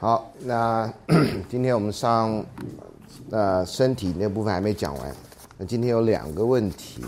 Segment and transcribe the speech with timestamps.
[0.00, 0.88] 好，那
[1.48, 2.44] 今天我们上
[3.32, 5.16] 呃身体那部分还没讲完，
[5.56, 7.04] 那今天有两个问题。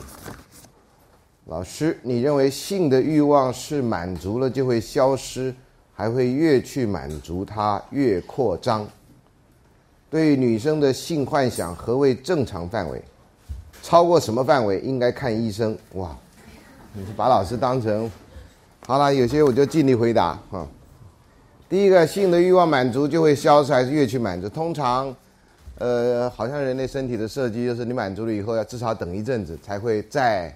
[1.45, 5.55] 老师，你认为性的欲望是满足了就会消失，
[5.95, 8.85] 还会越去满足它越扩张？
[10.11, 13.01] 对于女生的性幻想，何谓正常范围？
[13.85, 15.79] 超过什么范围应该看医生？
[15.95, 16.17] 哇，
[16.93, 18.11] 你是把老师当成
[18.85, 19.15] 好了？
[19.15, 20.67] 有些我就尽力回答哈。
[21.71, 24.49] 第一个，性的欲望满足就会消失，还是越去满足？
[24.49, 25.15] 通常，
[25.79, 30.53] 呃，好像人类身体的设计就是你满足了以后，要至少等一阵子才会再。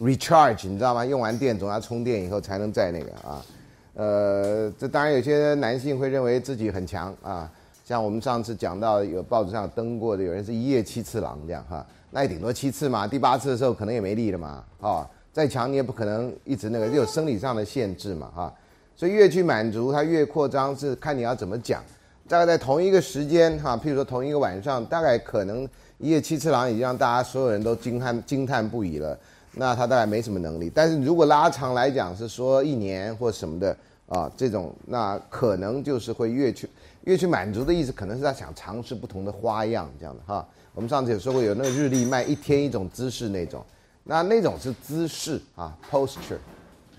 [0.00, 1.06] recharge，你知道吗？
[1.06, 3.46] 用完电总要充电以后才能再那个啊，
[3.94, 7.48] 呃，这当然有些男性会认为自己很强啊，
[7.84, 18.52] 像我们上次讲到有报纸上登过的，有人是一夜七次郎这样哈，那也顶多七次嘛，第八次的时候可能也没力了嘛，啊，再强你也不可能一直那个，有生理上的限制嘛哈，
[18.96, 21.82] 所以越去满足它越扩张，是看你要怎么讲，
[22.28, 29.18] 大概在同一个时间哈，譬如说同一个晚上，大概可能一夜七次郎已经让大家所有人都惊叹惊叹不已了。
[29.56, 33.76] 那他大概没什么能力，但是如果拉长来讲，是说一年或什么的
[34.08, 36.68] 啊，这种那可能就是会越去
[37.04, 40.44] 越去满足的意思，可能是他想尝试不同的花样这样的哈。
[40.74, 43.64] 我们上次有说过，有那个日历卖一天一种姿势那种，
[44.02, 46.38] 那那种是姿势啊，posture，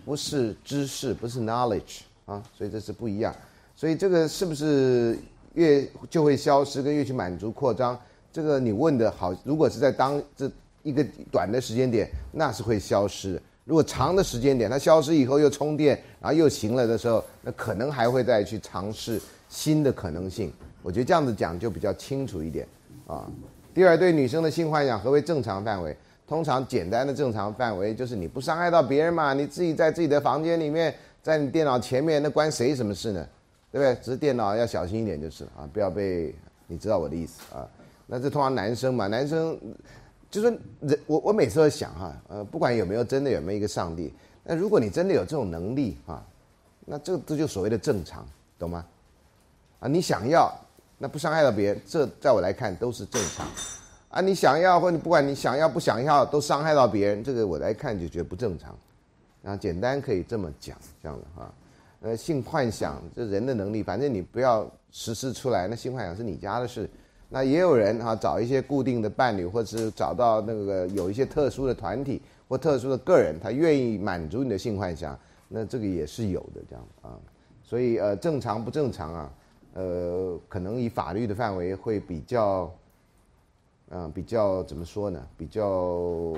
[0.05, 3.35] 不是知识，不是 knowledge 啊，所以这是不一样。
[3.75, 5.17] 所以这个是不是
[5.55, 7.99] 越就会消失，跟越去满足扩张，
[8.31, 10.49] 这个你问的好，如果是在当这。
[10.85, 20.53] 一个短的时间点，那是会消失；如果长的时间点，它消失以后又充电，然后又行了的时候，那可能还会再去尝试新的可能性。
[20.83, 22.67] 我觉得这样子讲就比较清楚一点
[23.07, 23.25] 啊。
[23.73, 25.97] 第二，对女生的性幻想何为正常范围？
[26.27, 33.27] 通常简单的正常范围就是你不伤害到别人嘛，你自己在自己的房间里面，在你电脑前面，那关谁什么事呢？
[33.71, 34.03] 对不对？
[34.03, 36.33] 只是电脑要小心一点就是了啊，不要被
[36.67, 37.67] 你知道我的意思啊。
[38.07, 39.57] 那这通常男生嘛，男生。
[40.31, 40.47] 就是
[40.81, 44.11] 人，我我每次都想哈，呃，不管有没有真的有没有一个上帝，
[44.43, 46.21] 那如果你真的有这种能力啊，
[46.83, 48.27] 那这这就所谓的正常，
[48.59, 48.85] 懂吗？
[49.79, 50.53] 啊，你想要，
[50.97, 53.47] 那不伤害到别人，这在我来看都是正常。
[54.15, 58.73] 啊，你想要或你不管你想要不想要都伤害到别人，这个我来看就觉得不正常。
[59.43, 61.53] 啊，简单可以这么讲，这样的哈，
[61.99, 66.89] 呃，性幻想这人的能力，反正你不要实施出来，那性幻想是你家的事。
[67.27, 77.19] 那也有人哈找一些固定的伴侣，或者是找到那个有一些特殊的团体或特殊的个人，他愿意满足你的性幻想，那这个也是有的这样啊。
[77.61, 79.31] 所以呃正常不正常啊？
[79.73, 82.73] 呃，可能以法律的范围会比较，
[83.89, 85.21] 嗯，比较怎么说呢？
[85.37, 86.33] 比较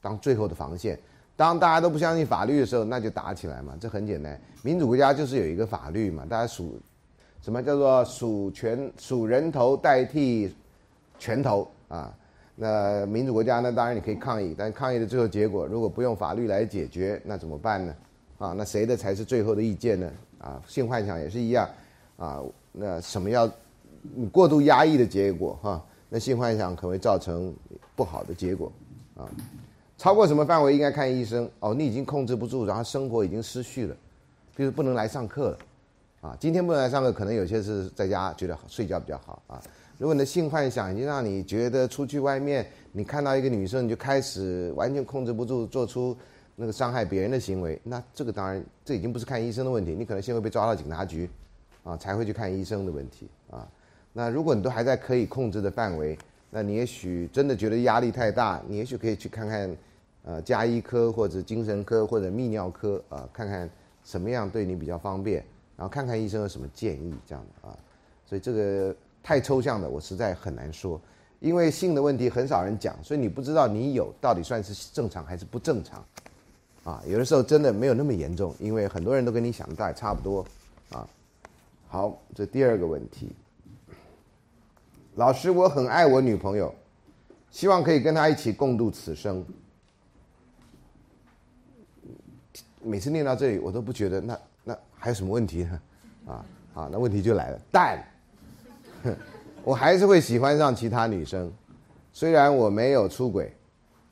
[0.00, 0.98] 当最后的防线。
[1.36, 3.76] 当大家都不相信法律的时候，那就打起来嘛。
[3.80, 6.78] 这很简单，民主国家就是有一个法律嘛，大家数。
[7.42, 10.54] 什么叫做数拳数人头代替
[11.18, 12.10] 拳头啊？
[12.56, 13.70] 那民主国家呢？
[13.70, 17.94] 当然你可以抗议，但抗议的最后结果，如果不用法律来解决，那怎么办呢？
[18.38, 20.10] 啊，那谁的才是最后的意见呢？
[20.38, 21.68] 啊，性幻想也是一样
[22.16, 22.40] 啊。
[22.72, 23.50] 那什么要
[24.32, 25.84] 过度压抑的结果哈？
[26.14, 27.52] 那性幻想可能会造成
[27.96, 28.70] 不好的结果
[29.16, 29.26] 啊。
[29.98, 31.50] 超过什么范围应该看医生？
[31.58, 33.96] 哦，你已经控制不住，然后生活已经失序了，
[34.54, 35.58] 比如不能来上课了。
[36.20, 39.60] 啊，今天不能来上课，可能有些是在家觉得睡觉比较好啊。
[39.98, 46.16] 如果你的性幻想已经让你觉得出去外面，你看到一个女生，你就开始完全控制不住，做出
[46.54, 51.28] 那个伤害别人的行为，那这个当然这已经不是看医生的问题，你可能先会被抓到警察局，
[51.82, 53.66] 啊，才会去看医生的问题啊。
[54.14, 56.16] 那如果你都还在可以控制的范围，
[56.48, 59.76] 那你也许真的觉得压力太大，你也许可以去看看，
[60.24, 63.68] 呃，加医科或者精神科或者泌尿科啊，看看
[64.04, 65.44] 什么样对你比较方便。
[65.76, 67.76] 然后看看医生有什么建议，这样的啊，
[68.24, 68.94] 所以这个
[69.24, 71.00] 太抽象的，我实在很难说，
[71.40, 76.06] 因为性的问题很少人讲，所以你不知道你有到底算是正常还是不正常，
[76.84, 80.46] 啊，有的时候真的没有那么严重，因为很多人都跟你想的大概差不多，
[80.92, 81.04] 啊，
[81.88, 83.32] 好，这第二个问题，
[85.16, 86.74] 老师，我很爱我女朋友，
[87.50, 89.44] 希望可以跟她一起共度此生，
[92.82, 94.76] 每次念到这里，我都不觉得那那。
[94.96, 95.80] 还有什么问题呢？
[96.26, 97.60] 啊，好，那问题就来了。
[97.70, 98.02] 但，
[99.62, 101.52] 我还是会喜欢上其他女生，
[102.12, 103.54] 虽然我没有出轨，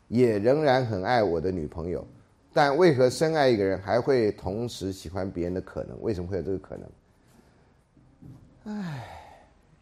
[0.08, 2.06] 也仍然很爱我的女朋友。
[2.52, 5.98] 但为何深爱一个人还会同时喜欢别人的可能？
[6.02, 8.82] 为什么会有这个可能？
[8.82, 9.21] 唉，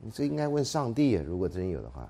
[0.03, 1.23] 你这应该问上帝啊！
[1.27, 2.09] 如果真有的话，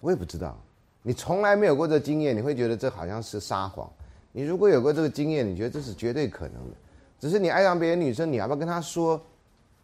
[0.00, 0.58] 我也不知道。
[1.02, 3.88] 你从来没有过这经验，你会觉得这好像是撒谎。
[4.32, 6.76] 你如果有过这个经验，你觉得这是绝对可能的。
[7.20, 9.20] 只是你爱上别的女生，你要不要跟她说？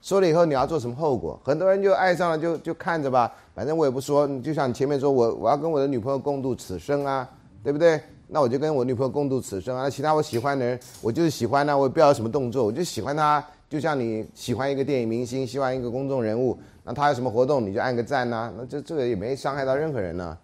[0.00, 1.40] 说了以后你要做什么后果？
[1.44, 4.26] 很多人就爱上了，就就看着吧，反正我也不说。
[4.40, 7.31] 就像你前面说，我我要跟我的女朋友共度此生啊，
[7.62, 8.00] 对不对？
[8.26, 9.88] 那我就跟我女朋友共度此生啊。
[9.88, 13.46] 其他我喜欢的人，我就是喜欢他，我也不要什么动作，我就喜欢他。
[13.72, 20.36] 就像你喜欢一个电影明星，喜欢一个公众人物，那他有什么活动你就按个赞呐，那这这个也没伤害到任何人呢，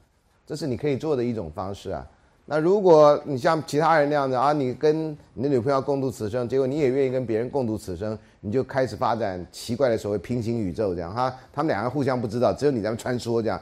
[0.47, 2.09] 这是你可以做的一种方式啊。
[2.47, 13.61] 那如果你像其他人那样子啊，你跟你的女朋友共度此生，结果你也愿意跟别人共度此生，你就开始发展奇怪的所谓平行宇宙这样哈，他们两个互相不知道，只有你在穿梭这样，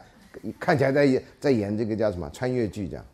[0.60, 3.04] 看起来在演在演这个叫什么穿越剧这样。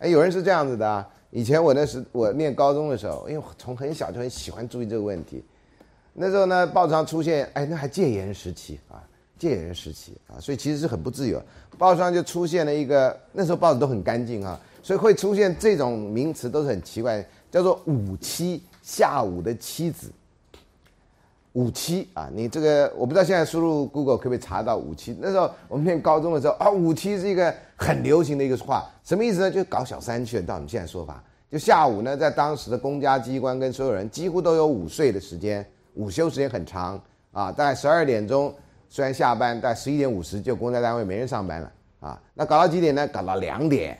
[0.00, 5.44] 哎，有人是这样子的啊，以前我那时我念高中的时候，因为从很小就很喜欢注意这个问题，
[6.12, 9.02] 那时候呢报纸上出现，哎，那还戒严时期啊。
[9.38, 11.38] 戒严时期啊，所以其实是很不自由。
[11.76, 20.10] 报纸上就出现了一个，那时候报纸都很干净啊，所以会出现这种名词都是很奇怪，叫做“五七”，下午的妻子。
[21.56, 25.16] 五七啊，你这个我不知道现在输入 Google 可不可以查到五七。
[25.18, 29.50] 那时候我们念高中的时候啊，五七是一个很流行的一个话，什么意思呢？
[29.50, 30.42] 就搞小三去了。
[30.42, 38.54] 到我们现在说法，就下午呢，在当时的公家机关跟所有人几乎都有午睡的时间，午休时间很长啊，大概十二点钟。
[38.90, 42.20] 虽然下班，但十一点五十就公家单位没人上班了啊。
[42.34, 43.08] 那搞到几点呢？
[43.08, 43.98] 搞到两点，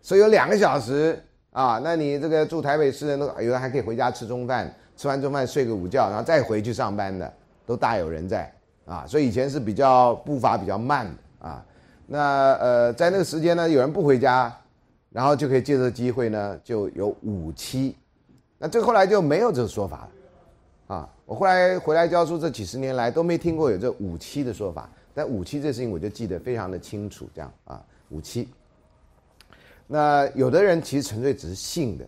[0.00, 1.20] 所以有两个小时
[1.50, 1.80] 啊。
[1.82, 7.32] 那你这个住台北市的，那有人还可以回家吃中饭，吃完中饭睡个午觉，然后再回去上班的，
[7.64, 8.52] 都大有人在
[8.84, 9.06] 啊。
[9.06, 11.64] 所以以前是比较步伐比较慢的啊。
[12.04, 14.52] 那呃，在那个时间呢，有人不回家，
[15.10, 17.96] 然后就可以借这机会呢，就有五期。
[18.58, 20.96] 那这后来就没有这个说法了。
[20.96, 28.48] 啊，我后来回来教书这几十年来都没听过有这五期的说法，但五期这事情我就记得非常的清楚，这样啊，五期。
[29.86, 32.04] 那有的人其实纯粹只是性的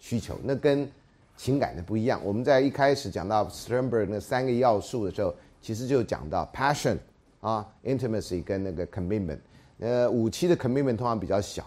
[0.00, 0.90] 需求，那跟
[1.36, 2.20] 情感的不一样。
[2.24, 6.96] 我们在一开始讲到 Sternberg 那三个要素的时候，其实就讲到 passion
[7.40, 9.38] 啊，intimacy 跟那个 commitment。
[9.78, 11.64] 呃，五期的 commitment 通常比较小，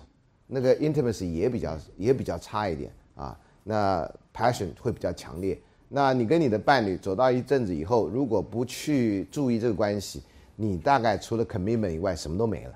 [0.48, 5.60] 那个 intimacy 也比较也比较差一点啊，那 passion 会比较强烈。
[5.90, 10.24] 那你跟你的伴侣走到一阵子以后，如果不去注意这个关系，
[10.56, 12.74] 你大概除了 commitment 以外什么都没了，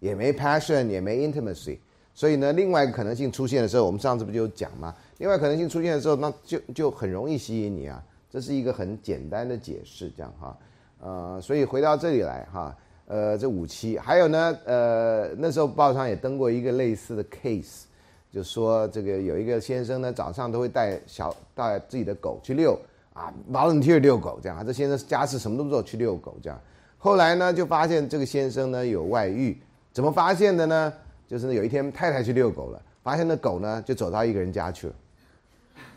[0.00, 1.78] 也没 passion，也没 intimacy。
[2.12, 4.94] 所以呢，另外一个可能性出现的时候，我们上次不就讲吗？
[5.18, 8.02] 另外可能性出现的时候，那就就很容易吸引你啊。
[8.30, 10.58] 这是一个很简单的解释，这样哈。
[11.00, 12.76] 呃，所以回到这里来哈，
[13.06, 17.84] 呃，这五期还有呢，呃，那时候报上也登过一个类似的 case。
[18.32, 22.76] 就说这个有一个先生呢，早上都会带小带自己的狗去遛
[23.12, 24.66] 啊，volunteer 遛狗这样。
[24.66, 26.60] 这先生家事什么都不做，去遛狗这样。
[26.98, 29.56] 后来呢，就发现这个先生呢有外遇，
[29.92, 30.92] 怎么发现的呢？
[31.28, 34.94] 就是有一天太太去遛狗了，发现那狗呢就走到一个人家去了，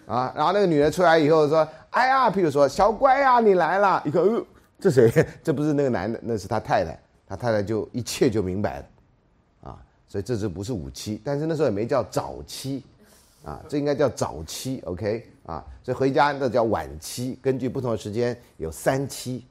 [0.08, 4.44] 啊，然后那个女的出来以后说：“哎呀，譬如说小乖呀，你来了。”一看，哦，
[4.80, 5.12] 这谁？
[5.44, 6.98] 这不是那个男的，那是他太太。
[7.28, 8.86] 他太太就一切就明白了。
[9.64, 9.78] 啊
[10.08, 12.82] 所以这只不是五期，但是那时候也没叫早期，
[13.44, 17.38] 啊，这应该叫早期，OK，啊，所以回家那叫晚期。
[17.42, 19.46] 根据不同的时间有三期，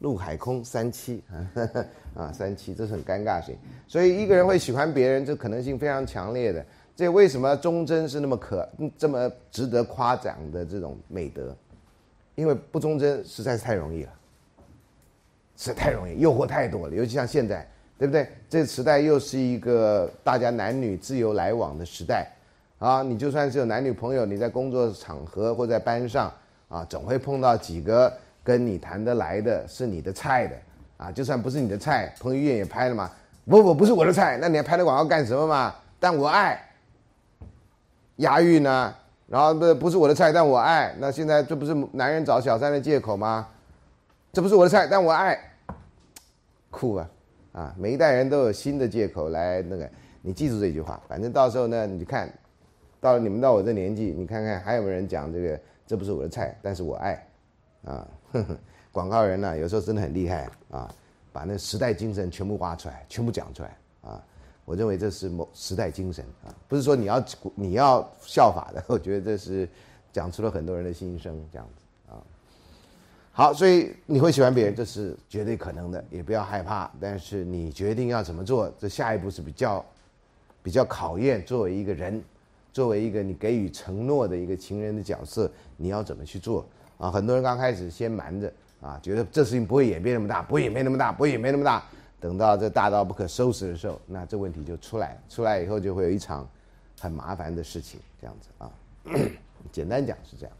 [0.00, 1.22] 陆海空三期，
[2.14, 3.56] 啊，三期，这是很尴尬性。
[3.88, 6.62] 所以一个人会喜欢别人，这可能性非常强烈的。
[7.00, 11.56] 这为什么忠贞是那么可这么值得夸奖的这种美德？
[12.34, 14.10] 因为不忠贞实在是太容易了，
[15.56, 17.66] 是太容易，诱惑太多了，尤其像现在。
[17.96, 18.28] 对不对？
[18.48, 22.30] 这时代又是一个大家男女自由来往的时代，
[22.78, 26.32] 啊，你就算是有男女朋友，你在工作场合或在班上，
[26.70, 28.10] 啊，总会碰到几个
[28.42, 30.56] 跟你谈得来的，是你的菜的，
[30.96, 33.10] 啊，就算不是你的菜，彭于晏也拍了嘛，
[33.44, 35.74] 不不不是我的菜，那你还拍那广告干什么嘛？
[35.98, 36.58] 但我爱，
[38.20, 38.94] 押韵呢，
[39.26, 43.46] 然后不不是我的菜，但我爱，那现在这不是男人找小三的借口吗？
[44.32, 45.38] 这不是我的菜，但我爱，
[46.70, 47.10] 酷啊！
[47.52, 49.90] 啊，每一代人都有新的借口来那个，
[50.22, 51.00] 你记住这句话。
[51.08, 52.32] 反正到时候呢，你看，
[53.00, 57.26] 到了你们到我这年纪，你看看还有没有人讲这个，这不是我的菜，但是我爱，
[57.84, 58.06] 啊，
[58.92, 60.88] 广告人呢，有时候真的很厉害啊，
[61.32, 63.76] 把那时代精神全部挖出来，全部讲出来。
[64.70, 67.24] 我认为这是某时代精神啊，不是说你要
[67.56, 69.68] 你要效法的， 我觉得这是
[70.12, 72.22] 讲出了很多人的心声，这样子啊。
[73.32, 76.88] 好，所以你会喜欢别人，这是绝对可能的，也不要害怕。
[77.00, 79.84] 但是你决定要怎么做，这下一步是比较
[80.62, 82.22] 比较考验作为一个人，
[82.72, 86.64] 作为一个你给予承诺的一个情人的角色，你要怎么去做
[86.96, 87.10] 啊？
[87.10, 91.84] 很多人刚开始先瞒着啊，觉得这事情不会演变那么大，不会演变那么大，不会演变那么大。
[92.20, 95.18] 等到这大到不可收拾的时候，那这问题就出来。
[95.28, 96.46] 出来以后就会有一场
[97.00, 98.70] 很麻烦的事情，这样子啊。
[99.72, 100.54] 简单讲是这样。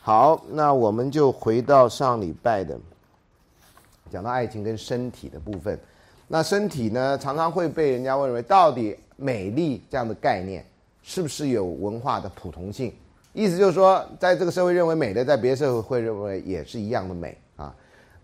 [0.00, 2.78] 好，那我们就回到上礼拜的，
[4.10, 5.78] 讲到爱情跟身体的部分。
[6.28, 10.64] 那身体呢，常常会被人家问为，到底美丽这样的概念
[11.02, 12.94] 是不是有文化的普通性？
[13.32, 17.36] 意思就是说，在这个社会认为美的，在别的社会会认为也是一样的美。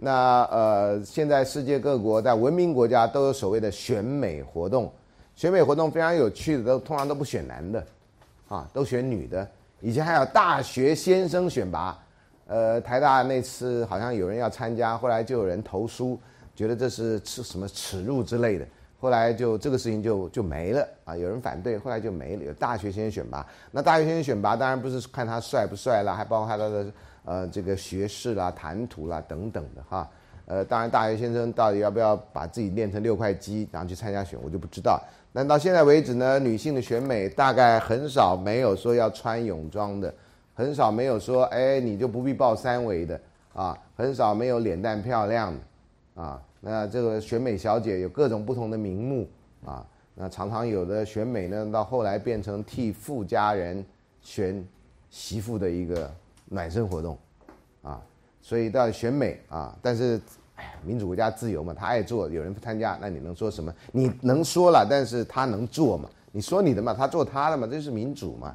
[0.03, 4.91] 那呃，现在世界各国在文明国家都有所谓的选美活动，
[5.37, 7.87] 选美活动非常有趣的，都通常都不选男的，
[8.49, 9.47] 啊，都选女的。
[9.81, 12.03] 以前还有大学先生选拔，
[12.47, 16.19] 呃，台大那次好像有人要参加，后来就有人投书，
[16.57, 18.67] 觉得这是耻什么耻辱之类的，
[18.99, 22.45] 后来就这个事情就就没了啊，有人反对，后来就没了。
[22.45, 26.87] 有大学先生选拔，那大学先生选拔当然不是看他帅不帅啦，还包括他的
[27.25, 30.09] 呃这个学识啦、谈吐啦等等的哈。
[30.47, 35.01] 呃，当然大学先生到底要不要把自己练成六块肌，然后去参加选，我就不知道。
[35.33, 40.13] 那到现在为止呢，女性的选美大概很少没有说要穿泳装的，
[40.55, 43.21] 很少没有说哎你就不必报三围的
[43.55, 46.43] 啊，很少没有脸蛋漂亮的啊。
[46.61, 49.29] 那这个选美小姐有各种不同的名目
[49.65, 49.87] 啊，
[50.17, 53.85] 那常常有的选美呢，到后来变成替富家人
[54.21, 54.67] 选
[55.11, 56.13] 媳妇的一个
[56.51, 57.17] 暖身活动
[57.81, 58.03] 啊，
[58.43, 60.21] 所以到选美啊，但是
[60.57, 60.75] 哎。
[60.83, 63.71] 民主国家自由嘛，他爱做，有人不参加，那你能说什么？
[63.93, 66.09] 你能说了，但是他能做嘛？
[66.33, 68.55] 你说你的嘛，他做他的嘛，这是民主嘛？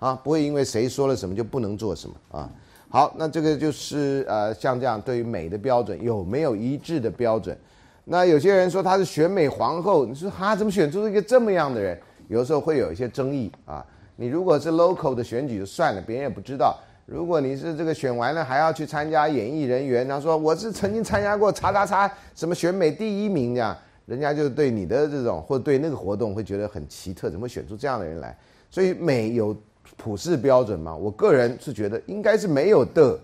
[0.00, 2.50] 啊，不会因为谁说了什么就不能做什么啊？
[2.88, 7.56] 好，那这个就是呃，像这样对于美的标准有没有一致的标准？
[8.04, 11.96] 那有些人说她是选美皇后，你说哈怎么选出一个这么样的人？
[12.26, 13.84] 有的时候会有一些争议啊。
[14.16, 16.76] 你如果是 local 的选举就算了，别人也不知道。
[17.06, 28.36] 如果你是这个选完了还要去参加演艺人员，他说我是曾经参加过叉叉叉什么选美第一名这样，人家就对你的这种或对那个活动会觉得很奇特，怎么选出这样的人来？
[28.70, 29.54] 所以美有
[29.98, 30.96] 普世标准吗？
[30.96, 33.18] 我个人是觉得应该是没有的，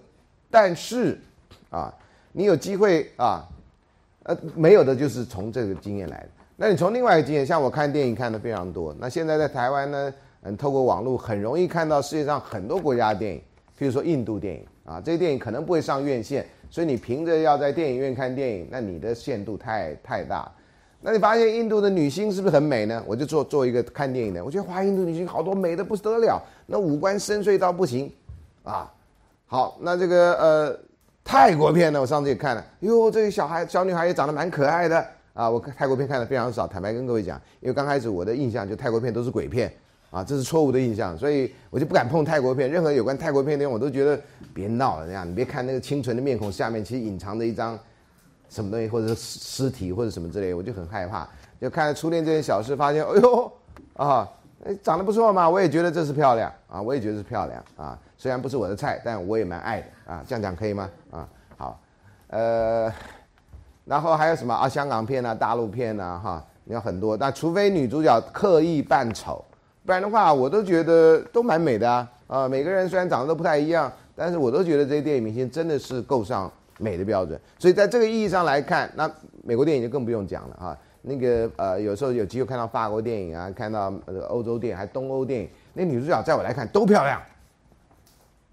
[0.50, 1.18] 但是
[1.70, 1.92] 啊，
[2.32, 3.48] 你有机会啊，
[4.24, 6.28] 呃，没有的就是从这个经验来的。
[6.54, 13.40] 那你从另外一个经验，像我看电影看的非常多，那现在在台湾呢，嗯，透过网络很容易看到世界上很多国家的电影。
[13.80, 20.52] 比如说印度电影啊，这些电影可能不会上院线，所以你凭着要在电影院看电影，那你的限度太太大。
[21.00, 23.02] 那你发现印度的女星是不是很美呢？
[23.06, 28.12] 我就做做一个看电影的，我觉得哇，印度女星好多美的不得了，那五官深邃到不行
[28.64, 28.92] 啊。
[29.46, 30.78] 好，那这个呃
[31.24, 35.48] 泰国片呢，我上次也看了，哟，这个小孩小女孩也长得蛮可爱的啊。
[35.48, 39.72] 我看泰国片看的非常少，坦白跟各位讲，因为刚开始我的印象就泰国片都是鬼片。
[40.10, 42.68] 啊，这是错误的印象，所以我就不敢碰泰国片。
[42.68, 44.20] 任何有关泰国片的，我都觉得
[44.52, 47.78] 别闹了，这样你别看那个清纯的面孔下面，其实隐藏着一张
[48.48, 51.28] 什么东西，或者是尸体或者什么之类，我就很害怕。
[51.60, 53.52] 就看初恋这件小事，发现，哎呦，
[53.94, 54.28] 啊，
[54.82, 57.96] 长得不错嘛，我也觉得这是漂亮啊，我也觉得是漂亮啊。
[58.18, 60.24] 虽然不是我的菜，但我也蛮爱的啊。
[60.26, 60.90] 这样讲可以吗？
[61.12, 61.80] 啊，好，
[62.26, 62.92] 呃，
[63.84, 64.68] 然后还有什么啊？
[64.68, 67.16] 香港片啊，大陆片啊，哈，有很多。
[67.16, 69.44] 但除非女主角刻意扮丑。
[69.84, 72.08] 不然的话，我都觉得都蛮美的啊！
[72.26, 77.40] 啊，每个人虽然长得都不太一样，但是我都觉得这些电影明星真的是够上美的标准。
[77.58, 79.10] 所以在这个意义上来看，那
[79.42, 80.78] 美国电影就更不用讲了啊。
[81.02, 83.92] 那个呃，有时候有机会看到法国电影啊，看到
[84.28, 87.20] 欧洲电影，还东欧电影，那女主角在我来看都漂亮。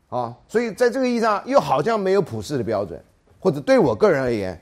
[0.10, 2.98] 啊，所以在这个意义上又好像没有普世的标准，
[3.38, 4.60] 或者对我个人而言，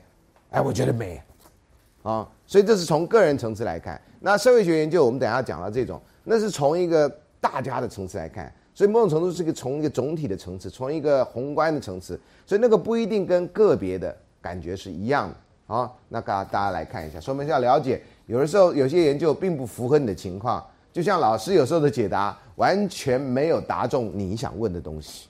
[0.50, 1.22] 哎，我觉得美。
[2.02, 4.00] 啊，所以这是从个人层次来看。
[4.18, 6.02] 那社会学研究，我们等下讲到这种。
[6.28, 7.08] 那是从一个
[7.40, 15.92] 大家的层次来看，所以某种程度是一个从一个总体的层次，从一个宏观的层次，所以那个不一定跟个别的感觉是一样的啊。
[16.08, 25.28] 那大家大家来看一下，说明是要了解，有的时候有些研究并不符合你的情况，就像老师有时候的解答完全没有答中你想问的东西，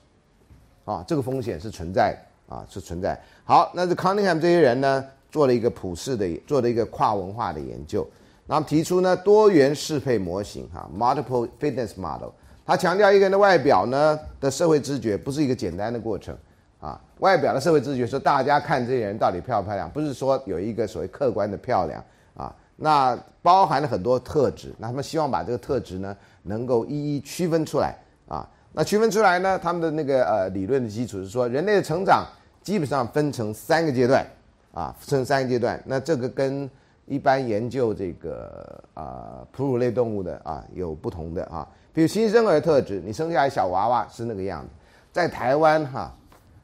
[0.83, 2.17] 啊，这个风险是存在
[2.49, 3.21] 啊，是存在。
[3.43, 8.07] 好，那这康宁汉这些人呢，做了一个普世的，做了一个跨文化的研究。
[8.47, 12.29] 那么提出呢多元适配模型哈，multiple fitness model，
[12.65, 16.35] 他强调一个人的外表呢的社会知觉不是一个简单的过程
[16.79, 22.03] 啊，外表的社会知觉说大家看这些人到底漂不漂亮，不是说有一个所谓客观的漂亮
[22.35, 32.25] 啊，那包含了很多特质，那他们希望把这个特质呢能够一一区分出来啊，那区分出来呢，他们的那个呃理论的基础是说人类的成长
[32.61, 34.25] 基本上分成三个阶段
[34.73, 36.69] 啊，分成三个阶段，那这个跟
[37.07, 44.69] 一般研究这个啊哺乳类动物的啊有不同的啊，比如新生儿特质，你生下来小娃娃是那个样子。
[45.13, 46.13] 在台湾哈，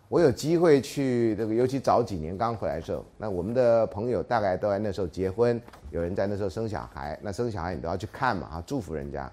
[0.09, 5.59] 我有机会去这个，尤其早几年刚回来的时候，那我们的朋友大概都在那时候结婚，
[5.91, 9.31] 有人在那时候生小孩，那生小孩你都要去看嘛啊，祝福人家。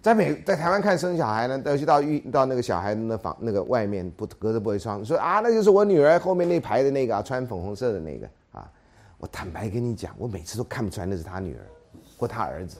[0.00, 8.26] 在美在台湾看生小孩呢，都去到遇到那个小孩那房那个外面不隔着玻璃窗，说啊，那就是我女儿后面那排的那个啊，穿粉红色的那个。
[9.24, 11.60] 我坦白跟你讲，我每次都看不出来那是他女儿
[12.18, 12.76] 或他儿子。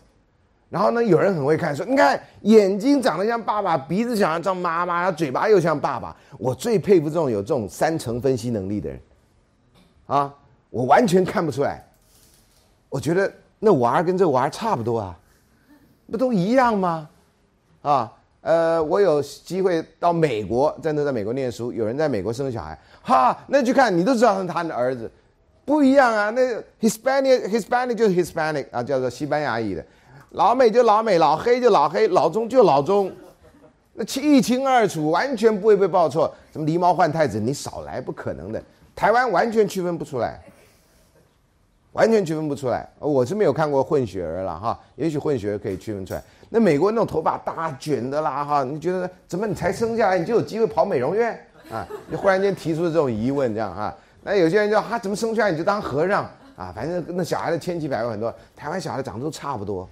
[0.69, 6.15] 然后呢，有人很会看，说你看眼睛长得像爸爸，鼻子像像妈妈，嘴巴又像爸爸。
[6.37, 9.01] 我最佩服这种有这种三层分析能力的人，
[10.05, 10.35] 啊，
[10.69, 11.83] 我完全看不出来。
[12.91, 15.19] 我觉得那娃儿跟这娃儿差不多啊，
[16.11, 17.09] 不都一样吗？
[17.81, 25.11] 啊，呃，我有机会到美国，真的在美国念书，有人在美国生小孩，哈，那去看你都知道是他的儿子，
[25.65, 26.31] 不一样啊。
[26.31, 26.41] 那
[26.81, 29.85] Hispanic Hispanic 就是 Hispanic 啊，叫做西班牙裔的。
[30.31, 33.13] 老美就老美，老黑就老黑，老中就老中，
[33.93, 36.35] 那清一清二楚，完全不会被报错。
[36.53, 38.61] 什么狸猫换太子，你少来，不可能的。
[38.97, 40.41] 台湾完全区分不出来，
[41.93, 42.89] 完全区分不出来。
[42.99, 46.23] 我是没有看过混血儿了哈，也许混血儿可以区分出来。
[46.49, 51.33] 那美国那种头发大卷的啦哈，你觉得怎么你才生下来你就有机会跑美容院
[51.71, 51.87] 啊？
[52.09, 53.95] 你忽然间提出这种疑问这样哈？
[54.25, 56.25] 那有些人就他怎么生出来你就当和尚
[56.57, 56.73] 啊？
[56.75, 59.89] 反正那小孩的千奇百怪很多，台湾小孩长得都差不多。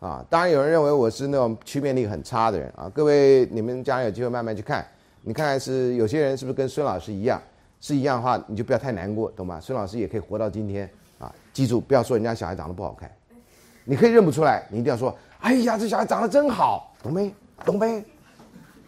[0.00, 2.90] 啊，当然有人认为我是那种区别力很差的人啊。
[2.94, 4.86] 各位，你们将来有机会慢慢去看，
[5.22, 7.40] 你看看是有些人是不是跟孙老师一样，
[7.80, 9.58] 是一样的话，你就不要太难过，懂吗？
[9.60, 10.88] 孙老师也可以活到今天
[11.18, 11.34] 啊。
[11.52, 13.10] 记住，不要说人家小孩长得不好看，
[13.84, 17.34] 你可以认不出来，你一定要说，哎呀，这小孩长得真好，懂没？
[17.64, 18.04] 懂没？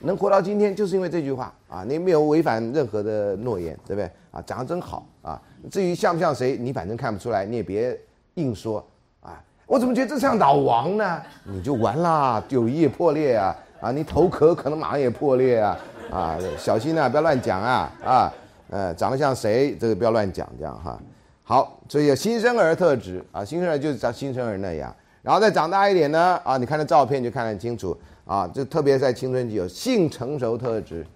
[0.00, 4.10] 能活到今天就是因为这句话啊，你没有违反任何的诺言，对不对？
[4.30, 5.40] 啊，长得真好啊。
[5.70, 7.98] 至于像不像谁，你反正看不出来，你也别
[8.34, 8.84] 硬说
[9.20, 9.42] 啊。
[9.66, 11.22] 我怎么觉得这像老王呢？
[11.44, 13.54] 你就完啦，友谊也破裂啊！
[13.80, 15.78] 啊，你头壳可能马上也破裂啊！
[16.10, 17.92] 啊，小心啊，不要乱讲啊！
[18.04, 18.32] 啊，
[18.70, 19.76] 呃，长得像谁？
[19.76, 20.98] 这个不要乱讲，这样哈。
[21.42, 24.94] 好，所以新生儿特质啊，新生儿就是像新生儿那样。
[25.22, 31.06] 然后再长大一点呢，啊，你看那照片就看得很清楚啊，就特别在青春期有性成熟特质。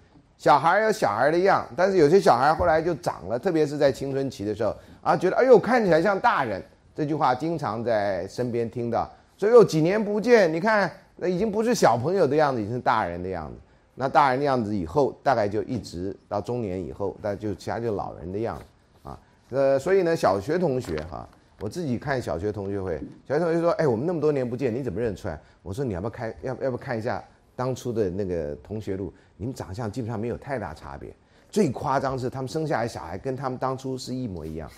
[0.43, 6.61] 小孩有小孩的样，但是有些小孩后来就长了，特别是在青春期的时候啊，觉得哎呦看起来像大人。
[6.93, 13.57] 这句话经常在身边听到，所以有几年不见，你看那已经不是小朋友的样子，已经是大人的样子。
[13.95, 18.63] 那大人的样子以后大概就一直到中年以后，那就其他就老人的样子
[19.03, 19.17] 啊。
[19.49, 21.25] 呃，所以呢，小学同学哈，
[21.61, 26.35] 我自己看小学同学会，小学同学说：“哎，我们那么多年不见，你怎么认出来？”我说：“你要不要看？
[26.41, 27.23] 要要不看一下
[27.55, 29.13] 当初的那个同学录？
[29.37, 31.13] 你们长相基本上没有太大差别。
[31.49, 34.69] 最夸张是他们生下来小孩跟他们当初是一模一样。”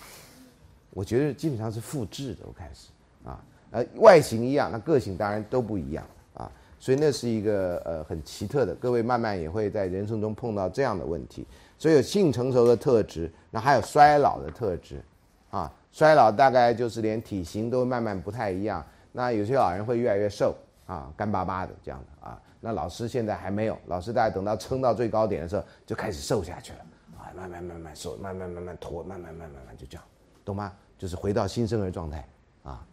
[0.91, 2.87] 我觉得基本上是复制的，我开始
[3.25, 8.73] 啊，呃，外形一样，那个性当然都不一样啊，所以那是一个呃很奇特的。
[8.75, 11.45] 各位慢慢也会在人生中碰到这样的问题，
[11.77, 15.03] 所以有性成熟的特质，那还有衰老的特质，
[15.49, 18.81] 啊，衰老大概就是连体型都慢慢不太一样。
[19.11, 26.79] 那有些老人会越来越瘦啊，干巴巴的这样的啊，那老师现在还没有，老师大概等到撑到最高点的时候就开始瘦下去了，
[27.15, 30.03] 啊，慢慢慢慢瘦，慢慢慢慢脱，慢慢慢慢慢就这样，
[30.43, 30.73] 懂吗？
[30.97, 32.27] 就是回到新生儿状态
[32.63, 32.83] 啊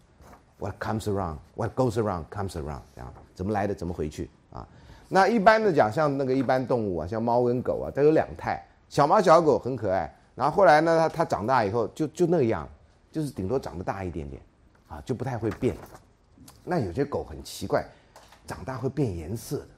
[0.58, 4.68] ，What comes around, what goes around comes around，这样怎么来的怎么回去啊？
[5.08, 12.68] 那一般的讲，像那个一般动物啊，像猫跟狗啊，它有两态，小猫小狗很可爱，然后后来呢，它它长大以后就就那样，
[13.10, 14.42] 就是顶多长得大一点点，
[14.88, 15.74] 啊，就不太会变。
[16.62, 17.82] 那有些狗很奇怪，
[18.52, 19.68] 长大会变颜色的，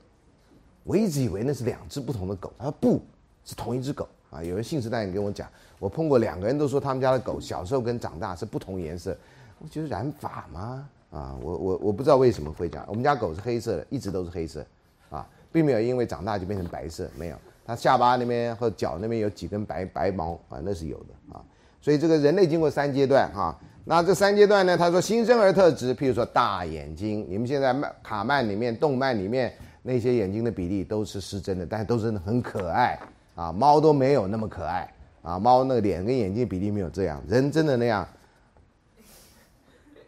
[0.83, 3.01] 我一直以为那是两只不同的狗，他说不
[3.45, 4.43] 是同一只狗啊。
[4.43, 5.49] 有人信誓旦旦跟我讲。
[5.79, 9.17] 我碰过两个人都说他们家的狗小时候跟长大是不同颜色，
[9.61, 10.89] 我觉得染发吗？
[11.13, 12.85] 啊，我我我不知道为什么会这样。
[12.89, 14.67] 我们家狗是黑色的，一直都是黑色，
[15.09, 17.37] 啊，并没有因为长大就变成白色，没有。
[17.65, 21.45] 它下巴那边和脚那边有几根白白毛啊，那是有的啊。
[21.81, 32.99] 所以这个人类经过三阶段哈，那这三阶段呢，他说新生儿特质，譬如说大眼睛，你们现在漫卡漫里面、动漫里面那些眼睛的比例都是失真的，但是都是很可爱
[33.35, 34.89] 啊，猫都没有那么可爱。
[35.23, 38.07] 啊，猫那个脸跟眼睛比例没有这样，人真的那样。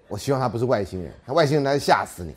[0.09, 2.37] 我希望他不是外星人，他外星人他吓死你，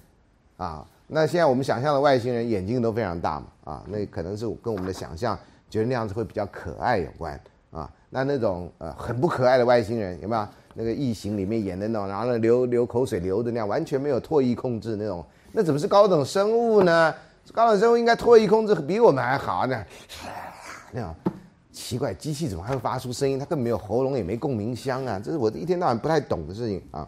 [0.56, 5.38] 啊，那现在我们想象的外星人眼睛都非常大嘛，啊，那可能是跟我们的想象
[5.70, 7.38] 觉得那样子会比较可爱有关，
[7.70, 10.48] 啊，那那种呃很不可爱的外星人有没有？
[10.80, 17.14] 那个异形里面演的那种，然后呢流流口水流的那样，完全没有唾液控制那种，那怎么是高等生物呢？
[17.52, 19.84] 高等生物应该唾液控制比我们还好呢，
[20.94, 21.14] 那样。
[21.72, 23.38] 奇怪，机器怎么还会发出声音？
[23.38, 25.22] 它根本没有喉咙，也没共鸣箱啊！
[25.24, 27.08] 这是我一天到晚不太懂的事情啊。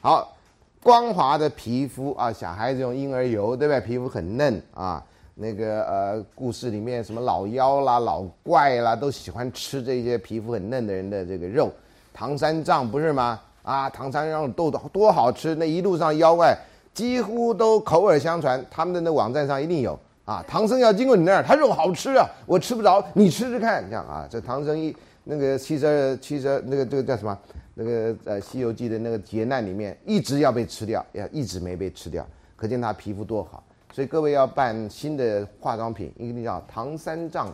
[0.00, 0.36] 好，
[0.82, 3.80] 光滑的皮肤啊，小孩子用婴儿油，对不对？
[3.80, 5.04] 皮肤很嫩啊。
[5.34, 11.72] 那个呃，故事里面什么老妖啦、老怪啦，都喜欢吃这些皮肤很嫩的人的这个肉。
[12.12, 13.40] 唐三藏不是吗？
[13.62, 16.56] 啊，唐三藏肉豆多好吃，那一路上妖怪
[16.92, 20.44] 几乎都口耳相传，他们的那网站上一定有啊。
[20.48, 24.26] 唐僧要经过你那儿，他肉好吃啊，我吃不着，你吃吃看，这样啊。
[24.30, 24.94] 这唐僧一
[25.24, 27.38] 那个七十二七十二那个这个叫什么？
[27.74, 33.62] 那个呃《西游记》的那个劫难里面，一直要被吃掉，要一直没被吃掉，可见他皮肤多好。
[33.92, 37.48] 所以各位要办新的化妆品，一定叫唐三藏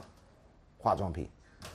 [0.78, 1.28] 化妆品，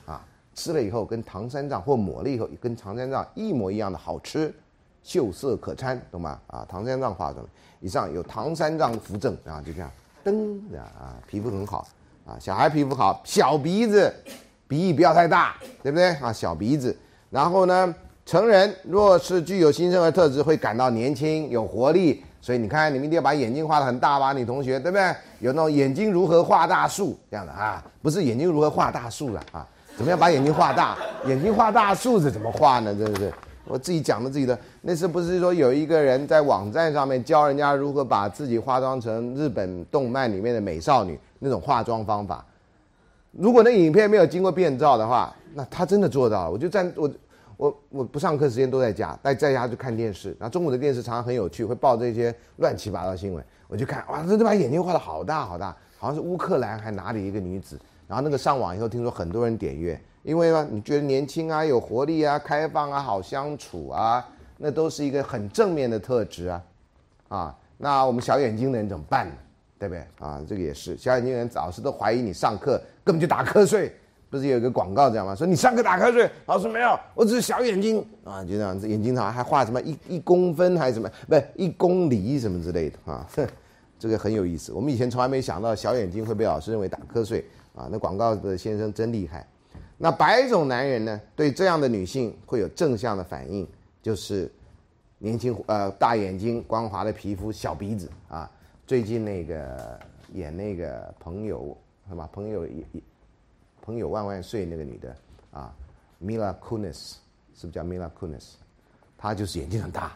[0.04, 0.22] 啊，
[0.54, 4.54] 吃了以后跟唐三藏或抹了以后跟唐三藏一模一样的好吃，
[5.02, 6.38] 秀色可餐，懂吗？
[6.46, 7.44] 啊，唐三藏化妆，
[7.80, 9.90] 以上有唐三藏扶正啊，就这样，
[10.24, 11.86] 噔啊，皮肤很好
[12.26, 14.12] 啊，小孩皮肤好，小鼻子，
[14.68, 16.32] 鼻翼不要太大，对不对啊？
[16.32, 16.96] 小鼻子，
[17.30, 22.22] 然后呢，成人若是具有新生儿特质，会感到年轻有活力。
[22.40, 25.14] 所以你看，你们一定要把眼睛画得很大吧，女同学，对不对？
[25.38, 29.64] 有那种眼睛如何画大树这样的啊，不是眼睛如何画大树了啊？
[29.96, 30.96] 怎么样把眼睛画大？
[31.26, 32.94] 眼睛画大数字怎么画呢？
[32.94, 33.32] 真的是
[33.64, 34.58] 我自己讲的自己的。
[34.80, 42.44] 那次不是说有一个人在网站上面教人家如何把自己化妆成日本动漫里面的美少女那种化妆方法？
[43.32, 46.50] 如果那影片没有经过变造的话，那他真的做到了。
[46.50, 47.10] 我就站我。
[47.58, 50.30] 我我不上课时间都在家，在在家就看电视。
[50.30, 53.44] 然后中午的电视常常很有趣，会报这些乱七八糟新闻。
[53.68, 57.78] 我就看，哇，这这把眼睛画的好大好大，好像是乌克兰还哪里一个女子。
[58.12, 64.22] 然后那个上网以后，听说很多人点阅，因为呢，你觉得年轻啊，有活力啊，开放啊，好相处啊，
[64.58, 66.62] 那都是一个很正面的特质啊。
[67.28, 69.34] 啊，那我们小眼睛的人怎么办呢？
[69.78, 70.04] 对不对？
[70.18, 73.90] 啊，这个也是，小眼睛人老师都怀疑你上课根本就打瞌睡。
[74.28, 75.34] 不是有一个广告这样吗？
[75.34, 83.26] 说你上课打瞌睡，老师没有，我只是小眼睛啊，就这样子，眼睛上还画什么一一公分还是什么，不是一公里什么之类的啊，
[83.98, 84.70] 这个很有意思。
[84.70, 87.42] 我们以前从来没想到小眼睛会被老师认为打瞌睡
[87.74, 87.88] 啊。
[87.90, 89.46] 那广告的先生真厉害。
[89.98, 93.68] 那白种男人呢，对这样的女性会有正向的反应，
[94.02, 94.50] 就是
[95.18, 98.50] 年轻呃大眼睛、光滑的皮肤、小鼻子啊。
[98.86, 100.00] 最近那个
[100.34, 101.76] 演那个朋友
[102.08, 102.28] 是吧？
[102.32, 103.02] 朋友也也。
[103.80, 105.16] 朋友万万岁那个女的
[105.50, 105.74] 啊
[106.22, 107.14] ，Mila Kunis
[107.52, 108.52] 是不是叫 Mila Kunis？
[109.18, 110.12] 她就是眼睛很大。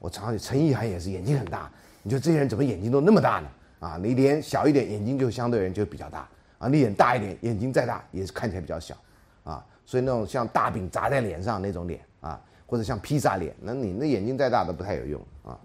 [0.00, 1.70] 我常常陈意涵也是眼睛很大。
[2.02, 3.48] 你说这些人怎么眼睛都那么大呢？
[3.80, 6.68] 啊，你脸小一点，眼睛就相对人就比较大啊。
[6.68, 8.94] 你脸大一点，眼睛再大也是看起来比较小
[9.44, 9.64] 啊。
[9.84, 15.58] 所以那种像大饼砸在脸上那种脸啊，或者像披萨脸，那你那眼睛再大都不太有用啊。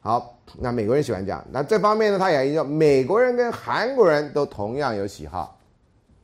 [0.00, 5.58] 好，那美国人喜欢这样，那这方面呢，他也研究美国人跟韩国人都同样有喜好。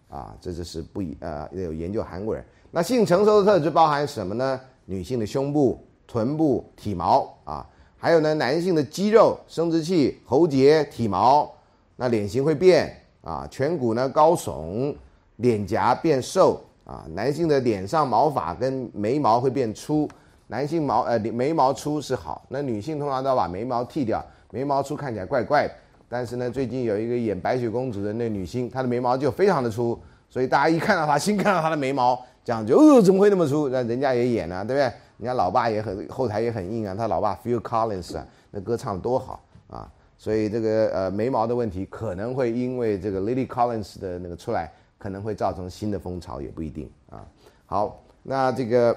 [0.08, 2.44] 啊，这就是不一呃，有研究韩国人。
[2.72, 4.60] 那性成熟的特质包含什么呢？
[4.84, 7.64] 女性的胸部、臀部、体毛啊，
[7.96, 11.48] 还有呢，男性的肌肉、生殖器、喉结、体毛。
[11.94, 14.94] 那脸型会变啊，颧骨呢高耸，
[15.36, 17.04] 脸颊变瘦啊。
[17.14, 20.08] 男性的脸上毛发跟眉毛会变粗，
[20.46, 25.74] 男性毛呃眉毛粗是好，那女性通常都要把眉毛剃掉，眉毛粗看起来怪怪的。
[26.08, 33.68] 但是呢，最近有一个演白雪公主的那女星，她的眉毛就非常的粗，所以大家一看到她，新看到她的眉毛，这样就哦，怎么会那么粗？
[33.68, 34.92] 那人家也演呢，对不对？
[35.18, 39.86] 人家老爸也很后台也很硬啊，他老爸 Phil Collins 啊，那歌唱的多好啊！
[40.20, 47.24] 所以这个呃眉毛的问题可能会因为这个 Lily Collins 的那个出来，可能会造成新的风潮，也不一定啊。
[47.64, 48.94] 好，那这个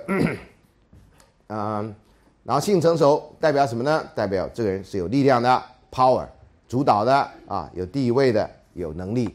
[1.47, 1.95] 嗯，
[2.43, 4.03] 然后性成熟代表什么呢？
[4.13, 6.27] 代表这个人是有力量的 power。
[6.67, 7.15] 主导的
[7.47, 9.33] 啊，有地位的，有能力，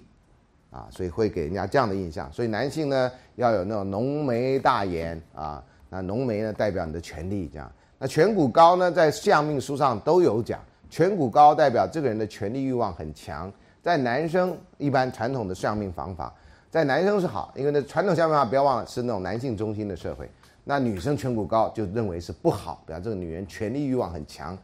[0.71, 2.31] 啊，所以会给人家这样的印象。
[2.31, 7.73] 所以男性呢，要有那种浓眉大眼啊，那浓眉呢代表你的权力，这样。
[7.99, 13.53] 那颧骨高呢，在相命书上都有讲，颧骨高代表这个人的权力欲望很强。
[13.83, 16.35] 在男生一般传统的相命方法，
[16.71, 20.29] 在男生是好，因为那传统相命法不要忘了是那种男性中心的社会。
[20.65, 24.57] 那女生颧骨高就认为是不好，表示这个女人权力欲望很强。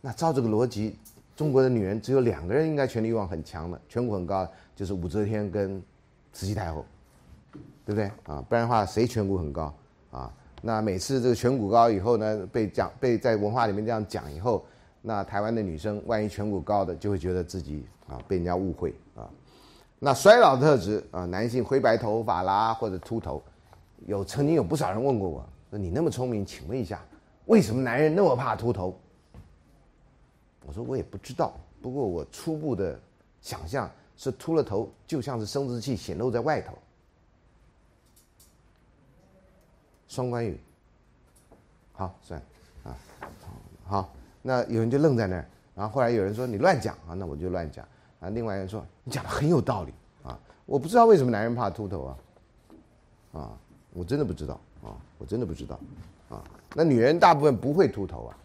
[0.00, 0.98] 那照这个逻辑。
[1.36, 5.82] 中国的女人只有两个人应该权力欲望很强的，颧骨很高，就是武则天跟
[6.32, 6.84] 慈禧太后，
[7.84, 8.40] 对不对啊？
[8.48, 9.74] 不然的话，谁颧骨很高
[10.12, 10.32] 啊？
[10.62, 14.64] 那每次这个颧骨高以后呢，被讲被在文化里面这样讲以后，
[15.06, 19.28] 那台湾的女生万一颧骨高的，就会觉得自己啊被人家误会啊。
[19.98, 23.42] 那衰老特质啊，男性灰白头发啦或者秃头，
[24.06, 27.04] 有曾经有不少人问过我，说你那么聪明，请问一下，
[27.44, 28.98] 为什么男人那么怕秃头？
[30.66, 32.98] 我说我也不知道，不过我初步的
[33.42, 36.72] 想象是秃了头就像是生殖器显露在外头。
[40.08, 40.58] 双关语，
[41.92, 42.42] 好算
[42.84, 42.96] 啊，
[43.84, 44.14] 好，
[44.46, 47.82] 那有人就愣在那儿，然后后来有人说你乱讲啊，那我就乱讲
[48.20, 48.28] 啊。
[48.28, 53.50] 另外人说你讲的很有道理啊，我不知道为什么男人怕秃头啊，啊，
[53.94, 55.80] 我真的不知道啊，我真的不知道
[56.28, 56.44] 啊。
[56.74, 58.36] 那女人大部分不会秃头啊，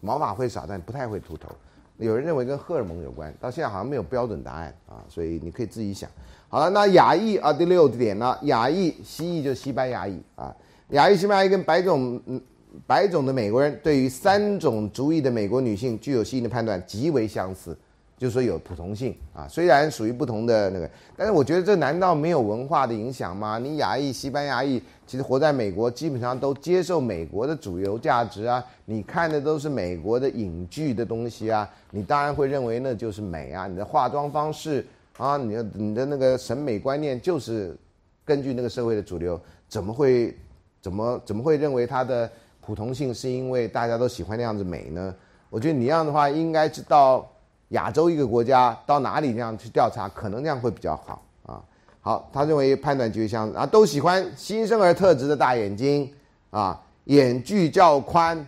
[0.00, 1.48] 毛发会少，但不太会秃头。
[1.96, 6.08] 有人认为跟荷尔蒙有关，到现在好像没有标准答案啊，所以你可以自己想。
[6.48, 10.54] 好了，那亚裔啊，第六点呢，亚裔西裔就西班牙裔啊，
[10.90, 12.40] 亚裔西班牙裔跟白种嗯
[12.86, 17.76] 白种的美国人对于三种族裔的美国女性具有吸引的判断极为相似。
[18.16, 23.58] 就是说有普通性啊，虽然属于不同的那个，但是我觉得这难道没有文化的影响吗？
[23.58, 34.84] 你亚裔、西班牙裔其实活在美国，基本上都接受美国的主流价值啊，你看的都是美国的影剧的东西啊，你当然会认为那就是美啊，你的化妆方式
[35.16, 37.76] 啊，你的你的那个审美观念就是
[38.24, 40.36] 根据那个社会的主流，怎么会
[40.82, 42.28] 怎么怎么会认为它的
[42.68, 45.14] 普通性是因为大家都喜欢那样子美呢？
[45.48, 47.26] 我觉得你这样的话应该知道。
[47.68, 51.62] 亚洲一个国家到哪里那样去调查，可能这样会比较好啊。
[52.00, 56.10] 好，他认为判断就像啊，都喜欢新生儿特质的大眼睛
[56.50, 58.46] 啊，眼距较宽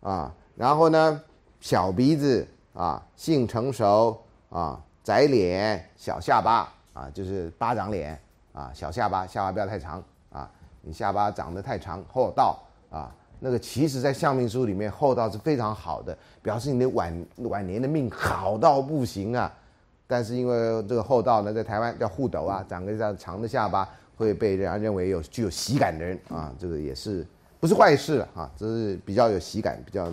[0.00, 1.20] 啊，然后呢
[1.60, 4.18] 小鼻子啊，性成熟
[4.48, 8.18] 啊，窄脸小下巴啊，就是巴掌脸
[8.54, 12.58] 啊，小下巴，下巴不要太长啊，你下巴长得太长厚道
[12.90, 13.12] 啊。
[13.44, 19.52] 那个其实，在相命书里面，厚道是非常好的，表示你的晚晚年的命好到不行啊。
[20.06, 27.26] 但是因为这个厚道呢，在台湾叫护斗啊，长个这样长的下巴，会被人家认为有具有喜感的人啊，这个也是
[27.58, 30.08] 不是坏事啊，这是比较有喜感，比较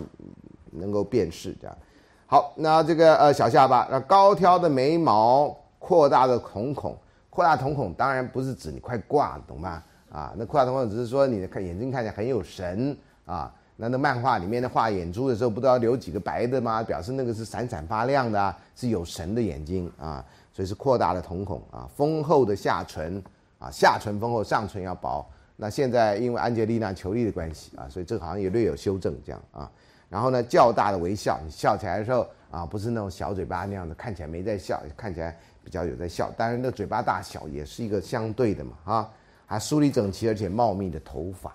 [0.72, 1.78] 能够辨识这样。
[2.26, 6.98] 好，那这个呃小下巴，那高挑的眉毛，扩大的瞳孔，
[7.30, 9.80] 扩大瞳孔当然不是指你快挂，懂吗？
[10.10, 12.96] 啊，那扩大瞳孔只是说你的看眼睛看起来很有神。
[13.30, 16.82] 啊，那那漫画里面的画眼珠的时候，不都要留几个白的吗？
[16.82, 23.22] 表示那个是闪闪发亮的，是有神的眼睛啊，所以是扩大的瞳孔啊，丰厚的下唇
[23.60, 25.24] 啊，下唇丰厚，上唇要薄。
[25.54, 29.70] 那现在因为安吉丽娜·裘丽的关系啊，所以这好像也略有修正这样啊。
[30.08, 36.32] 然后呢，较大的微笑，你笑起来的时候啊，不是那种小嘴巴那样的，看起来没在笑，看起来比较有在笑。
[36.36, 39.08] 当然，那嘴巴大小也是一个相对的嘛啊，
[39.46, 41.54] 还梳理整齐而且茂密的头发。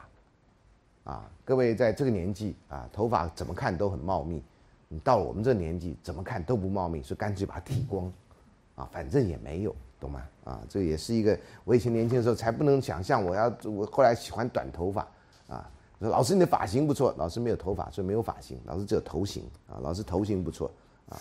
[1.05, 4.43] 啊，各位在这个年纪啊，头发怎么看都很茂密。
[4.87, 8.11] 你到了我们这年纪，怎么看都不茂密，所以干脆把它剃光，
[8.75, 10.21] 啊，反正也没有，懂吗？
[10.43, 15.01] 啊，这也是一个我以前年轻的时候才不能想象，我要我后来喜欢短头发，
[15.47, 20.71] 啊，说老师你的发型不错，老师没有头发，所以没有发型，老师只有头型，啊，老师头型不错，
[21.09, 21.17] 啊，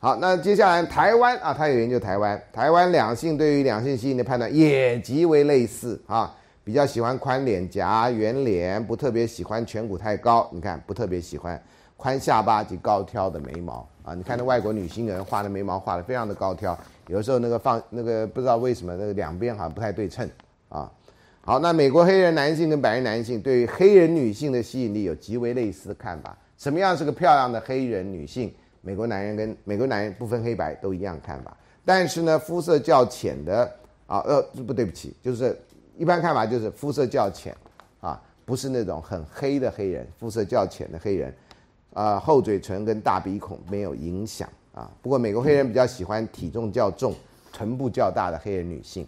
[0.00, 6.36] 好，那接下来台湾啊，他有研究台湾，台湾两性对于两性吸引的判断也极为类似啊。
[6.64, 10.48] 比较喜欢宽脸颊、圆脸，不特别喜欢颧骨太高。
[10.50, 11.62] 你看，不特别喜欢
[11.94, 14.14] 宽下巴及高挑的眉毛啊。
[14.14, 16.76] 你看那外国女星人画的眉毛画的非常的高挑，
[17.08, 20.26] 有时候那个放那个不知道为什么那个两边好像不太对称
[20.70, 20.90] 啊。
[21.42, 26.34] 好，那美国黑人男性跟白人男性对于黑人女性的吸引力有极为类似的看法。
[26.56, 28.50] 什么样是个漂亮的黑人女性？
[28.80, 31.54] 美国男人跟美国男人不分黑白都一样看法。
[31.84, 33.70] 但是呢，肤色较浅的
[34.06, 35.54] 啊，呃，不对不起，就是。
[35.96, 37.56] 一般看法就是肤色较浅，
[38.00, 41.34] 啊，不是那种很黑的黑人，肤色较浅的黑人，
[41.92, 44.90] 啊，厚嘴唇跟大鼻孔没有影响啊。
[45.00, 47.14] 不过美国黑人比较喜欢体重较重、
[47.52, 49.06] 臀部较大的黑人女性，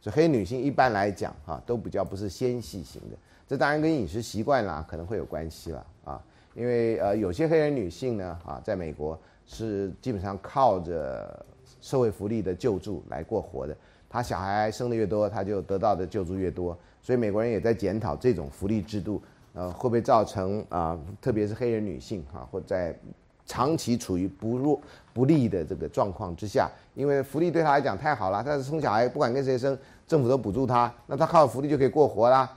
[0.00, 3.16] 所以黑女性一般来讲啊，都比较不是纤细型的。
[3.48, 6.22] 这当然跟饮食习惯啦可能会有关系了啊，
[6.54, 11.46] 因为呃有些黑人女性呢啊，在美国是基本上靠着
[11.80, 13.74] 社会福利的救助来过活的。
[14.16, 19.20] 他小孩生的越多，他就得到的救助越多，所以美国人也在检讨这种福利制度，
[19.52, 22.98] 呃，会不会造成啊，特别是黑人女性哈，或在
[23.44, 24.80] 长期处于不弱
[25.12, 32.50] 不利的这个状况之下，因为福利对他来讲太好了，他生小孩不管跟谁生，政府都补助他，那他靠福利就可以过活啦，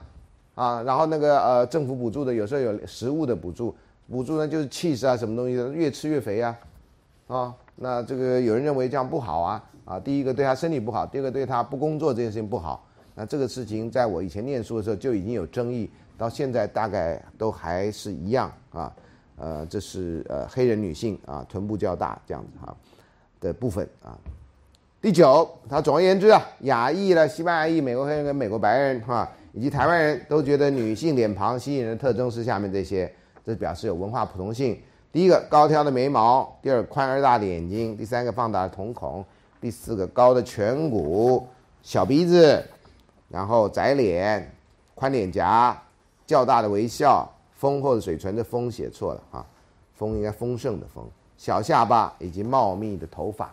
[0.54, 3.76] 啊，然后那个呃政府补助的有时候有食物的补助，
[4.10, 6.58] 补助呢就是 cheese 啊什么东西的，越吃越肥啊，
[7.26, 9.62] 啊，那这个有人认为这样不好啊。
[9.90, 12.86] 啊，第一个对他身体不好，第二个对他不工作这件事情不好。
[13.16, 18.94] 那这个事情在我以前念书的时候就已经有争议，到现在大概都还是一样啊。
[19.36, 22.72] 呃，这是呃黑人女性啊，臀部较大这样子哈
[23.40, 24.16] 的部分啊。
[25.02, 33.12] 第九，他总而言之啊，亚裔了、西班牙裔、美国黑人跟美国白人哈，以及台湾人都觉得女性脸庞吸引人的特征是下面这些，
[33.44, 34.80] 这表示有文化普通性。
[35.10, 39.24] 第一个，高挑的眉毛；第二，宽而大的眼睛；第三个，放大的瞳孔。
[39.60, 41.46] 第四个高的颧骨、
[41.82, 42.64] 小鼻子，
[43.28, 44.50] 然后窄脸、
[44.94, 45.76] 宽脸颊、
[46.26, 49.46] 较大的微笑、丰厚的嘴唇的丰写错了啊，
[49.94, 51.04] 丰应该丰盛的丰，
[51.36, 53.52] 小下巴以及茂密的头发，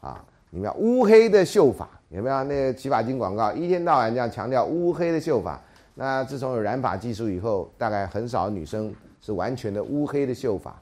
[0.00, 2.44] 啊，你们要乌黑的秀发有没有？
[2.44, 5.60] 那个洗发精广告一天到晚这样强调乌黑的秀发，
[5.94, 10.74] 那自从有染发技术以后，大概很少女生是完全的乌黑的秀发。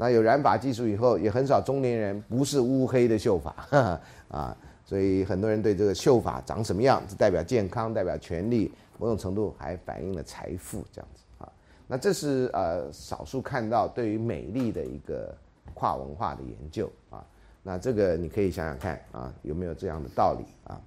[0.00, 3.52] 那有染发技术以后，也很少中年人不是乌黑的秀发
[4.30, 4.56] 啊。
[4.84, 11.52] 所以很多人对这个秀发长什么样，是代表健康，代表权利，某种程度还反映了财富这样子啊。
[11.88, 15.36] 那这是呃少数看到对于美丽的一个
[15.74, 17.22] 跨文化的研究啊。
[17.62, 20.80] 那这个你可以想想看啊，有没有这样的道理啊？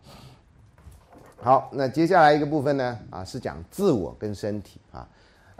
[1.43, 5.07] 好，那接下来一个部分呢啊，是讲自我跟身体啊。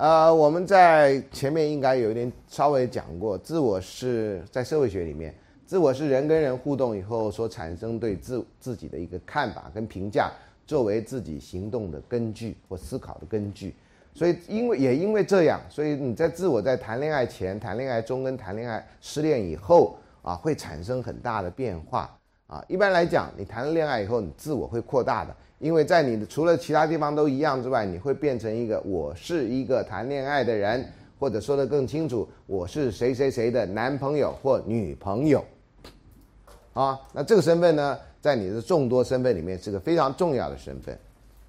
[0.02, 5.32] 呃，我们在前面应该有一点稍微讲过，自我是在社会学里面。
[5.64, 10.32] 自我是人跟人互动以后所产生对自自己的一个看法跟评价，
[10.66, 13.76] 作为自己行动的根据或思考的根据。
[14.16, 22.10] 所以，因为也因为这样，所以你在自我在谈恋爱前、谈恋爱中跟谈恋爱失恋以后啊，会产生很大的变化
[22.48, 22.66] 啊。
[22.68, 30.84] 一般来讲，你谈了恋爱以后，你自我会扩大的，因为在你的除了其他地方都一样之外，你会变成一个我是一个谈恋爱的人，
[31.19, 35.45] 或者说的更清楚，我是谁谁谁的男朋友或女朋友。
[36.74, 40.97] 啊，那这个身份呢，在你的众多身份里面是个非常重要的身份，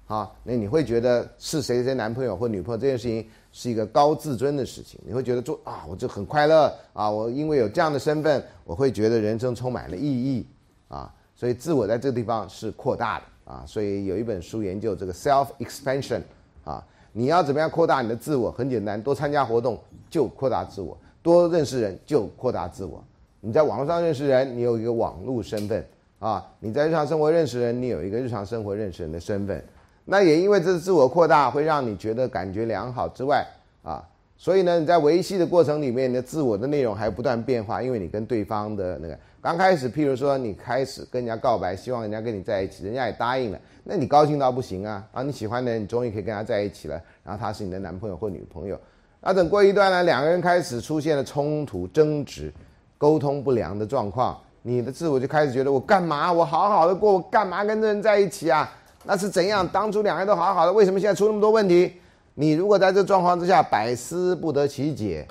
[0.05, 10.45] 啊，那你会觉得是谁谁男朋友或女朋友这件事情是一个高自尊的事情，你会觉得做啊，我就很快乐啊，我因为有这样的身份，我会觉得人生充满了意义。
[10.87, 13.25] 啊，所以自我在这个地方是扩大的。
[13.45, 16.21] 啊，所以有一本书研究这个 self expansion
[16.63, 18.51] 啊，你要怎么样扩大你的自我？
[18.51, 19.79] 很简单，多参加活动
[20.09, 23.03] 就扩大自我，多认识人就扩大自我。
[23.41, 25.85] 你在网络上认识人，你有一个网络身份
[26.19, 29.61] 啊；你在日常生活认识人，你有一个日常生活认识人的身份。
[30.05, 33.45] 那也因为这是自我扩大，会让你觉得感觉良好之外
[33.83, 34.01] 啊，
[34.37, 45.23] 所以呢，你在维系的过程里面，你的自我的内容还不断变化，因为你跟对方的那个刚开始，譬如说你开始跟人家告白，希望人家跟你在一起，人家也答应了，那你高兴到不行啊啊！
[45.23, 48.79] 你喜欢的人，你终于可以跟他在一起了，然后他是你的男朋友或女朋友。
[49.21, 52.51] 那等过一段呢，两个人开始出现了冲突、争执。
[52.95, 56.31] 沟通不良的状况，你的自我就开始觉得我干嘛？
[56.31, 58.71] 我好好的过，我干嘛跟这人在一起啊？
[59.03, 59.67] 那是怎样？
[59.67, 61.93] 当初两个人都好好的，为什么现在出那么多问题？
[62.35, 65.27] 你如果在这状况之下百思不得其解，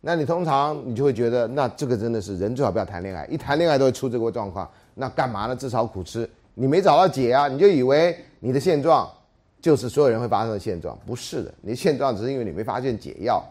[0.00, 4.68] 那你通常你就会觉得，那这个真的是人最好不要谈恋爱，一谈恋爱都会出这个状况。
[4.94, 5.56] 那干嘛呢？
[5.56, 7.48] 自讨苦吃，你没找到解啊？
[7.48, 9.10] 你就以为你的现状
[9.60, 10.98] 就是所有人会发生的现状？
[11.06, 13.42] 不是的，你的现状只是因为你没发现解药。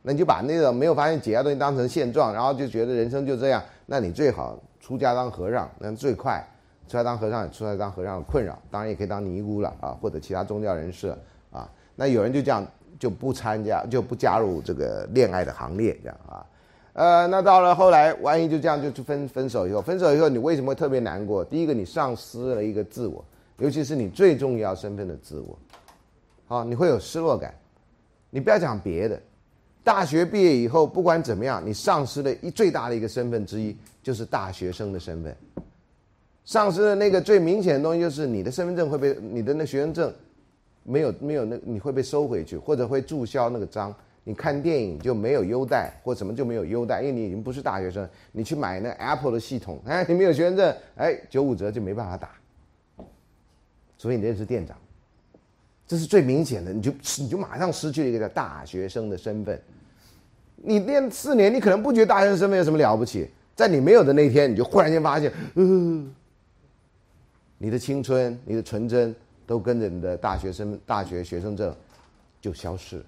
[0.00, 3.62] 那你就把那个没有发现解药东西当成现状，然后就觉得人生就这样。
[3.86, 6.42] 那你最好出家当和尚，那最快。
[6.88, 11.14] 出来当和尚，出来当和尚困扰，当然也可以当尼姑了啊，或者其他宗教人士。
[11.94, 12.66] 那有人就这样
[12.98, 16.46] 就不参加，就不加入这个恋爱的行列，这样啊。
[16.94, 21.44] 呃，那到了后来，万一就这样就分分手以后，分手以后你为什么特别难过？
[21.44, 23.24] 第一个，你丧失了一个自我，
[23.58, 25.58] 尤其是你最重要身份的自我，
[26.46, 27.54] 好，你会有失落感。
[28.28, 29.20] 你不要讲别的。
[29.84, 35.36] 大学毕业以后，不管怎么样，你丧失了一最大的一个身份之一，就是大学生的身份。
[36.44, 40.12] 丧失的那个最明显的东西，就是你的身份证会被你的那学生证
[40.84, 43.94] 没有没有那你会被收回去，或者会注销那个章。
[44.24, 48.08] 你看电影就没有优待，或什么就没有优待，因为你已经不是大学生。
[48.30, 52.30] 你去买那 Apple 的系统， 哎，你没有学生证，哎，九五折就没办法打。
[53.98, 54.76] 除非你认识店长。
[55.84, 59.60] 这是最明显的，你就你就马上失去了一个叫大学生的身份。
[60.56, 66.14] 你练四年，你可能不觉得大学生身份有什么了不起，在你没有的那天，你就忽然间发现，嗯，
[67.58, 69.12] 你的青春、你的纯真
[69.46, 71.74] 都跟着你的大学生、大学学生证
[72.40, 73.04] 就消失了。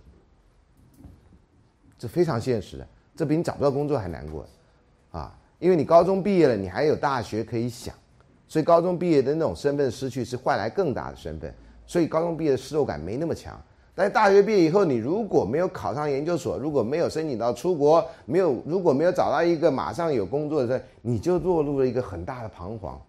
[1.99, 4.47] 这非常现实的，这比你找不到工作还难过
[5.11, 5.38] 啊！
[5.59, 7.94] 因为你高中毕业了，你还有大学可以想，
[8.47, 11.55] 所以高中毕业的那种身份失去，是换来更大的身份。
[11.87, 13.59] 所以高中毕业的失落感没那么强，
[13.94, 23.00] 但大学毕业以后，你如果没有考上研究所，如果没有申请到出国，没有如果没有找到一个马上有工作的，人，你就落入了一个很大的彷徨，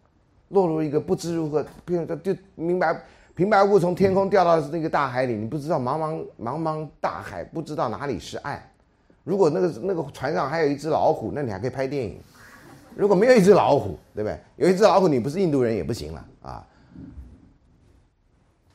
[0.50, 3.02] 落入一个不知如何，就就明白
[3.34, 8.62] 平白无故从天空掉到那个大海里，你不知道茫茫茫茫大海，不知道哪里是岸。
[9.24, 12.16] 如果那个那个船上还有一只老虎，那你还可以拍电影；
[12.96, 14.40] 如果没有一只老虎，对不对？
[14.58, 16.66] 有一只老虎，你不是印度人也不行了啊。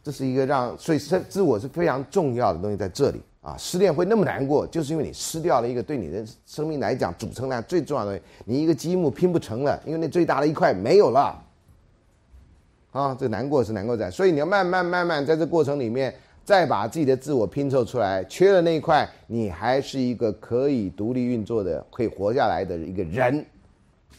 [0.03, 11.41] 这是一个让，所以生自我是非常重要的东西，在这里啊，失恋会那么难过，就是因为你失掉了一个对你的生命来讲组成量最重要的东西，你一个积木拼不成了，因为那最大的一块没有了，
[12.93, 16.13] 啊，这难过是难过在，所以你要慢慢慢慢在这过程里面，
[16.45, 23.45] 再把自己的自我拼凑出来，缺了那一块，你还是一个可以独立运作的、可以活下来的一个人，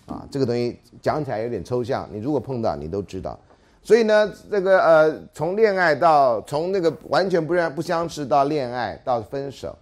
[0.06, 3.38] 啊，这个东西讲起来有点抽象，你如果碰到，你都知道。
[3.84, 9.76] 所以呢，这个呃，从恋爱到从那个完全不认不相识到恋爱到分手，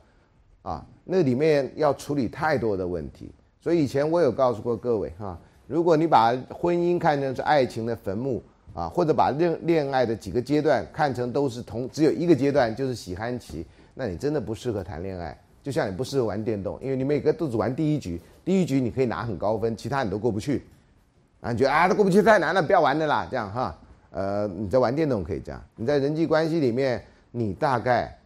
[0.61, 3.29] 啊，那里面要处理太多的问题。
[3.61, 5.37] 所以以前我有告诉过各位哈，
[5.67, 8.41] 如果你把婚姻看成是爱情的坟墓
[8.80, 15.38] 啊，或者把恋恋爱的几个阶段看成都是同只有一个阶段就是喜欢期，那你真的不适合谈恋爱。
[15.61, 20.63] 就像你不适合玩电动，因为你每个都只玩第一局，第一局你可以拿很高分，其他你都过不去。
[21.41, 23.77] 啊，你觉得啊，都过不去太难了，不要玩的啦，这样哈。
[24.11, 28.17] 呃，你在玩电动可以这样，你在人际关系里面，你大概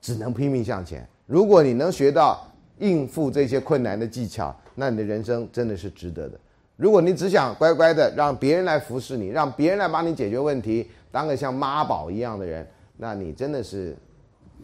[0.00, 1.06] 只能拼命向前。
[1.26, 2.44] 如果你能学到
[2.78, 6.38] 应付这些困难的技巧，那你的人生真的是值得的。
[6.82, 13.96] 如果你只想乖乖的让别人来服侍你，让别人来帮你解决问题，当个像妈宝一样的人，那你真的是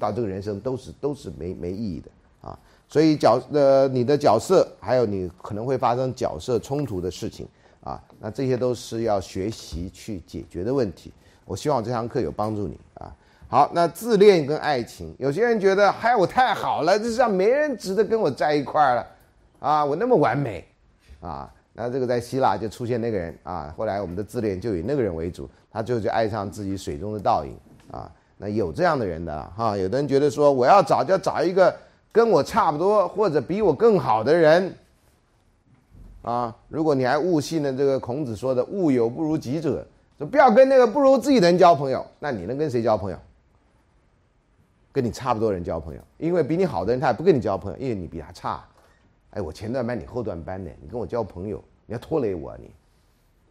[0.01, 2.11] 到这个人生都是都是没没意义的
[2.49, 2.59] 啊。
[2.89, 7.47] 所以角呃你的角色，还有你可能会发生角色冲突的事情。
[7.85, 11.12] 啊，那这些都是要学习去解决的问题。
[11.45, 13.14] 我希望这堂课有帮助你啊。
[13.47, 19.07] 好，那自恋跟爱情，有些人觉得嗨，我太好了，这世上没人值得跟我在一块儿了
[19.61, 20.66] 啊，我那么完美
[21.21, 21.49] 啊。
[21.81, 27.55] 那这个在希腊就出现那个人啊，后来我们的自恋就以那个人为主，他最后就爱上自己水中的倒影
[27.93, 28.11] 啊。
[28.37, 31.72] 那有这样的人的哈，有的人觉得说我要找就要找一个
[32.11, 34.74] 跟我差不多或者比我更好的人。
[36.22, 39.87] 啊，如果你还误信了这个孔子说的“物有不如己者”，
[40.18, 43.16] 说不要跟那个不如自己的人交朋友，那你能跟谁交朋友？
[44.91, 48.64] 跟你差不多人交朋友，因为比你好的人他也不跟你交朋友，因为你比他差。
[49.31, 52.70] 哎，我前段班你后段班的，你跟我交朋友，你要拖累我你？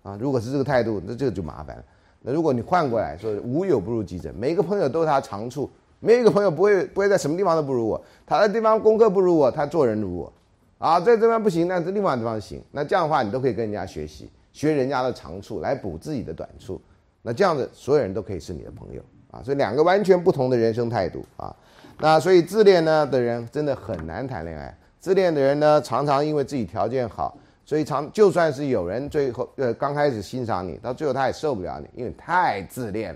[0.03, 1.83] 啊，如果是这个态度，那这个就麻烦了。
[2.21, 5.67] 那如果你换过来说“无有不如己者”，每个朋友都是他长处，
[5.99, 10.31] 没有一个朋友不会不会在什么地方都不如我，他的地方功课不如我，他做人如我。
[10.77, 12.61] 啊，在这边不行，那这另外地方行。
[12.71, 16.79] 那这样的话，你都可以跟人家学习，学人家的长处来补自己的短处。
[17.23, 19.41] 那这样子，所有人都可以是你的朋友啊。
[19.43, 21.53] 所以两个完全不同的人生态度啊。
[21.99, 24.77] 那所以自恋呢的人真的很难谈恋爱。
[24.99, 27.35] 自恋的人呢，常常因为自己条件好，
[27.68, 33.13] 所以常就算是有人最后呃刚开始欣赏你，到最后他也受不了你，因为太自恋。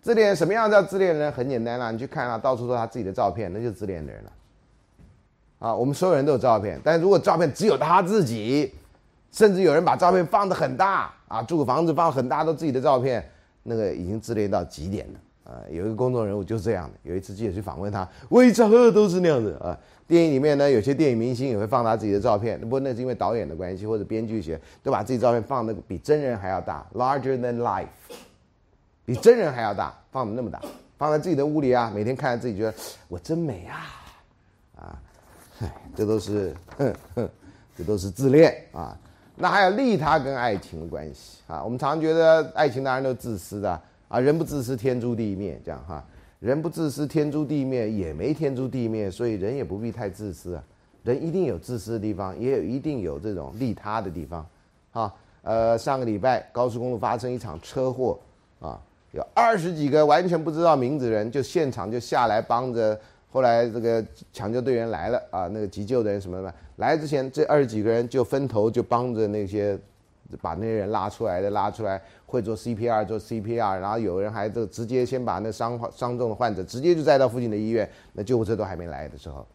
[0.00, 1.30] 自恋什么样叫自恋呢？
[1.30, 4.32] 很简单啦，你去看啊，到处都是他自己的照片，那就是自恋的人了。
[5.58, 8.72] 啊，我们所有人都有照片，但如果照片只有他自己，
[9.32, 13.22] 甚至有人把照片放得很大啊，住个房子放很大都自己的照片，
[13.62, 15.60] 那个已经自恋到极点了啊。
[15.70, 19.78] 有一个公众人物就是这样的，有一次记者去访问他，为啥都是那样的啊？
[20.06, 27.86] 电影里面呢，有些电影明星也会放大自己的照片，不过那是因为导演的关系或者编剧写，都把自己照片放的比真人还要大，larger than life，
[29.04, 30.60] 比真人还要大，放的那么大，
[30.98, 32.74] 放在自己的屋里啊，每天看着自己觉得
[33.08, 33.80] 我真美啊，
[34.76, 35.00] 啊。
[35.94, 37.28] 这都是，哼哼，
[37.78, 38.98] 这都是自恋啊。
[39.36, 41.62] 那还有利他跟爱情的关系啊。
[41.62, 46.04] 我们常觉得爱情当然都自私的啊，人不自私天诛地灭这样哈。
[46.44, 50.62] 人不自私天诛地灭也没天诛地灭，所以人也不必太自私啊。
[51.02, 54.46] 人一定有自私的地方，也有一定有这种利他的地方。
[54.92, 58.18] 啊，呃，上个礼拜高速公路发生一场车祸
[58.60, 58.78] 啊，
[59.12, 63.00] 有二十几个完全不知道名字的人就现场就下来帮着。
[63.32, 69.78] 后来这个抢救队员来了啊，那个急救的人什么的来之前，这二十几个人就分头就帮着那些
[70.40, 79.46] 把那些人拉出来的拉出来，会做 CPR 做 CPR，然后有人还就直接先把那伤伤重的患者直接就载到附近的医院，那救护车都还没来的时候，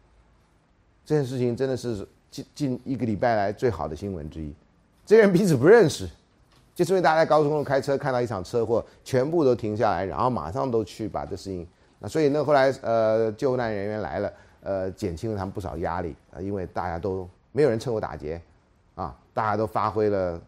[1.04, 4.54] 这件事情真的是近近一个礼拜来最好的新闻之一。
[5.04, 6.08] 这些人彼此不认识，
[6.74, 11.66] 就是因为大家在高速公路开车看到一场车祸，全部都停下来，然后马上都去把这事情。
[11.98, 18.40] 那所以呢，后来呃，救难人员来了，呃，减轻了他们不少压力啊，因为大家都没有人趁火打劫，
[18.94, 20.40] 啊，大家都发挥了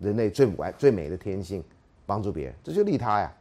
[0.00, 1.62] 人类最完最美的天性，
[2.06, 3.32] 帮助别人，这就利他呀。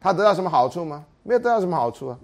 [0.00, 1.04] 他得到什么好处吗？
[1.22, 2.18] 没有得到什么好处啊，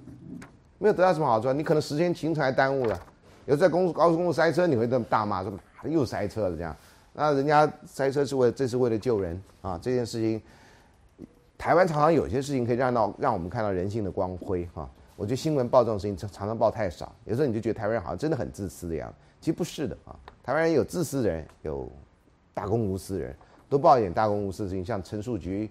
[0.78, 1.52] 没有得到什么好处啊。
[1.52, 2.98] 你可能时间行程还耽误了，
[3.46, 6.74] 有时在公高速公路塞车，你会这么大骂说妈的又塞车了这样。
[7.12, 10.40] 那人家塞车是为这是为了救人啊，这件事情。
[11.56, 21.90] 台湾常常有些事情可以让到让我们看到人性的光辉哈，我觉得新闻报这种事情常常报太少，有时候你就觉得台湾人好像真的很自私的样子，其实不是的啊，台湾人有自私的人，有
[22.52, 23.34] 大公无私的人，
[23.74, 25.68] 都报一点大公无私的事情，像陈树菊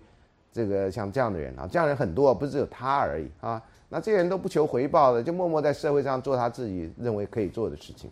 [0.52, 8.12] 这个像这样的人啊，这样人很多，不是只有他而已啊，那这些人都不求回报的，就默默在社会上做他自己认为可以做的事情，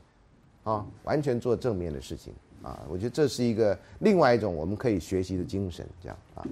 [0.63, 2.33] 啊，完全做正面的事情
[2.63, 6.47] 啊，我觉得这是一个另外一种我们可以学习的精神，这样啊。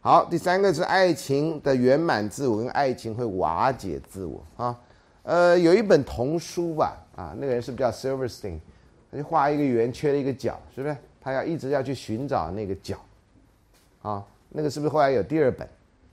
[0.00, 4.78] 好，第三个是爱情的圆满自我跟爱情会瓦解自我啊。
[5.24, 8.60] 呃，有一本童书吧，啊，那个人是不是叫 Silverstein？
[9.10, 10.96] 他就画一个圆，缺了一个角，是不是？
[11.26, 12.96] 他要一直要去寻找那个角。
[14.00, 15.66] 啊，那个是不是后来有第二本？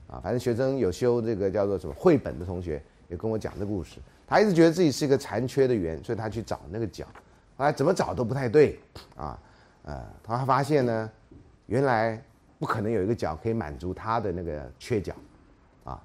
[0.08, 4.00] 啊，反正学生有修这个叫做什么绘本的同学也跟我讲这故事。
[4.26, 7.06] 他一直觉得自己是一个残缺的圆，所以他去找那个角，
[7.56, 8.76] 后来怎么找都不太对
[9.14, 9.38] 啊，
[9.84, 11.08] 呃，他还发现呢，
[11.66, 12.20] 原来
[12.58, 15.14] 不可能有一个角可以满足他的那个缺角，
[15.84, 16.02] 啊，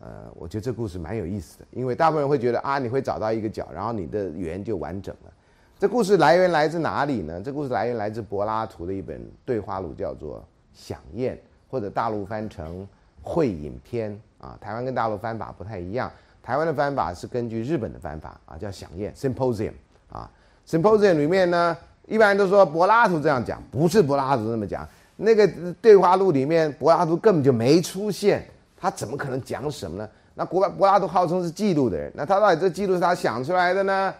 [0.00, 5.32] 呃，我觉得这故事蛮有意思的，因为大部分人会觉得啊，你会找到一个角，然后你的圆就完整了。
[5.80, 7.40] 这故事来源来自哪里呢？
[7.42, 10.36] 这故事来源来自柏拉图的一本对话录，叫做
[10.74, 11.34] 《响宴》，
[11.70, 12.82] 或者大陆翻成
[13.22, 14.12] 《会饮篇》
[14.46, 14.58] 啊。
[14.60, 16.12] 台湾跟大陆翻法不太一样，
[16.42, 19.72] 台湾的翻法是根据日本的翻法啊，叫《响宴》（Symposium）
[20.12, 20.30] 啊。
[20.68, 21.74] Symposium 里面呢，
[22.06, 24.86] 一般人都说柏拉图这样讲，不是柏拉图这么讲。
[25.16, 25.48] 那个
[25.80, 30.06] 对话录里面，柏拉图根本就没出现，他怎么可能讲什么呢？
[30.34, 34.12] 那柏柏拉图号称是记录的人，那他到底这记录是他想出来的呢？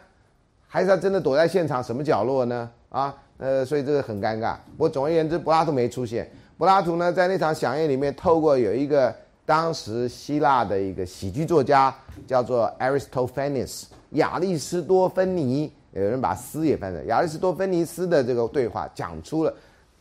[0.73, 2.71] 还是他真的躲在现场什么角落呢？
[2.91, 4.55] 啊，呃，所以这个很尴尬。
[4.77, 6.31] 不过总而言之，柏拉图没出现。
[6.57, 9.13] 柏拉图呢，在那场响宴里面，透过有一个
[9.45, 11.93] 当时希腊的一个喜剧作家，
[12.25, 19.53] 叫做 Aristophanes 亚里士多芬尼，有人把“斯”也翻成亚里士多芬尼斯的这个对话，讲出了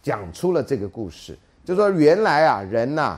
[0.03, 3.17] 讲出了这个故事，就说原来啊，人呐，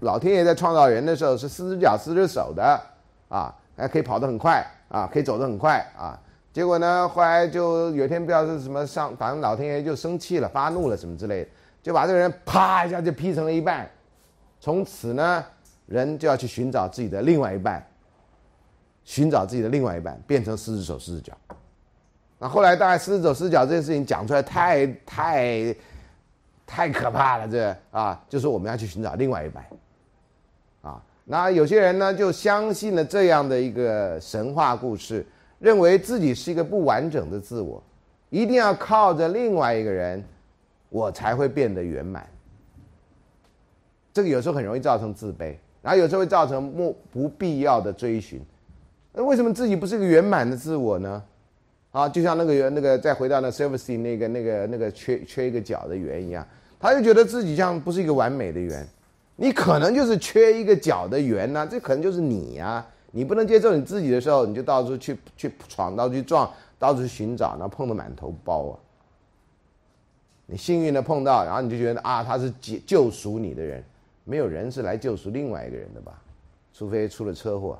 [0.00, 2.80] 老天爷在创造人的时候是四只脚四只手的
[3.28, 6.18] 啊，还可以跑得很快啊，可以走得很快啊。
[6.58, 7.08] 结果呢？
[7.08, 11.50] 后来就有一天不知道是什么上，反正老天爷就生气了，发怒了什么之类的，
[11.84, 13.88] 就把这个人啪一下就劈成了一半。
[14.58, 15.44] 从此呢，
[15.86, 17.86] 人就要去寻找自己的另外一半，
[19.04, 21.32] 寻找自己的另外一半，变成四只手四只脚。
[22.40, 25.72] 那后来大概四只手四只脚这件事情讲出来太太
[26.66, 29.64] 太可怕了，这啊，就说我们要去寻找另外一半。
[30.82, 35.24] 啊，那有些人呢就相信了这样的一个神话故事。
[35.58, 37.82] 认为自己是一个不完整的自我，
[38.30, 40.22] 一定要靠着另外一个人，
[40.88, 42.26] 我才会变得圆满。
[44.12, 48.40] 这个有时候很容易造成自卑，然后有时候会造成不不必要的追寻。
[49.12, 51.22] 那为什么自己不是一个圆满的自我呢？
[51.90, 56.46] 啊，就像那个那个再回到那 s e r v i c e 那个那个那个缺缺一个角的圆一样，
[56.78, 58.86] 他就觉得自己像不是一个完美的圆。
[59.36, 62.86] 你可能就是缺一个角的圆呢，这可能就是你呀。
[63.10, 68.74] 你不能接受你自己的时候，你就到处去去闯，到处去撞，到处去寻找，然后碰得满头包啊！
[70.46, 73.82] 你幸运的碰到，然后你就觉得啊，他是解救赎你的人，
[74.24, 76.20] 没有人是来救赎另外一个人的吧？
[76.72, 77.78] 除非出了车祸，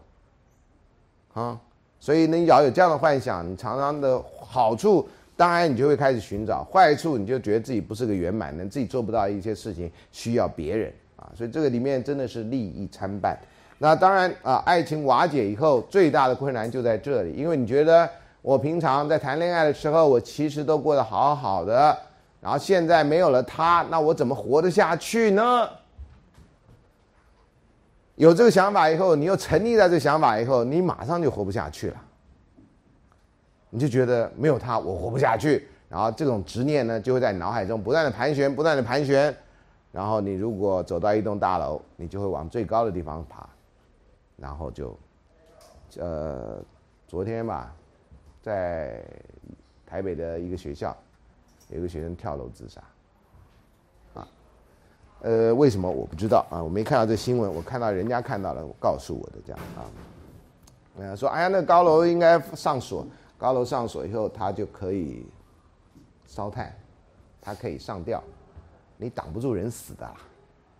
[1.34, 1.60] 啊！
[2.00, 11.30] 所以你要有这样的幻想，你常常的好处，当然你就会开始寻找；坏处，你就觉得自己不是个圆满人，自己做不到一些事情，需要别人啊！
[11.36, 13.38] 所以这个里面真的是利益参半。
[13.78, 18.08] 那当然啊，爱情瓦解以后，最大的困难就在这里，因为你觉得
[18.42, 21.96] 我平常在谈恋爱的时候，我其实都过得好好的，
[22.40, 25.68] 然后现在没有了他，那我怎么活得下去呢？
[28.16, 31.96] 有这个想法以后，你又沉溺在这个想法以后，你马上就活不下去了。
[33.70, 39.32] 你就觉得没有他，我活不下去，然后这种执念呢，就会在脑海中不断的盘旋，不断的盘旋，
[39.92, 43.48] 然后你如果走到一栋大楼，你就会往最高的地方爬。
[44.40, 44.96] 然后就，
[45.98, 46.62] 呃，
[47.08, 47.74] 昨天吧，
[48.40, 49.04] 在
[49.84, 50.96] 台北的一个学校，
[51.70, 52.80] 有个学生跳楼自杀，
[54.14, 54.28] 啊，
[55.22, 56.62] 呃，为什么我不知道啊？
[56.62, 59.82] 我没看到这新闻，我看到人家看到了，告诉我的这样啊，
[60.98, 63.04] 呃，说哎呀，那高楼应该上锁，
[63.36, 65.26] 高楼上锁以后，它就可以
[66.26, 66.72] 烧炭，
[67.40, 68.22] 它可以上吊，
[68.96, 70.08] 你挡不住人死的，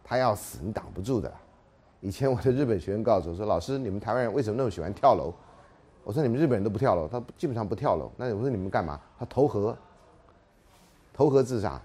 [0.04, 1.32] 他要死你挡不住的。
[2.00, 5.32] 以前我的日本学生告诉我说：“老师，你们台湾人为什么那么喜欢跳楼？”
[6.04, 9.76] 我说：“你们日本人都不跳楼，他基本上不跳楼。”那我说：“你们干嘛？”他投河，
[11.12, 11.80] 投河自杀，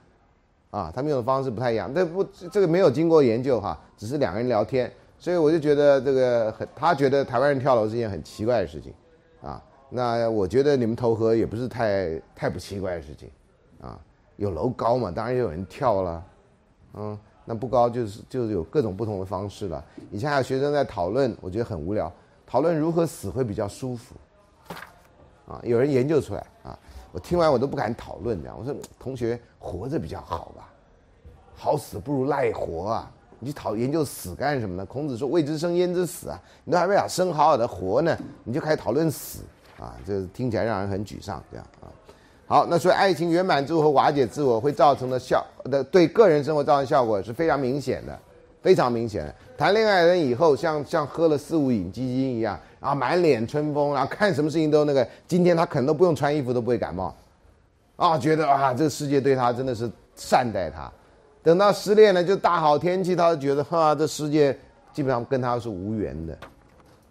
[0.69, 1.93] 啊，他们用的方式不太一样。
[1.93, 8.93] 这不，这个没有经过研究哈，只是两个人聊天，所以我就觉得这个很，他觉得台湾人跳楼是一件很奇怪的事情，
[9.41, 13.29] 啊，那我觉得你们投河也不是太太不奇怪的事情，
[13.81, 13.99] 啊，
[14.37, 16.23] 有楼高嘛，当然也有人跳了，
[16.93, 17.19] 嗯。
[17.45, 19.83] 那不高就是就是有各种不同的方式了。
[20.11, 22.11] 以前还有学生在讨论，我觉得很无聊，
[22.45, 24.15] 讨论如何死会比较舒服。
[25.45, 26.77] 啊，有人研究出来啊，
[27.11, 28.55] 我听完我都不敢讨论这样。
[28.57, 30.71] 我说同学活着比较好吧，
[31.53, 33.11] 好死不如赖活啊！
[33.39, 34.85] 你去讨研究死干什么呢？
[34.85, 36.41] 孔子说未知生焉知死啊！
[36.63, 39.41] 你都还没把生好好的活呢，你就开始讨论死
[39.77, 41.67] 啊，这听起来让人很沮丧这样。
[42.53, 48.15] 好，那所以爱情圆满之后和瓦解自我会造成的效的对个人生活造成效果是非常明显的，
[48.61, 49.33] 非常明显的。
[49.57, 55.03] 谈恋爱人以后像像喝了四五饮鸡精一样，然后满脸春风，然后看什么事情都那个。
[55.27, 57.15] 今天他可能都不用穿衣服都不会感冒，
[57.95, 60.87] 啊，觉得啊这个世界对他真的是善待他。
[61.41, 64.55] 等到失恋了就大好天气，他就觉得哈这世界
[64.93, 66.37] 基本上跟他是无缘的，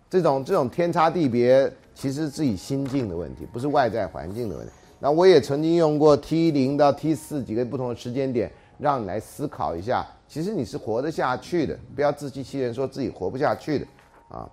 [0.09, 4.73] 这种这种天差地别，其实自己心境的问题，不是外在环境的问题。
[5.03, 8.49] 那我也曾经用过 T 零到 T 四几个不同的时间点，
[8.79, 13.87] 让你来思考一下，其实你是活得下去的，不要自欺欺人，说自己活不下去的
[14.29, 14.49] 啊。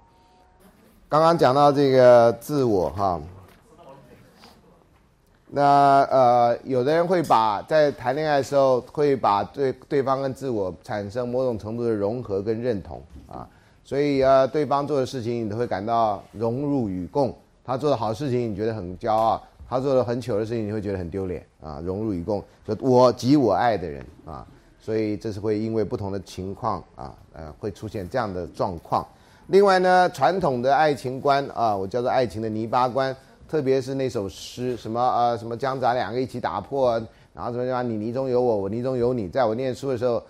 [1.07, 3.21] 刚刚讲到这个自我哈。
[5.51, 13.47] 那呃，有的人会把在谈恋爱的时候，会把对对方跟自我产生某种程度的融合跟认同啊，
[13.83, 19.39] 所以呃，对方做的事情你都会感到荣辱与共，他做的好事情你觉得很骄傲，
[19.69, 24.45] 他做了很糗的事情你会觉得很丢脸啊，融入与共，就我及我爱的人啊，
[24.79, 29.05] 所以这是会因为不同的情况啊，呃，会出现这样的状况。
[29.47, 33.15] 另外呢，传统的爱情观啊，我叫做爱情的泥巴观。
[33.47, 36.91] 特别是那首诗，什么呃什么将咱两个一起打破，
[37.33, 40.21] 然后什么什么你泥中有我，我泥中有你，在我念书的时候，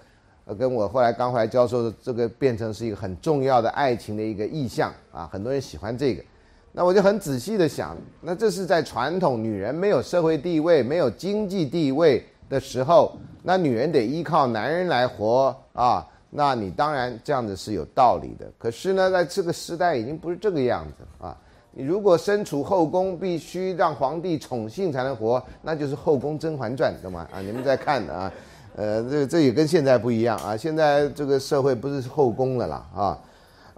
[0.57, 6.23] 跟我后来刚回来教授的这个变成是一个很重要的爱情的一个意象啊，很多人喜欢这个，
[6.72, 21.36] 那我就很仔细的想，那这是在传统女人没有社会地位、没有经济地位的时候，那女人得依靠男人来活啊，那你当然这样子是有道理的，可是呢，在这个时代已经不是这个样子啊。
[21.72, 27.28] 你如果身处后宫，必须让皇帝宠幸才能活，那就是《后宫甄嬛传》，懂吗？
[27.32, 28.34] 啊，你们在看的啊，
[28.76, 30.57] 呃，这这也跟现在不一样啊。
[30.57, 33.20] 现在这个社会不是后宫了啦，啊，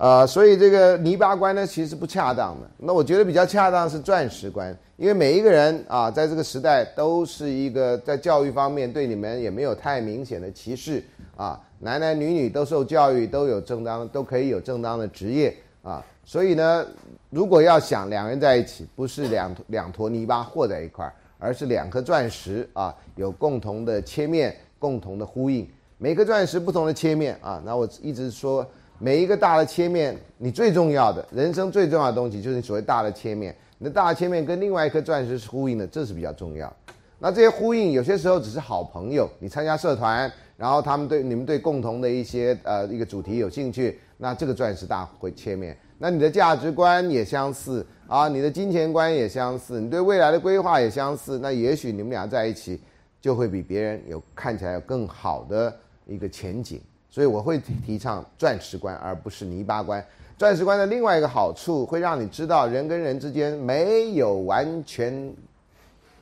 [0.02, 2.68] 呃，所以这个泥巴观呢，其实不恰当的。
[2.76, 11.04] 那我觉得比较恰当是钻石观，因为每一个人啊，在这个时代都是一个在教育方面对你们也没有太明显的歧视
[11.38, 16.84] 啊，男男女女都受教育，都有正当，都可以有正当的职业啊，所以呢。
[17.30, 25.66] 如果要想两人在一起，不是两两坨泥巴和在一块儿，而是两颗钻石啊，有共同的切面，共同的呼应。
[25.97, 28.68] 每颗钻石不同的切面啊，那我一直说，
[29.04, 33.56] 每一个大的切面，你最重要的人生最重要的东西就是你所谓大的切面。
[33.80, 36.72] 你的大的切面跟另外一颗钻石是呼应的，这是比较重要。
[37.18, 45.76] 那这些呼应有些时候只是好朋友，你参加社团，然后他们对你们对共同的一些呃一个主题有兴趣，那这个钻石大会切面。
[45.97, 52.80] 那你的价值观也相似啊，你的金钱观也相似，你对未来的规划也相似，那也许你们俩在一起
[53.20, 55.76] 就会比别人有看起来有更好的
[56.06, 56.80] 一个前景。
[57.12, 60.03] 所以我会提倡钻石观，而不是泥巴观。
[60.38, 65.14] 钻石观的另外一个好处，会让你知道人跟人之间没有完全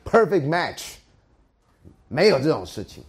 [0.04, 0.96] perfect match，
[2.08, 3.02] 没有这种事情。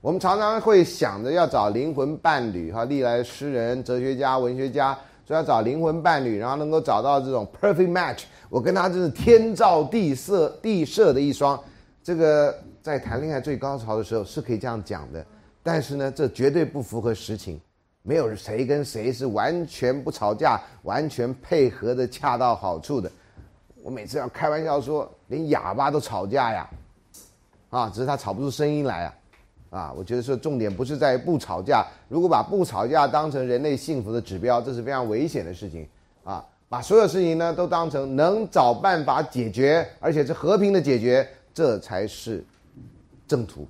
[0.00, 4.96] 我们常常会想着要找灵魂伴侣，哈，历来诗人、哲学家、文学家。
[5.26, 11.60] 说要找灵魂伴侣，然后能够找到这种 perfect match，我跟他真是天造地设地设的一双。
[12.00, 15.26] 这个在谈恋爱最高潮的时候是可以这样讲的，
[15.66, 17.60] 但是呢，这绝对不符合实情。
[18.02, 23.10] 没有谁跟谁是完全不吵架、完全配合的恰到好处的。
[23.82, 26.70] 我每次要开玩笑说，连哑巴都吵架呀，
[27.68, 29.14] 啊，只是他吵不出声音来啊。
[29.70, 31.84] 啊，我觉得说重点不是在于不吵架。
[32.08, 35.84] 如果把不吵架当成人类幸福的指标，这是非常危险的事情。
[36.22, 42.44] 啊，把所有事情呢都当成能找办法解决，而且是和平的解决，这才是
[43.26, 43.66] 正途。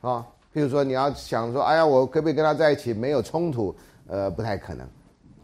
[0.00, 0.24] 啊，
[0.56, 3.76] 譬如说你要想说，哎呀，我可不可以跟他在一起没有冲突？
[4.06, 4.88] 呃，不太可能，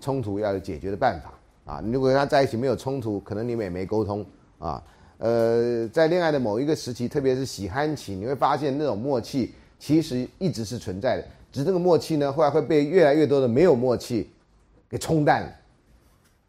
[0.00, 1.34] 冲突要有解决的办法。
[1.70, 4.24] 啊，你如果跟他在一起没有冲突，可能你们也没沟通。
[4.58, 4.82] 啊。
[5.18, 14.30] 呃，在恋爱的某一个时期，特别是喜欢期，你会发现那种默契其实一直是存在的，只是这个默契呢，后来会被越来越多的没有默契
[14.88, 15.48] 给冲淡了。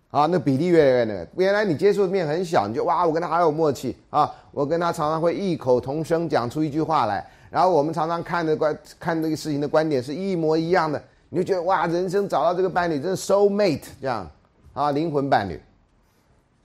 [0.10, 11.00] 啊，那比例越来越那个，原来你接触的面很小，你就哇，我跟他好有默契啊，我跟他常常会异口同声讲出一句话来，然后我们常常看的观看这个事情的观点是一模一样的，
[11.30, 14.28] 你就觉得哇，人生找到这个伴侣真是 soul mate 这样
[14.74, 15.62] 啊，灵魂伴侣。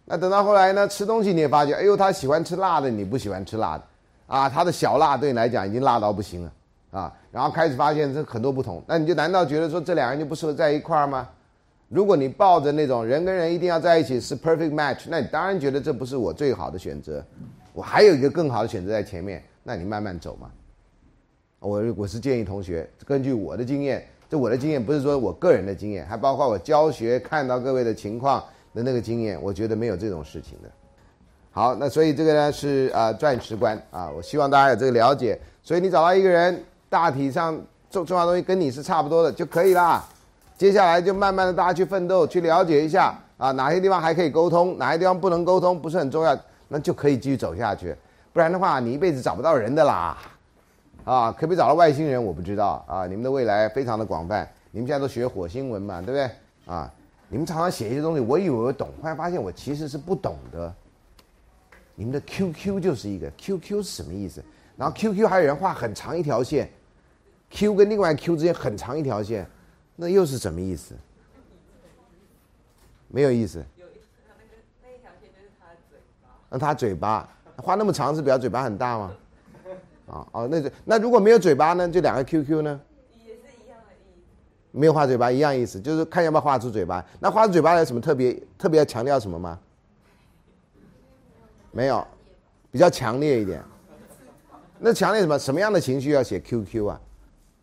[0.06, 0.88] 那等到后来呢？
[0.88, 3.84] 吃东西你也发觉，哎呦，他喜欢吃辣的，你不喜欢吃辣的，
[4.28, 6.52] 啊，他的小辣对你来讲已经辣到不行了，
[6.90, 11.28] 啊，然后开始发现这很多不同，那你就难道觉得说这两个人就不适合在一块儿吗？
[11.90, 17.22] 如果你抱着那种人跟人一定要在一起是 perfect match，那你当然觉得这不是我最好的选择，
[17.74, 20.50] 我还有一个更好的选择在前面，那你慢慢走嘛。
[21.60, 28.42] 我我是建议同学根据我的经验，这我的经验不是说我个人的经验，还包括我教学看到各位的情况。
[28.74, 30.68] 的那个经验，我觉得没有这种事情的。
[31.50, 35.36] 好，那所以这个呢是啊钻石观啊，我希望大家有这个了解。
[35.64, 37.58] 所以你找到一个人，大体上
[37.90, 40.04] 重重要东西跟你是差不多的就可以啦。
[40.56, 46.38] 接下来就慢慢的大家去奋斗，去了解一下啊哪些地方还可以沟通，哪些地方不能沟通，不是很重要，
[46.68, 47.96] 那就可以继续走下去。
[48.34, 50.16] 不然的话，你一辈子找不到人的啦。
[51.08, 52.22] 啊，可不可以找到外星人？
[52.22, 53.06] 我不知道啊。
[53.06, 56.30] 你们的未来非常的广泛，你们现在都学火星文嘛，对不对？
[56.66, 56.92] 啊。
[57.30, 60.74] 你们常常写一些东西，我以为我懂，后来发现我其实是不懂的。
[61.94, 64.44] 你们的 QQ 就是一个 QQ 是什么意思？
[64.76, 66.68] 然后 QQ 还有人画很长一条线
[67.48, 69.46] ，Q 跟另外 Q 之间很长一条线，
[69.96, 70.94] 那又是什么意思？
[73.08, 73.64] 没有意思。
[73.76, 73.86] 有
[74.26, 76.28] 那个那一条线就是他的嘴巴。
[76.50, 79.10] 那他嘴巴画那么长是表嘴巴很大吗？
[80.10, 81.88] 啊哦，那那如果没有嘴巴呢？
[81.88, 82.80] 就两个 QQ 呢？
[83.26, 84.22] 也是一样的意思。
[84.70, 87.04] 没有画嘴巴一样意思，就是看要不要画出嘴巴。
[87.20, 89.58] 那画出嘴巴有什么特别特别要强调什么吗？
[91.70, 92.06] 没有，
[92.70, 93.62] 比较强烈一点。
[94.78, 95.38] 那强烈什么？
[95.38, 97.00] 什么样的情绪要写 QQ 啊？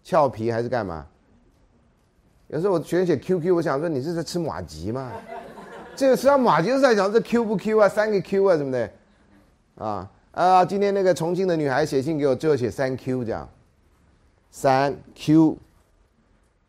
[0.03, 1.05] 俏皮还是干嘛？
[2.47, 5.11] 有时候我学生写 QQ，我想说你是在吃马吉吗？
[5.95, 7.89] 这个吃到马吉是在讲这 Q 不 Q 啊？
[7.89, 8.91] 三个 Q 啊什么的？
[9.77, 10.65] 啊啊！
[10.65, 13.47] 今天那个重庆的女孩写信给我，最后写三 Q 这样，
[14.51, 15.57] 三 Q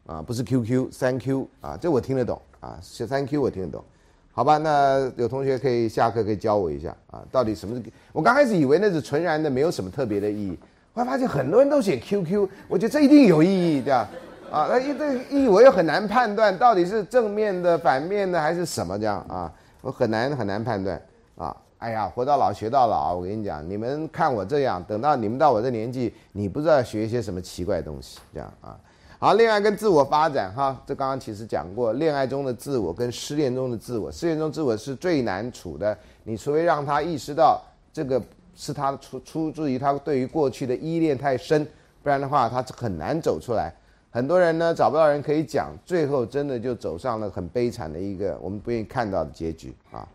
[0.06, 3.84] 啊，不是 QQ，三 Q 啊，这我听得懂啊，写三 Q 我听得懂。
[4.30, 7.82] 好吧，那有同学可以下课可以教我一下啊，到底什么是？
[8.12, 10.56] 我刚开始以为那是纯然的，没有什么特别的意义。
[10.94, 14.08] 后来发现很多人都写 QQ，我觉得这一定有意义，对吧？
[14.52, 19.52] 啊，那这意义我又很难判断，到底是正面的、反面的还是什么这样啊？
[19.80, 21.02] 我很难很难判断
[21.34, 21.56] 啊！
[21.78, 28.78] 哎呀，活到老学到老，我跟你讲，你们看我这样，等到你们到我这年纪，你不知道学一些什么奇怪东西这样啊？
[29.18, 35.96] 好，恋爱跟自我发展，哈，这刚刚其实讲过，恋爱中的自我跟失恋中的自我，失恋中自我是最难处的。
[36.24, 37.62] 你除非让他意识到
[37.92, 38.20] 这个
[38.54, 41.66] 是他出出自于他对于过去的依恋太深，
[42.02, 43.72] 不然的话他很难走出来。
[44.10, 50.08] 很多人呢找不到人可以讲，最后真的就走上了很悲惨的一个我们不愿意看到的结局啊。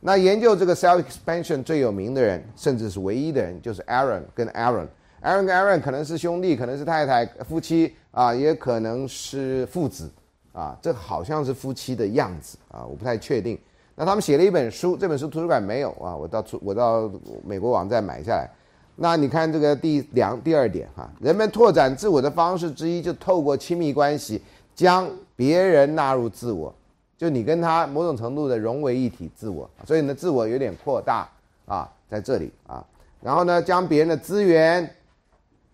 [0.00, 4.86] 那研究这个 self expansion 最有名的人，甚至是唯一的人，就是 Aaron 跟 Aaron。
[5.20, 10.08] Aaron 跟 Aaron 可能是兄弟，可能是太太夫妻啊，也可能是父子
[10.52, 13.58] 啊，这好像是夫妻的样子啊，我不太确定。
[13.96, 17.10] 那他们写了一本书，这本书图书馆没有啊，我到出我到
[17.44, 18.48] 美国网站买下来。
[18.94, 24.40] 那你看这个第两第二点哈，人们拓展自我的方式之一，就透过亲密关系
[24.76, 26.72] 将别人纳入自我，
[27.18, 31.28] 就你跟他某种程度的融为一体，自我，所以呢，自我有点扩大
[31.66, 32.82] 啊，在这里啊，
[33.20, 34.88] 然后呢，将别人的资源。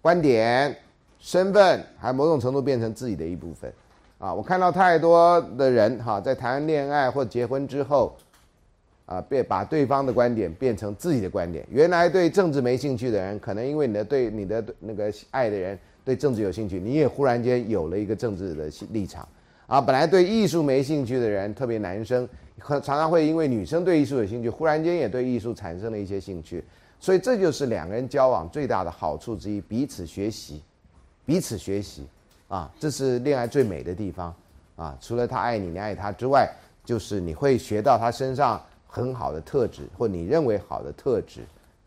[0.04, 0.76] 观点、
[1.18, 3.72] 身份，还某种程度变成自己的一部分，
[4.18, 8.14] 啊，我看到太多的人哈，在谈恋爱或结婚之后，
[9.06, 11.66] 啊，变把对方的观点变成自己的观点。
[11.70, 19.26] 原来对政治没兴趣的人，可能因为你的对你的那个爱的人对政治有兴趣，你也忽然间有了一个政治的立场。
[19.66, 22.28] 啊，本来对艺术没兴趣的人，特别男生，
[22.60, 26.62] 常常会因为女生对艺术有兴趣，忽然间也对艺术产生了一些兴趣。
[27.00, 30.62] 所以这就是两个人交往最大的好处之一，彼此学习，
[31.26, 32.06] 彼此学习，
[32.48, 34.34] 啊，这是恋爱最美的地方，
[34.76, 36.50] 啊，除了他爱你，你爱他之外，
[36.84, 41.40] 就是你会学到他身上很好的特质，或你认为好的特质，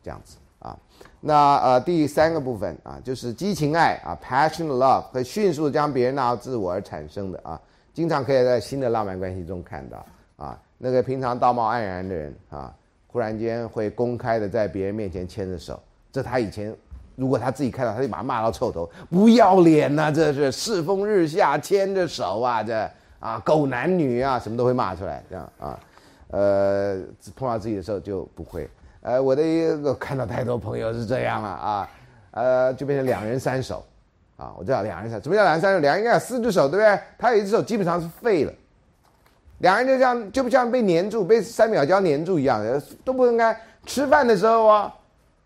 [0.03, 0.37] 这样子。
[0.67, 0.77] 啊。
[1.19, 7.59] 那呃，第三个部分啊，就是激情爱啊，passion love，会迅速将别人纳入自我而产生的啊，
[7.93, 10.05] 经常可以在新的浪漫关系中看到
[10.35, 12.73] 啊，那个平常道貌岸然的人啊。
[13.09, 16.75] 忽然间会公开的在别人面前牵着手，这他以前
[17.15, 20.11] 如果他自己看到，他就把他骂到臭头，不要脸呐！
[20.11, 22.87] 这是世风日下牵着手啊，这
[23.19, 25.79] 啊狗男女啊，什么都会骂出来，这样啊，
[26.29, 26.99] 呃，
[27.35, 28.69] 碰到自己的时候就不会。
[29.07, 31.89] 呃，我的一个看到太多朋友是这样了啊，
[32.31, 33.81] 呃，就变成两人三手，
[34.35, 35.79] 啊，我知道两人三，什么叫两人三手？
[35.79, 36.99] 两人应该有四只手，对不对？
[37.17, 38.51] 他有一只手基本上是废了。
[39.59, 43.57] 两人就像就不像被粘住，被三秒胶粘住一样的，都不分开。
[43.85, 44.93] 吃饭的时候啊，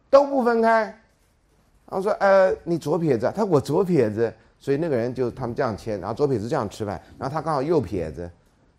[0.10, 0.82] 都不分开。
[0.82, 8.28] 然后说：“呃，你左撇子。”他：“我左撇子。”所以那个人就他们这样牵，然后左撇子这样吃饭，然后他刚好右撇子，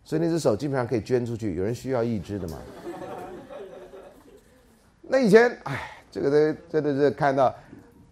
[0.03, 1.55] 所以那只手基本上可以捐出去。
[1.55, 2.57] 有人需要一只的嘛？
[5.03, 7.53] 那以前，哎，这个的真的是看到，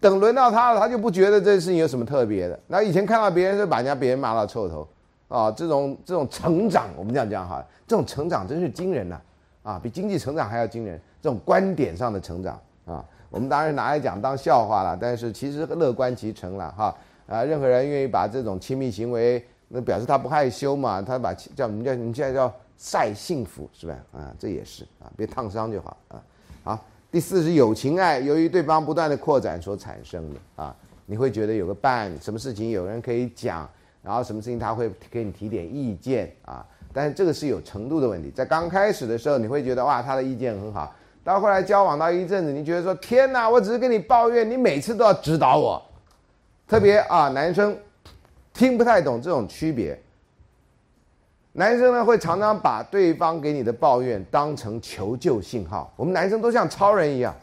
[0.00, 2.58] 等轮到他了，他就不觉得这事情有什么特别的。
[2.66, 4.86] 那以前看到别人是把人家别人骂到臭头。
[5.28, 9.18] 啊，这种这种成长，我们这样讲哈，这种成长真是惊人呐，
[9.62, 11.00] 啊，比经济成长还要惊人。
[11.22, 16.94] 这种观点上的成长啊，我们当然拿来讲当笑话了，但是其实乐观其成了哈。
[17.26, 23.94] 啊，任何人愿意把这种亲密行为，那表示他不害羞嘛，他把叫你叫你现在叫晒幸福是吧？
[24.12, 26.22] 啊，这也是啊，别烫伤就好啊。
[26.64, 26.78] 好，
[27.10, 30.74] 第四是友情爱，由于对方不断的扩展所产生的啊，
[31.06, 33.68] 你会觉得有个伴，什么事情有人可以讲。
[34.02, 36.66] 然后什么事情他会给你提点意见啊？
[36.92, 38.30] 但是这个是有程度的问题。
[38.30, 40.92] 在刚开始的时候，你会觉得哇，他的意见很好。
[41.22, 45.80] 到后来交往到一阵子，你觉得说天哪，我只是跟你抱怨，你每次都要指导我。
[46.66, 47.78] 特别啊，男生
[48.52, 49.96] 听不太懂这种区别。
[51.52, 55.92] 男生呢会常常把对方给你的抱怨当成求救信号。
[55.96, 57.34] 我们男生都像超人一样，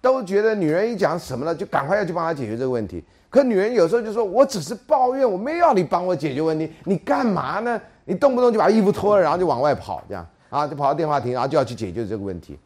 [0.00, 3.04] 都觉得女人一讲什么了，就赶快要去帮她解决这个问题。
[3.30, 7.80] 可女人有时候就说：“我只是抱怨，我没要你帮我解决问题，你干嘛呢？
[8.06, 12.58] 你动不动就把衣服脱了，然后就往外跑，这样啊，就跑到电话亭，然后就要去解决这个问题。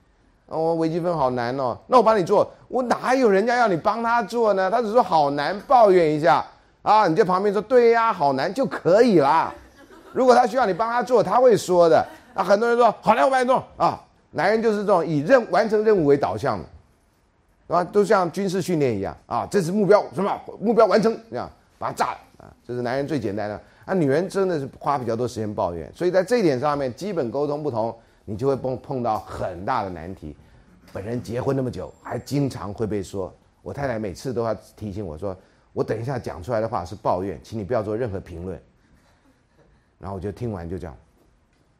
[0.46, 4.70] 哦，微积分好难哦，那我帮你做，我哪有人家要你帮他做呢？
[4.70, 6.44] 他只说好难，抱怨一下
[6.82, 9.52] 啊，你在旁边说对呀，好难就可以啦。
[10.12, 12.06] 如果他需要你帮他做，他会说的。
[12.34, 14.02] 啊，很多人说好来，我帮你做啊。
[14.30, 16.64] 男人就是这种以任完成任务为导向的。
[17.74, 19.48] 啊，都像军事训练一样啊！
[19.50, 21.16] 这是目标，什么目标完成？
[21.30, 22.52] 这样把它炸了啊！
[22.66, 23.58] 这是男人最简单的。
[23.86, 27.94] 啊，女人真的是花比较多时间抱怨，所以在这一点上面，基本沟通不同，
[28.26, 30.36] 你就会碰碰到很大的难题。
[30.92, 33.32] 本人结婚那么久，还经常会被说，
[33.62, 35.34] 我太太每次都要提醒我说，
[35.72, 38.60] 我等一下讲出来的话是抱怨，请你不要做任何评论。
[40.02, 40.96] 然后我就听完就讲，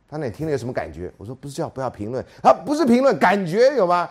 [0.08, 1.12] 他那听了有什么感觉？
[1.18, 4.08] 我说不是叫不要评论，啊，不是评论，感觉有吗？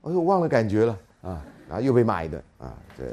[0.00, 3.04] 我说我忘了感觉了啊，然后又被骂一顿啊，这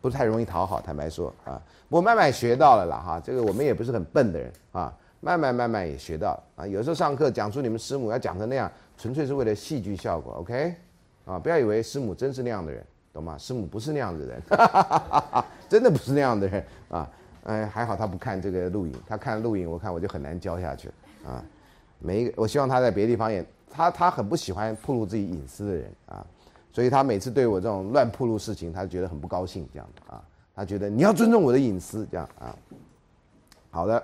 [0.00, 4.90] 不太容易讨好，坦白说啊，我慢慢学到了啦哈，这个我们也不是很笨的人啊，
[5.20, 10.74] 慢慢慢慢也学到了啊，有时候上课讲出你们师母要讲成那样，纯粹是为了戏剧效果，OK，
[11.26, 12.82] 啊，不要以为师母真是那样的人，
[13.12, 13.36] 懂吗？
[13.38, 14.42] 师母不是那样的人，
[15.68, 17.08] 真的不是那样的人啊，
[17.44, 20.90] 哎，还好他不看这个录影，他看录影，我看我就很难教下去
[21.24, 21.44] 啊，
[21.98, 26.26] 每一个，我希望他在别的地方也，他他很不喜欢暴露自己隐私的人啊。
[26.72, 30.20] 所以他每次对我这种乱铺路事情，他觉得很不高兴，这样啊，
[30.56, 32.56] 他觉得你要尊重我的隐私，这样啊。
[33.70, 34.02] 好的，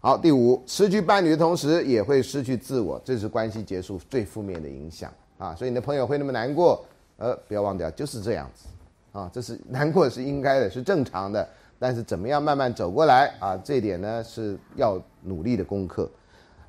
[0.00, 5.54] 好，第五，失去伴侣的同时也会失去自我，这是关系结束最负面的影响啊。
[5.54, 6.84] 所以你的朋友会那么难过，
[7.18, 8.66] 呃，不要忘掉，就是这样子
[9.12, 11.46] 啊，这是难过是应该的，是正常的。
[11.78, 16.10] 但是怎么样慢慢走过来啊，这点呢是要努力的功课。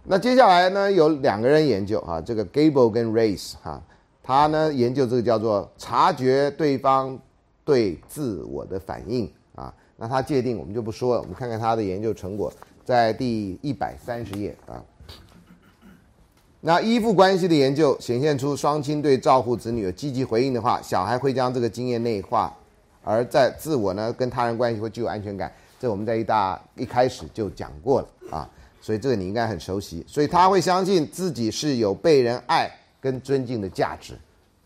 [0.04, 3.82] 那接下来呢，有两个人研究啊，这个 Gable 跟 Race 哈。
[4.24, 7.18] 他呢研究这个叫做察觉对方
[7.64, 12.52] 对自我的反应啊，那他界定我们就不说了，我们看看他的研究成果，
[12.84, 14.84] 在第一百三十页啊。
[16.60, 22.54] 那依附关系的研究显现出，双亲对照顾子女有积极回应的话，小孩会将这个经验内化，
[23.08, 25.52] 而在自我呢跟他人关系会具有安全感。
[25.80, 28.50] 这我们在一大一开始就讲过了啊，
[28.82, 30.04] 所以这个你应该很熟悉。
[30.08, 32.70] 所以他会相信自己是有被人爱。
[33.00, 34.18] 跟尊敬的价值，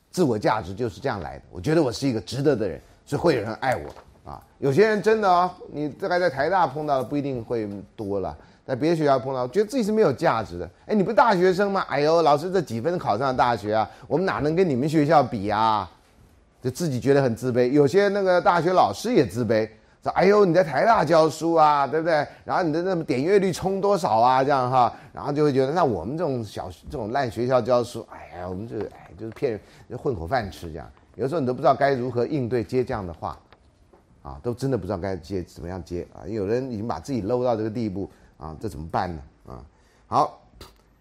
[0.09, 1.43] 自我价值就是这样来的。
[1.51, 4.41] 我觉得我是一个值得的人，所以会有人爱我啊。
[4.57, 8.35] 有些人真的啊，你大概在台大碰到的不一定会多了，
[8.65, 10.67] 在别的学校碰到，觉得自己是没有价值的。
[10.85, 11.85] 哎，你不大学生吗？
[11.89, 15.87] 哎呦，老师这几分考上大学啊，我们哪能跟你们学校比啊？
[16.61, 17.69] 就自己觉得很自卑。
[17.69, 19.67] 有些那个大学老师也自卑。
[20.03, 22.27] 说哎呦，你在台大教书啊，对不对？
[22.43, 24.43] 然后你的那么点阅率冲多少啊？
[24.43, 29.51] 这样哈，然后就会觉得，那我们这种小这种烂学校教书，哎呀，我们这哎就是骗
[29.87, 30.89] 人，混口饭吃这样。
[31.13, 33.37] 有时候你都不知道该如何应对接这样的话，
[34.23, 36.25] 啊，都真的不知道该接怎么样接啊。
[36.25, 39.21] 有人已经把自己 low 到这个地步啊，这怎么办呢？
[39.49, 39.61] 啊，
[40.07, 40.40] 好，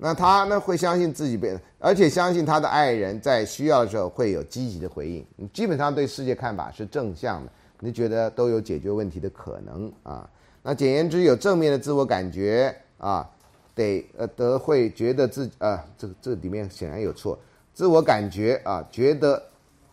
[0.03, 5.23] 那他呢会相信自己被，而且相信他的爱人，在需要的时候会有积极的回应。
[5.37, 7.53] 你基本上对世界看法是正向的。
[7.81, 10.29] 你觉得都有解决问题的可能啊？
[10.63, 13.29] 那简言之，有正面的自我感觉啊，
[13.75, 17.39] 得呃得会觉得自啊，这个这里面显然有错，
[17.75, 19.43] 自我感觉啊，觉得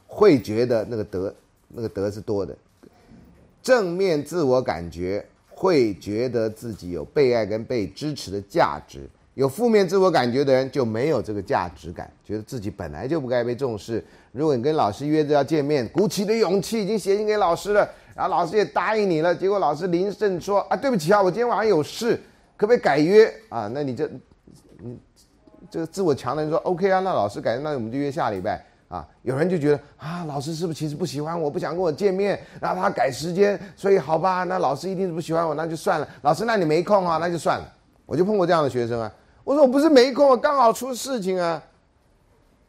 [0.05, 1.35] 会觉得那个得
[1.67, 2.55] 那个得是多的，
[3.61, 9.01] 正面自我感觉会觉得自己有被爱跟被支持的价值。
[9.37, 14.03] 有负面自我感觉的人就没有这个价值感，觉得自己本来就不该被重视。
[14.31, 22.19] 如果你跟老师约着要见面，鼓起的勇气已经写信给老师了，然后老师也答应你了，结果老师临阵说啊，对不起啊，我今天晚上有事，
[22.57, 23.69] 可不可以改约啊？
[23.71, 24.09] 那你这，
[24.79, 24.97] 你
[25.69, 29.07] 这个自我强的人说 OK 啊，那老师改，那我们就约下礼拜啊。
[29.21, 36.09] 有人就觉得啊，老师是不是其实不喜欢我，不想跟我见面，然后他改时间，所以好吧，那老师一定是不喜欢我，那就算了。
[36.23, 37.73] 老师，那你没空啊，那就算了。
[38.07, 39.13] 我就碰过这样的学生啊。
[39.47, 41.63] 我说我不是没空，我刚好出事情啊，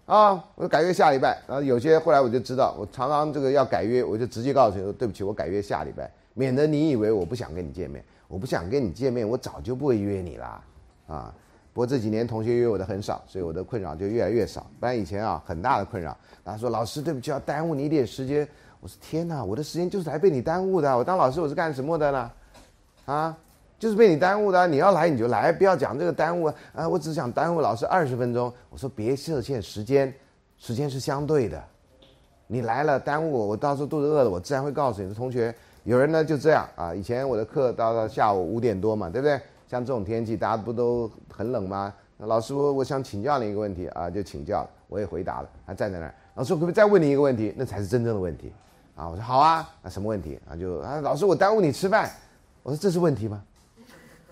[0.07, 1.37] 啊，我就改约下礼拜。
[1.49, 8.01] 然后有些后来我就知道，我常常这个要改约，我就直接告诉你说对不起，我改约下礼拜，免得你以为我不想跟你见面。
[8.29, 10.63] 我不想跟你见面，我早就不会约你啦，
[11.09, 11.35] 啊。
[11.73, 14.65] 不过这几年同学约我的很少，所以我的困扰就越来越少。
[14.79, 16.17] 不然以前啊，很大的困扰。
[16.45, 18.47] 他说老师对不起，要耽误你一点时间。
[18.79, 20.97] 我说天哪，我的时间就是来被你耽误的。
[20.97, 22.31] 我当老师我是干什么的呢？
[23.07, 23.37] 啊？
[23.79, 26.89] 就是被你耽误的，你要来你就来，不要讲这个耽误啊！
[26.89, 28.53] 我只想耽误老师二十分钟。
[28.71, 30.13] 我说别设限时间，
[30.57, 31.63] 时间是相对的。
[32.49, 35.55] 你来了耽误我，我到时候肚子饿了，我自然会告诉你的同学。
[35.85, 39.41] 有人呢就这样啊，以前我的课到到下午五点多嘛，对不对？
[39.69, 41.95] 像这种天气，大家不都很冷吗？
[42.19, 46.15] 老师，我我想请教你一个问题啊，就请教了，我也回答了，他站在那儿。
[46.35, 47.55] 老师，可不可以再问你一个问题？
[47.57, 48.53] 那才是真正的问题
[48.97, 49.09] 啊！
[49.09, 50.57] 我说好啊，那什么问题啊？
[50.57, 52.11] 就啊，老师，我耽误你吃饭。
[52.65, 53.43] 我说这是问题吗？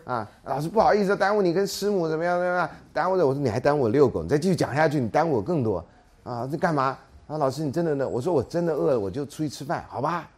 [0.07, 2.70] 啊，老师不好意思，耽误你跟师母怎么样怎么样？
[2.92, 5.84] 耽误了，我说你还耽误我遛狗，你再继续讲下去，你耽误我更多
[6.22, 6.48] 啊！
[6.50, 6.96] 这干嘛？
[7.26, 8.09] 啊，老师你真的呢？
[8.09, 10.28] 我说我真的饿了，我就出去吃饭，好吧？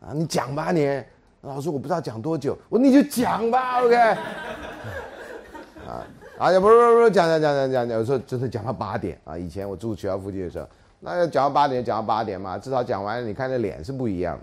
[0.00, 1.02] 啊，你讲吧你。
[1.40, 3.96] 老师我不知道讲多久，我说你就讲吧，OK。
[5.88, 6.04] 啊，
[6.38, 9.38] 啊，不不不不，讲讲讲讲讲，有时候真的讲到八点啊。
[9.38, 10.68] 以前我住学校附近的时候，
[11.00, 14.42] 那要讲到八点讲到八点嘛，至少讲完，你看那脸是不一样的。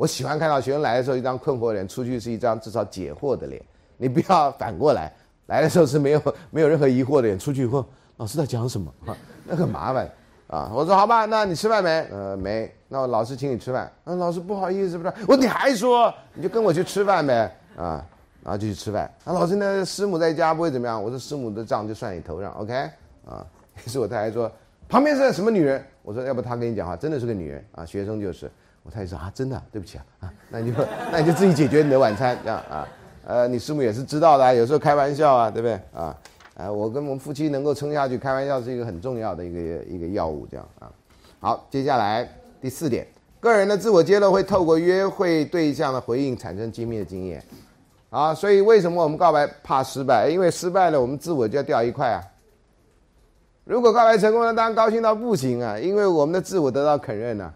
[0.00, 3.60] 我喜欢看到学生来的时候一张困惑脸，出去是一张至少解惑的脸。
[3.98, 5.12] 你不要反过来，
[5.48, 7.84] 来的时候是没有没有任何疑惑的脸，出去以后
[8.16, 9.14] 老师在讲什么啊？
[9.44, 10.10] 那很麻烦
[10.46, 10.72] 啊。
[10.74, 12.06] 我说好吧，那你吃饭没？
[12.10, 12.74] 呃，没。
[12.88, 13.92] 那我老师请你吃饭。
[14.04, 15.12] 嗯，老师不好意思，不是。
[15.28, 18.02] 我你还说，你就跟我去吃饭呗啊。
[18.42, 19.02] 然后就去吃饭。
[19.24, 21.02] 啊，老师那师母在家不会怎么样？
[21.02, 22.72] 我说师母的账就算你头上，OK
[23.26, 23.46] 啊。
[23.84, 24.50] 于是我太太说
[24.88, 25.84] 旁边是什么女人？
[26.00, 28.50] 我说要不她跟你讲话，真的是个女人啊，学生就是。
[28.82, 32.88] 我太太说啊，真的，对不起啊，啊，那你就 那你就自己解决你的晚餐，这样啊，
[33.26, 36.16] 呃，你师母也是知道的，有时候开玩笑啊，对不对啊？
[36.56, 40.90] 啊，我跟我们夫妻能够撑下去，开玩笑是一个很重要的一个一个药物，这样啊。
[41.38, 42.28] 好，接下来
[42.60, 43.06] 第四点，
[43.38, 47.42] 个人的自我揭露会透过约会对象的回应产生精密的经验，
[48.10, 50.28] 啊，所以为什么我们告白怕失败？
[50.28, 52.22] 因为失败了，我们自我就要掉一块啊。
[53.64, 57.44] 如果告白成功了，当然高兴到不行啊，因为我们的自我得到肯认了。
[57.44, 57.54] 啊，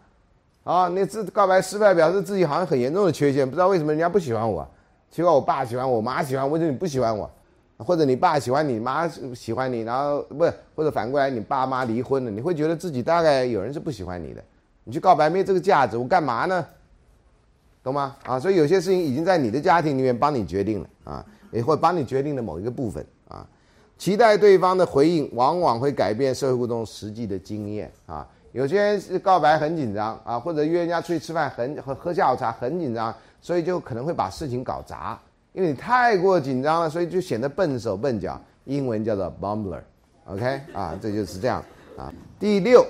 [0.92, 4.66] 你自告白失败，表示自己好像很严重的缺陷，不知道为什么人家不喜欢我，
[5.10, 7.30] 奇怪，我爸喜欢我，妈喜欢，为什么你不喜欢我？
[7.78, 10.44] 或者你爸喜欢你，妈喜欢你，然后不，
[10.74, 14.42] 或者反过来，你爸妈离婚了，你会觉得自己大概有人是不喜欢你的，
[14.84, 16.64] 你去告白没这个价值，我干嘛呢？
[17.82, 18.16] 懂吗？
[18.24, 23.46] 啊，所以有些事情已经在你的家庭里面帮你决定了啊，也会帮你决定了某一个部分啊，
[23.98, 28.26] 期待对方的回应，往往会改变社会互动实际的经验啊。
[28.54, 35.20] 有些人是告白很紧张啊，或者约人家出去吃饭很喝喝下午茶很紧张，所以就可能会把事情搞砸，
[35.52, 38.40] 因为你太过紧张了，所以就显得笨手笨脚。
[38.66, 41.62] 英文叫做 bumbler，OK 啊，这就是这样
[41.98, 42.14] 啊。
[42.38, 42.86] 第六，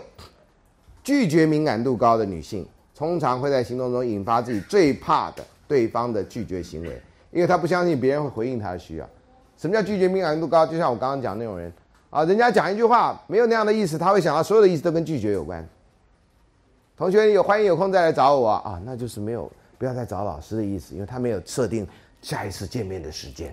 [1.02, 7.00] 拒绝敏感度高的女性，通常会在行动中引发自己最怕的对方的拒绝行为，
[7.30, 9.08] 因为她不相信别人会回应她的需要。
[9.56, 10.66] 什么叫拒绝敏感度高？
[10.66, 11.72] 就像我刚刚讲那种人。
[12.14, 15.66] 啊，人家讲一句话没有那样的意思，他会想到所有的意思都跟拒绝有关。
[16.96, 21.84] 同学有欢迎有空再来找我啊，那就是没有不要再找老师的意思，因为他没有设定
[22.22, 23.52] 下一次见面的时间。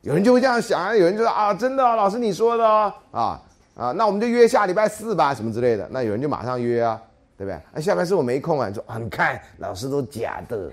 [0.00, 3.42] 有人就会这样想啊，有人就说啊，真的老师你说的啊
[3.76, 5.86] 啊，那我们就约下礼拜四吧，什么之类的。
[5.90, 6.98] 那有人就马上约啊，
[7.36, 7.60] 对不对？
[7.74, 10.72] 啊，下礼拜四我没空啊，你说啊，你看老师都假的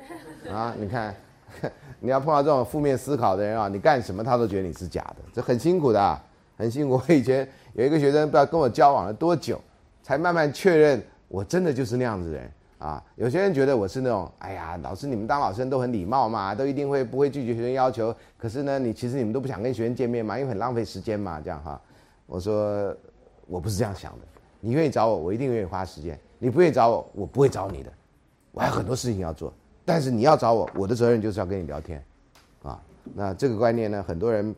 [0.50, 1.14] 啊，你看。
[2.00, 6.22] 你要碰到这种负面思考的人啊，你干什么他都觉得你是假的，这很辛苦的。
[6.60, 7.02] 很辛苦。
[7.08, 9.60] 我以前有一个学生，不知道跟我交往了多久，
[10.04, 13.02] 才慢慢确认我真的就是那样子的人啊。
[13.16, 18.14] 有些人觉得我是那种，哎呀，老师你们当老师都很礼貌嘛，都一定会不会拒绝学生要求。
[18.38, 21.82] 可是呢，你其实你们都不想跟学生见面嘛，因为很浪费时间嘛，这样哈。
[22.26, 22.94] 我说
[23.48, 24.26] 我不是这样想的，
[24.60, 27.92] 你愿意找我，我一定愿意花时间；你不愿意找我，我不会找你的。
[28.52, 29.54] 我还有很多事情要做，
[29.86, 32.04] 但是你要找我，我的责任就是要跟你聊天，
[32.64, 32.82] 啊，
[33.14, 34.54] 那这个观念呢，很多人。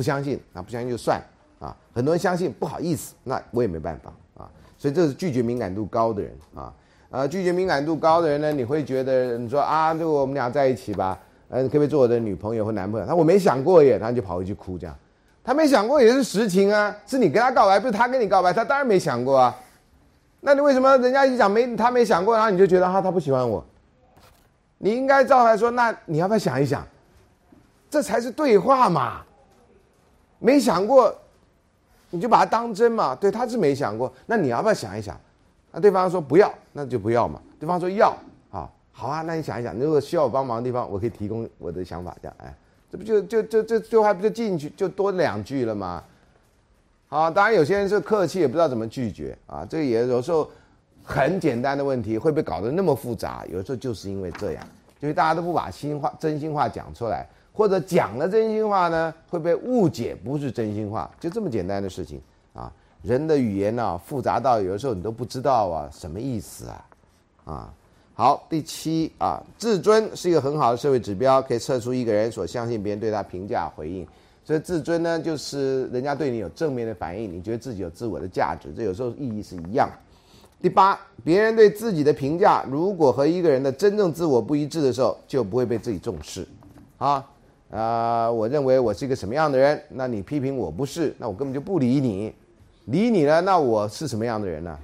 [0.00, 1.20] 不相信啊，不相信就算
[1.58, 1.76] 啊。
[1.92, 4.10] 很多人相信，不好意思，那我也没办法
[4.42, 4.48] 啊。
[4.78, 6.72] 所以这是拒绝敏感度高的人啊。
[7.10, 11.18] 呃，拒绝敏感度高的人呢，你会觉得你说啊，这个我们俩在一起吧，
[11.50, 13.06] 呃，可不可以做我的女朋友或男朋友？
[13.06, 14.96] 他我没想过耶，他就跑回去哭这样。
[15.44, 19.54] 他没想过也是实情啊，是你跟他告白，不是他跟你告白，他当然没想过啊。
[20.40, 23.62] 那你为什么人家一讲没他没想过，然后你就觉得哈他不喜欢我？
[24.78, 26.86] 你应该照来说，那你要不要想一想？
[27.90, 29.20] 这才是对话嘛。
[30.40, 31.14] 没想过，
[32.10, 33.14] 你就把它当真嘛？
[33.14, 34.12] 对，他是没想过。
[34.26, 35.16] 那你要不要想一想？
[35.70, 37.40] 那对方说不要，那就不要嘛。
[37.60, 38.08] 对方说要
[38.50, 42.52] 啊，好啊，那你想一想，如果需要我帮忙的地方，我可以提供我的想法，这样哎，
[42.90, 46.02] 这不就就就这最后还不就进去就多两句了吗？
[47.06, 49.64] 好，当然有些人是客气，也不知道怎么拒绝啊。
[49.68, 50.48] 这个也有时候
[51.04, 54.66] 很简单的问题会被搞得那么复杂，有时候就是因为这样，
[54.98, 57.28] 就是大家都不把心话、真心话讲出来。
[57.60, 62.18] 或者讲了真心话呢，会被误解不是真心话，就这么简单的事情
[62.54, 62.72] 啊！
[63.02, 66.86] 人的语言呢，复杂到有的时候你都不知道啊，什么意思啊？
[67.44, 67.74] 啊，
[68.14, 74.08] 好，第七啊，自尊是一个很好的社会指标，可以测出一个人所相信别人对他评价回应。
[74.42, 79.86] 所以自尊呢，就是人家对你有正面的反应，你觉得自己有自我的价值，这有时候意义是一样。
[80.62, 86.48] 第八，别人对自己的评价如果和一个人的真正自我不一致的时候，就不会被自己重视。
[86.96, 87.22] 啊，
[87.70, 92.34] 啊，我认为我是一个什么样的人，那你批评我不是，那我根本就不理你，
[92.86, 94.78] 理你呢，那我是什么样的人呢？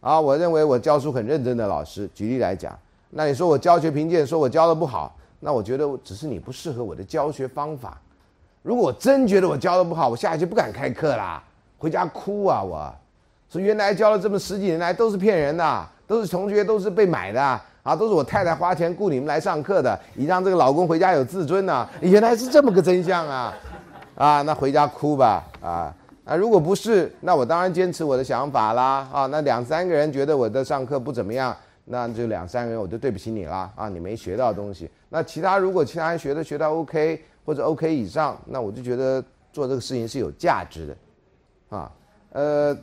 [0.00, 2.76] 啊，我认为我教书很认真的老师，举例来讲，
[3.10, 8.00] 那你说我教学评鉴，说我教的不好，那我觉得只是你不适合我的教学方法。
[8.62, 11.42] 如果我真觉得我教的不好，我下一期不敢开课啦，
[11.76, 12.62] 回家哭啊！
[12.62, 12.94] 我
[13.48, 21.88] 说原来教了这么十几年来都是骗人的，都是同学都是被买的啊，都是我太太花钱雇你们来上课的，以让这个老公回家有自尊呢。
[22.02, 23.54] 原来是这么个真相啊！
[24.16, 25.94] 啊，那回家哭吧啊！
[26.24, 29.08] 啊，如果不是，那我当然坚持我的想法啦。
[29.12, 33.70] 啊，那两三个人觉得我的上课不怎么样，那就两三个人我就对不起你啦。
[33.76, 34.90] 啊，你没学到东西。
[35.08, 39.22] 那其他如果其他人学的学到 OK 或者 OK 以上，那我就觉得
[39.52, 41.76] 做这个事情是有价值的。
[41.76, 41.92] 啊，
[42.32, 42.76] 呃，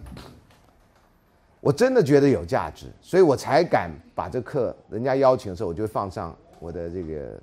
[1.60, 7.41] 我真的觉得有价值，所以我才敢把这课人家邀请的时候，我就会放上我的这个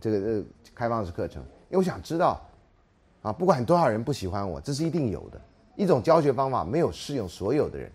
[0.00, 0.44] 这个呃
[0.74, 2.40] 开放式课程，因为我想知道。
[3.22, 5.40] 啊，不管多少人不喜欢我，这是一定有的。
[5.76, 7.88] 一种教学方法没有适用所有的人，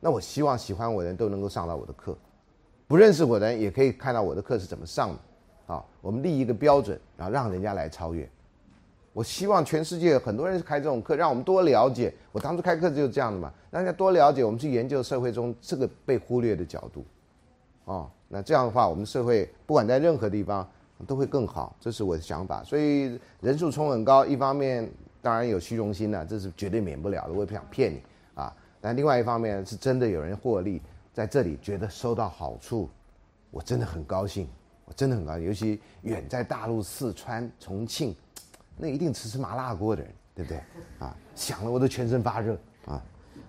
[0.00, 2.18] 那我希望喜欢我的人都能够上到我的课，
[2.88, 5.74] 不认识我的人也可以看到我的课是怎么上的。
[5.74, 8.28] 啊，我们立一个标准，然后让人家来超越。
[9.12, 12.12] 我希望全世界很多人开这种课，让我们多了解。
[12.32, 17.04] 我当初开课就是这样的嘛，让大家多了解，我们去研究社会中这个被忽略的角度。
[17.84, 20.68] 哦，那这样的话，我们社会不管在任何地方。
[21.04, 22.62] 都会更好，这是我的想法。
[22.62, 24.88] 所以人数冲很高，一方面
[25.20, 27.32] 当然有虚荣心呢，这是绝对免不了的。
[27.32, 28.00] 我也不想骗你
[28.36, 28.54] 啊。
[28.80, 30.80] 但另外一方面是真的有人获利，
[31.12, 32.88] 在这里觉得收到好处，
[33.50, 34.48] 我真的很高兴，
[34.84, 35.44] 我真的很高兴。
[35.44, 38.14] 尤其远在大陆四川、重庆，
[38.76, 40.58] 那一定吃吃麻辣锅的人，对不对？
[40.98, 42.56] 啊，想了我都全身发热
[42.86, 43.02] 啊。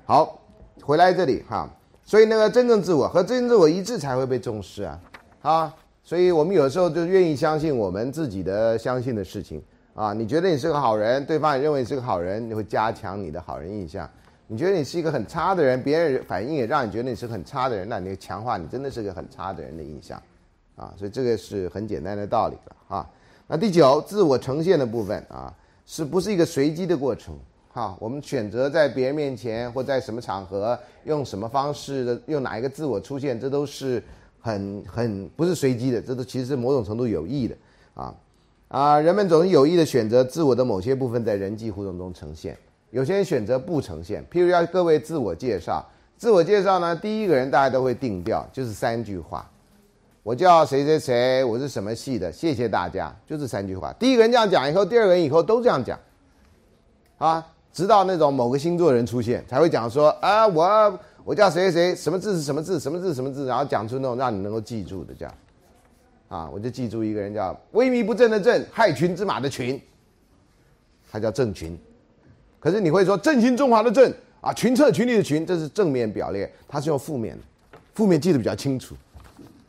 [0.05, 0.39] 好，
[0.81, 1.69] 回来这里哈。
[2.03, 4.99] 所以那个真正自我和真正自我一致才会被重视啊，
[5.41, 5.75] 啊。
[6.05, 9.63] 所以我们有时候就愿意相信我们自己的相信的事情
[9.95, 10.11] 啊！
[10.11, 14.09] 你觉得你是个好人，对方也认为你是个好人，你会加强你的好人印象。
[14.47, 20.21] 你觉得你是一个很差的人，别人反应也让你觉得你是很差的人，那你强化你真的是个很差的人的印象
[20.75, 20.93] 啊！
[20.97, 23.09] 所以这个是很简单的道理了啊。
[23.53, 25.53] 那第九，自我呈现的部分啊，
[25.85, 27.37] 是不是一个随机的过程？
[27.71, 34.01] 哈，我们选择在别人面前或在什么场合用什么方式的用哪一个自我出现，这都是。
[34.41, 37.55] 很很不是随机的，这都其实是某种程度有意的，
[37.93, 38.13] 啊
[38.67, 42.57] 啊，人们总是有意的选择自我的某些部分在人际互动中呈现，
[42.89, 44.21] 有些人选择不呈现。
[44.29, 45.87] 譬如要各位自我介绍，
[46.17, 49.49] 自我介绍呢，第一个人大家都会定调，就是三句话，
[50.23, 53.93] 我叫谁谁谁，我是什么系的，谢谢大家，就这三句话。
[53.99, 55.99] 第一个人这样讲以后，第二个人以后都这样讲，
[57.17, 60.99] 啊，直到那种某个星座人出现，才会讲说啊我。
[61.25, 65.33] 我叫谁谁谁，什么字是什么字，什么字什么字，然后讲出那种让你能够记住的这样，
[66.27, 69.81] 啊，我就记住一个人叫萎靡不振的振，害群之马的群，
[71.09, 71.79] 他叫郑群。
[72.59, 77.43] 可是你会说振兴中华的振啊，群策群力的群，这是正面表列，他是用负面的，
[77.95, 78.93] 负面记得比较清楚，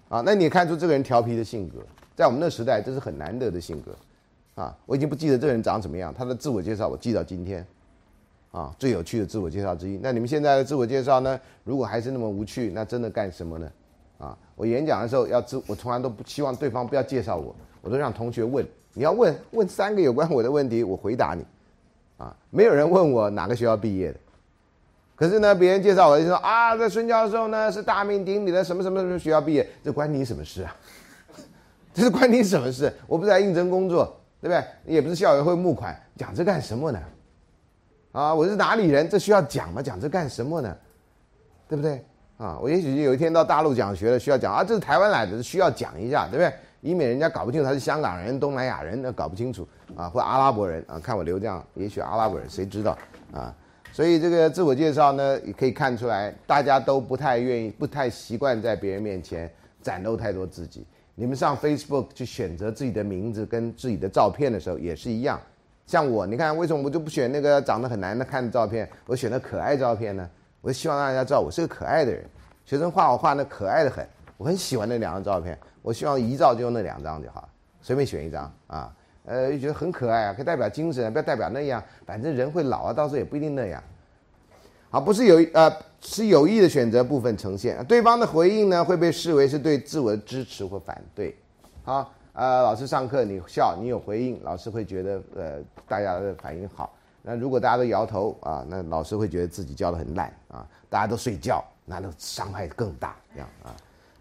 [0.09, 1.79] 啊，那你看出这个人调皮的性格，
[2.15, 7.67] 在我们那时代这是很难得的性格，啊，我已经不记得这个人长什么样，他的自我介绍我记到今天。
[8.53, 9.99] 啊，最有趣的自我介绍之一。
[10.01, 11.41] 那你们现在的自我介绍呢？
[11.65, 13.69] 如果还是那么无趣，那真的干什么呢？
[14.17, 17.53] 啊，我演讲的时候要自，我从来都不希望对方不要介绍我，
[17.83, 18.65] 我都让同学问。
[18.93, 21.45] 你要问问三个有关我的问题，我回答你。
[22.17, 24.21] 啊，没有人问我哪个学校毕业的。
[25.17, 30.75] 可是呢，别人介绍我就说啊，这孙教授呢是大名鼎鼎的什么什么什么学校毕业，这关你什么事啊？
[31.95, 32.93] 这是关你什么事？
[33.07, 34.05] 我不是在应征工作，
[34.41, 34.65] 对不对？
[34.95, 36.99] 也不是校友会募款，讲这干什么呢？
[38.13, 39.09] 啊，我是哪里人？
[39.09, 39.81] 这需要讲吗？
[39.81, 40.77] 讲这干什么呢？
[41.69, 42.05] 对不对？
[42.37, 46.53] 啊，我也许有一天到大陆讲学了，需要讲啊，这是台湾来的，需要讲一下，对不对？
[46.81, 49.67] 以免人家搞不清楚他是香港人、东南亚人，那搞不清楚
[49.97, 52.99] 啊，或阿拉伯人啊，看我留这样，也许阿拉伯人，谁知道
[53.33, 53.55] 啊？
[53.95, 59.49] 所以这个自我介绍呢，也可以看出来，大家都不太愿意、不太习惯在别人面前
[59.81, 60.85] 展露太多自己。
[61.15, 65.41] 你们上 Facebook 去选择自己的名字跟自己的照片的时候，也是一样。
[65.87, 70.29] 像我，你看为什么我就不选那个长得很难的看的照片，我选的可爱照片呢？
[70.61, 72.25] 我希望大家知道我是个可爱的人。
[72.65, 74.05] 学生画我画那可爱的很，
[74.37, 75.57] 我很喜欢那两张照片。
[75.83, 77.49] 我希望一照就用那两张就好，
[77.81, 78.93] 随便选一张啊，
[79.25, 81.83] 呃，又觉得很可爱啊，可以代表精神，不要代表那样。
[82.07, 83.83] 反正人会老啊，到时候也不一定那样。
[84.91, 91.37] 好，不是有呃是有意的选择部分呈现，对方的回应呢会被视为是对自我的支持或反对。
[91.85, 92.13] 好。
[92.37, 95.53] 呃，老师上课你笑，你有回应，老师会觉得呃
[95.87, 96.93] 大家的反应好。
[97.23, 100.67] 那如果大家都摇头啊，那老师会觉得自己教的很烂啊。
[100.91, 103.71] 大家都睡觉，那都伤害更大这样啊。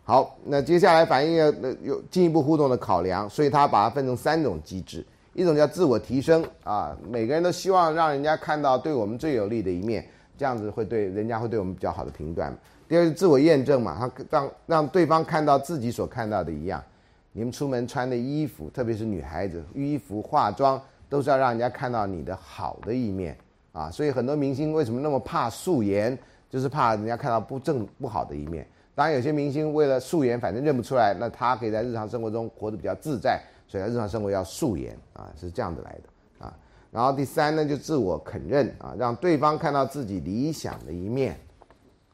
[0.06, 1.48] 好，那接下来反应要
[1.82, 10.06] 有进一步互动的考量，所以他把它分成三种机制，一种叫自我提升啊，每个人都希望让人家看到对我们最有利的一面，
[10.38, 12.54] 这样子会对人家会对我们比较好的评断。
[12.86, 16.84] 第二是自我验证嘛，他让让对方看到自己所看到的一样。
[17.32, 23.36] 你们出门穿的衣服，特别是女孩子，衣服化妆都是要让人家看到你的好的一面
[23.72, 23.90] 啊。
[23.90, 26.16] 所以很多明星为什么那么怕素颜，
[26.50, 28.68] 就是怕人家看到不正不好的一面。
[28.96, 36.54] 当然，有些明星为了素颜，反正认不出来，那他可以在日常生活中活得比较自在，所以他日常生活要素颜啊，是这样子来的啊。
[36.92, 41.36] 然后第三呢，就自我肯认啊，让对方看到自己理想的一面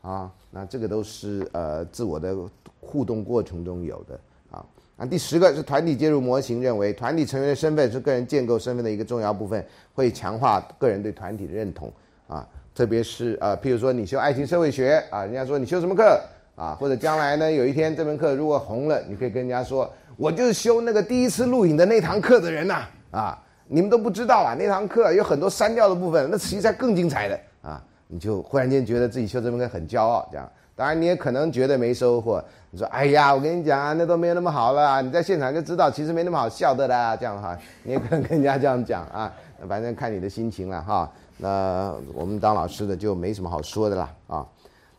[0.01, 0.31] 啊。
[0.51, 2.33] 那这个都是呃自我的
[2.79, 4.17] 互动过程中有的
[4.49, 4.65] 啊。
[4.95, 11.91] 那第十个是团体介入模型，认为团体成员的身份是个人建构身份的一个重要部分，会强化个人对团体的认同
[12.29, 12.47] 啊。
[12.73, 16.17] 特别是呃，譬如说你修爱情社会学啊，人家说你修什么课？
[16.59, 22.83] 啊，或者将来呢，有一天这门课如果红了，你可以跟人家说，我就是修那个第一次录影的那堂课的人呐。
[23.11, 27.81] 啊，你们都不知道啊，那堂课有很多删掉的部分，那实际上更精彩的啊。
[28.07, 30.49] 你就忽然间觉得自己修这门课很骄傲，这样。
[30.75, 35.01] 当然你也可能觉得没收获，你说，哎呀，我跟你讲啊，那都没有那么好了。
[35.01, 37.15] 你在现场就知道，其实没那么好笑的啦。
[37.15, 39.31] 这样哈，你也可能跟人家这样讲啊。
[39.67, 41.11] 反正看你的心情了哈。
[41.37, 44.45] 那我们当老师的就没什么好说的啦啊。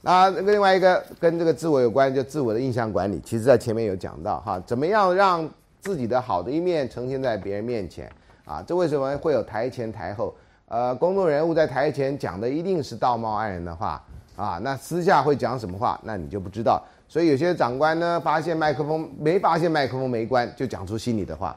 [0.03, 5.47] 那另外一个跟这个自我有关，就自我的印象管理，其实在前面有讲到哈，怎么样让
[5.79, 8.11] 自己的好的一面呈现在别人面前
[8.47, 8.65] 啊？
[8.67, 10.35] 这为什么会有台前台后？
[10.69, 14.03] 呃，公众人物在台前讲的一定是道貌岸然的话
[14.37, 16.83] 啊，那私下会讲什么话，那你就不知道。
[17.07, 21.55] 所以有些长官呢，发现麦克风没发现麦克风没关，就讲出心里的话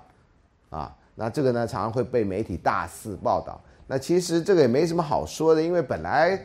[0.70, 3.58] 啊，那这个呢，常常会被媒体大肆报道。
[3.88, 6.38] 那其实这个也没什么好说的，因为本来。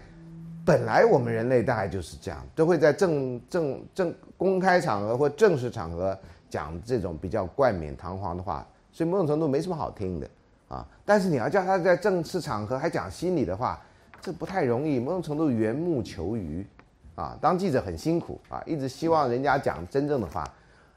[0.69, 6.15] 本来我们人类大概就是这样，都会在正正正公开场合或正式场合
[6.51, 10.29] 讲这种比较冠冕堂皇的话，所以某种程度没什么好听的
[10.69, 10.87] 啊。
[11.07, 13.81] 但是你要叫他在正式场合还讲心里的话，
[14.21, 15.01] 这不太容易。
[15.01, 16.67] 某种程度缘木求鱼
[17.15, 20.45] 啊，当记者很辛苦啊，一直希望人家讲真正的话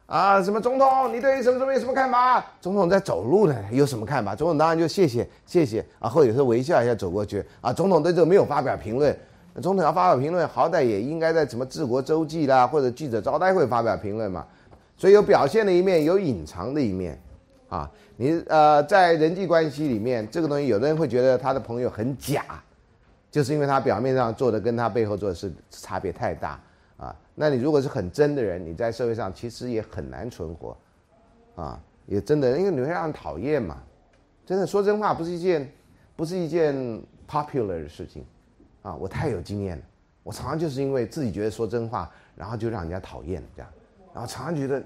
[0.05, 0.43] 啊。
[0.43, 2.45] 什么总统，你对什么什么有什么看法？
[2.59, 4.35] 总统在走路呢，有什么看法？
[4.35, 7.71] 总统当然就谢谢谢谢啊，或者有时候微笑一下走过去啊。
[7.71, 9.17] 总统对这个没有发表评论。
[9.55, 14.45] 总统要发表评论，好歹也应该在什么治国周记啦，或者记者招待会发表评论嘛。
[14.95, 17.19] 所以有表现的一面，有隐藏的一面，
[17.67, 22.45] 啊，你呃在人际关系里面，这个东西有的人会觉得他的朋友很假，
[23.31, 26.59] 就是因为他表面上做的跟他背后做的是差别太大
[26.97, 27.15] 啊。
[27.33, 30.77] 那你如果是很真的人，你在社会上其实也很难存活，
[31.55, 33.77] 啊，也真的，因为你会让人讨厌嘛。
[34.45, 35.71] 真的说真话不是一件，
[36.15, 36.75] 不是一件
[37.27, 38.23] popular 的事情。
[38.81, 39.83] 啊，我太有经验了，
[40.23, 43.69] 我常常就是因为自己觉得说真话，然后就让人家讨厌这样，
[44.13, 44.81] 然后常常觉得，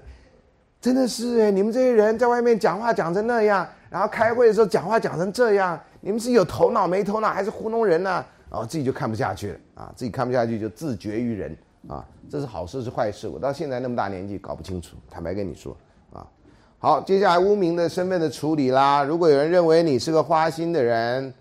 [0.80, 8.24] 真的是哎，你们这些人在外面讲话讲成那样，然后开会的时候讲话讲成这样，你们是有头脑没头脑，还是糊弄人呢？
[8.50, 11.56] 然后自己就看不下去了啊，自己看不下去就自绝于人
[11.88, 13.26] 啊，这是好事是坏事？
[13.26, 15.76] 我到现在那么大年纪搞不清楚，坦白跟你说
[16.12, 16.26] 啊。
[16.78, 21.32] 好，接下来污名的身份的处理啦，如果有人认为你是个花心的人。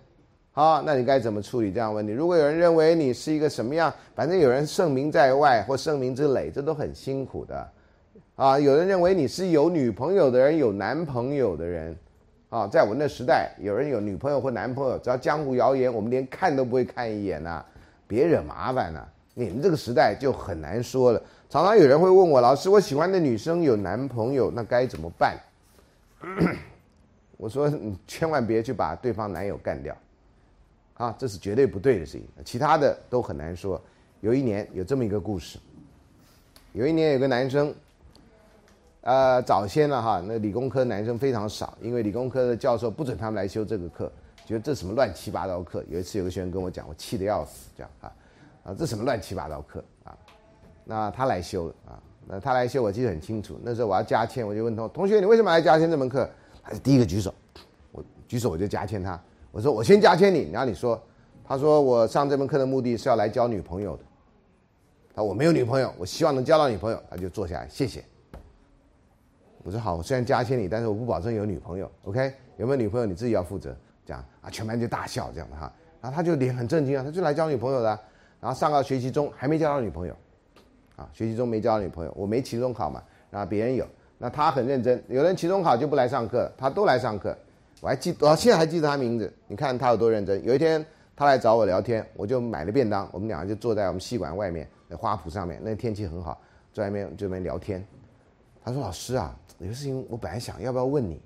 [0.55, 2.13] 好，那你该怎么处理这样问题？
[2.13, 7.69] 如果有人认为你是一个什么样，反正有人盛名在外或盛名之累，这都很辛苦的。
[8.37, 11.93] 啊，有人认为你是有女朋友的人，有男朋友的人，
[12.47, 17.61] 啊，在我们那时代，有人有女朋友或男朋友，只要江湖谣言，我们连看都不会看一眼呐，
[18.07, 19.05] 别惹麻烦呐。
[19.33, 21.21] 你们这个时代就很难说了。
[21.49, 25.37] 常常有人会问我，老师，我喜欢的女生有男朋友，那该怎么办？
[27.35, 29.93] 我说，你千万别去把对方男友干掉。
[30.95, 33.79] 啊，这是绝对不对的事情，其他的都很难说。
[34.21, 35.59] 有一年有这么一个故事，
[36.73, 37.73] 有一年有个男生，
[39.01, 44.11] 呃，早先了哈，那理工科男生非常少，因为理工科的教授不准他们来修这个课，
[44.45, 45.83] 觉得这什么乱七八糟课。
[45.89, 48.11] 有一次有个学生跟我讲，我气得要死，这样啊，
[48.63, 50.17] 啊，这什么乱七八糟课啊？
[50.85, 56.27] 那他来修了啊，那他来修我记得很清楚，那时候我要加签，我就问同同学，你为什么来加签这门课？
[56.63, 57.33] 他是第一个举手，
[57.91, 59.21] 我举手我就加签他。
[59.55, 61.01] 我说我先加签你，然后你说，
[61.41, 64.03] 他说我上这门课的目的是要来交女朋友的，
[65.15, 68.03] 他说我没有女朋友，我希望能交到女朋友，他就坐下来，谢谢。
[69.63, 72.33] 我说好，我虽然加签你，但是我不保证有女朋友，OK？
[72.57, 73.73] 有没有女朋友你自己要负责。
[74.05, 75.71] 这样啊，全班就大笑这样的哈，
[76.01, 77.97] 然后他就脸很震惊啊，他就来交女朋友的，
[78.41, 80.13] 然后上个学期中还没交到女朋友，
[80.97, 83.01] 啊，学期中没交到女朋友，我没期中考嘛，
[83.31, 83.87] 然后别人有，
[84.17, 87.33] 那他很认真，有人期中考就不来上课，他都来上课。
[87.81, 89.31] 我还记，我现在还记得他名字。
[89.47, 90.43] 你看他有多认真。
[90.43, 90.83] 有一天
[91.15, 95.59] 他来找我聊天，我就买了便当，我们两个就坐在我们戏馆外面的花圃上面。
[95.63, 96.41] 那天气很好，
[96.73, 97.85] 在外面这边聊天。
[98.63, 101.21] 他说：“老师啊，有个事情我本来想要不要问你，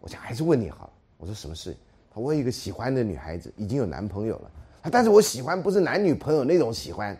[0.00, 1.74] 我想还是问你好了。”我说：“什么事？”
[2.12, 4.50] 他我有一个喜欢的女孩子，已经有男朋友了。
[4.92, 7.16] 但是我喜欢不是男女朋友那种喜欢。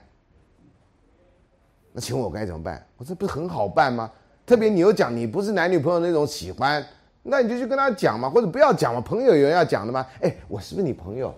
[1.92, 2.84] 那请问我该怎么办？
[2.96, 4.10] 我说不是很好办吗？
[4.44, 6.84] 特别你又讲你不是男女朋友那种喜欢，
[7.26, 9.00] 那你就去跟他讲嘛，或者不要讲嘛。
[9.00, 10.06] 朋友有人要讲的吗？
[10.20, 11.34] 哎，我是不是你朋友？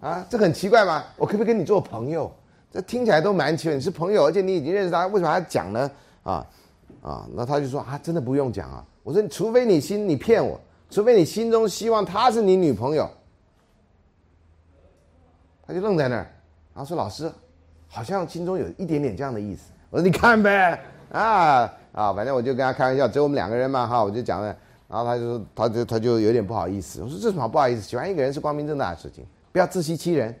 [0.00, 1.04] 啊，这很奇怪吗？
[1.16, 2.32] 我可不可以跟你做朋友？
[2.72, 3.74] 这听起来都蛮奇怪。
[3.74, 5.90] 你是朋友，而且你已经认识他，为什么还要讲呢？
[6.22, 6.46] 啊
[7.02, 8.84] 啊，那他就说啊，真的不用讲啊。
[9.02, 10.58] 我说，除非你心你骗我，
[10.90, 13.08] 除非你心中希望她是你女朋友。
[15.66, 16.26] 他就愣在那儿，
[16.74, 17.30] 然后说：“老师，
[17.88, 20.78] 好像心中有一点点这样的意思。”我说：“你看呗，
[21.10, 24.54] 啊啊，反正我就跟他开玩笑，只有我们两个人嘛，哈，我就讲了。
[24.88, 27.02] 然后他就，他就他就有点不好意思。
[27.02, 27.82] 我说：这什么不好意思？
[27.82, 30.34] 喜欢一个人是光明正大的事情，不要自欺欺人，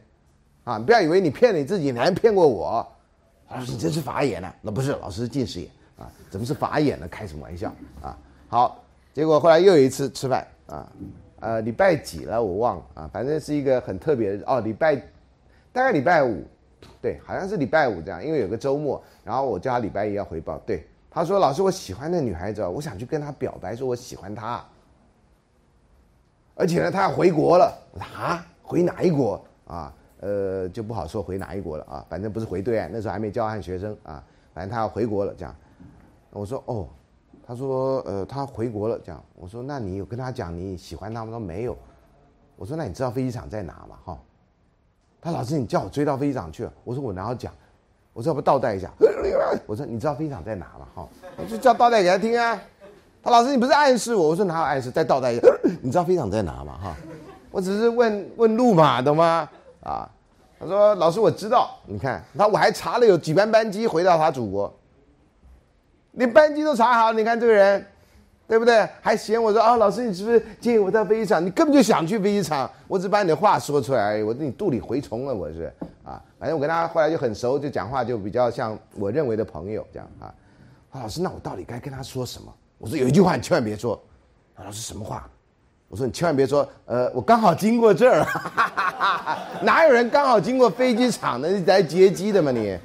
[0.64, 2.86] 啊，不要以为你骗你自己，你还骗过我。
[3.50, 4.52] 老师，你真是法眼呢？
[4.62, 5.68] 那不是，老师近视眼
[5.98, 7.06] 啊，怎么是法眼呢？
[7.08, 7.72] 开什么玩笑
[8.02, 8.16] 啊？
[8.48, 10.92] 好，结果后来又有一次吃饭啊，
[11.40, 15.00] 呃，礼拜几了我忘了啊，反正是一个很特别的哦，礼拜。
[15.72, 16.44] 大概礼拜五，
[17.02, 20.56] 对，好像是礼拜五这样，因为有个周末，然后我叫他礼拜一要回报。
[20.64, 24.64] 对，他说：“老师，我喜欢那女孩子，我想去跟她表白，说我喜欢她。
[26.56, 29.94] 而且呢，她要回国了。”我说：“啊，回哪一国啊？
[30.18, 34.20] 呃，就不好说回哪一国了啊，反正不是回对岸，那时候还没交换学生啊，
[34.52, 35.32] 反正他要回国了。
[35.34, 35.54] 这样，
[36.30, 36.88] 我说：哦，
[37.46, 38.98] 他说：呃，他回国了。
[38.98, 41.30] 这样，我说：那你有跟他讲你喜欢他吗？
[41.30, 41.76] 说没有。
[42.56, 43.96] 我说：那你知道飞机场在哪吗？
[44.04, 44.18] 哈。”
[45.22, 46.68] 他老师，你叫我追到飞机场去。
[46.82, 47.54] 我说我哪有讲？
[48.14, 48.90] 我说要不倒带一下。
[49.66, 50.86] 我说你知道飞机场在哪吗？
[50.94, 52.58] 哈，我就叫倒带给他听啊。
[53.22, 54.28] 他老师，你不是暗示我？
[54.28, 54.90] 我说哪有暗示？
[54.90, 55.48] 再倒带一下。
[55.82, 56.78] 你知道飞机场在哪吗？
[56.82, 56.96] 哈，
[57.50, 59.48] 我只是问问路嘛，懂吗？
[59.82, 60.08] 啊，
[60.58, 61.76] 他说老师我知道。
[61.86, 64.72] 你看，那我还查了有几班班机回到他祖国，
[66.12, 67.12] 连班机都查好。
[67.12, 67.84] 你看这个人。
[68.46, 68.86] 对不对？
[69.00, 71.44] 还嫌我说啊，老师，你是不是建议我到飞机场？
[71.44, 74.22] 你根本就想去飞机场，我只把你的话说出来而已。
[74.22, 75.72] 我你肚里蛔虫了，我是
[76.04, 76.20] 啊。
[76.38, 80.32] 反正我跟他后来就很熟，就讲话就比较像我认为的朋友这样啊。
[80.92, 82.52] 老师，那我到底该跟他说什么？
[82.78, 83.98] 我说有一句话你千万别说。
[84.62, 85.28] 老师什么话？
[85.88, 86.68] 我说你千万别说。
[86.86, 88.26] 呃，我刚好经过这儿，
[89.62, 92.78] 哪有人刚好经过飞机场的来接机的嘛你？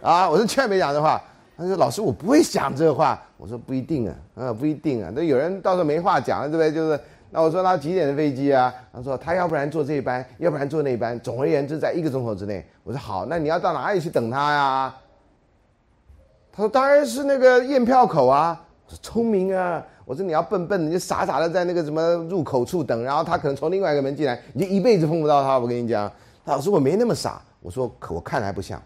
[0.00, 1.20] 啊，我说千万别讲这话。
[1.56, 5.10] 他说：“老师，我不会讲这话。”我说：“不一定啊，啊，不一定啊。
[5.14, 6.70] 那有人到时候没话讲了，对不对？
[6.70, 7.00] 就是
[7.30, 8.72] 那我说他几点的飞机啊？
[8.92, 11.18] 他说他要不然坐这班，要不然坐那班。
[11.20, 12.64] 总而言之，在一个钟头之内。
[12.84, 14.94] 我说好，那你要到哪里去等他呀？
[16.52, 18.62] 他说当然是那个验票口啊。
[18.86, 19.82] 我说聪明啊。
[20.04, 25.58] 我说你要笨笨的，你就傻傻的在那个什么入口处等，然后他可能从另外一个门进来，你就一辈子碰不到他。
[25.58, 26.10] 我跟你讲，
[26.44, 27.42] 老师我没那么傻。
[27.60, 28.80] 我说可我看来不像。”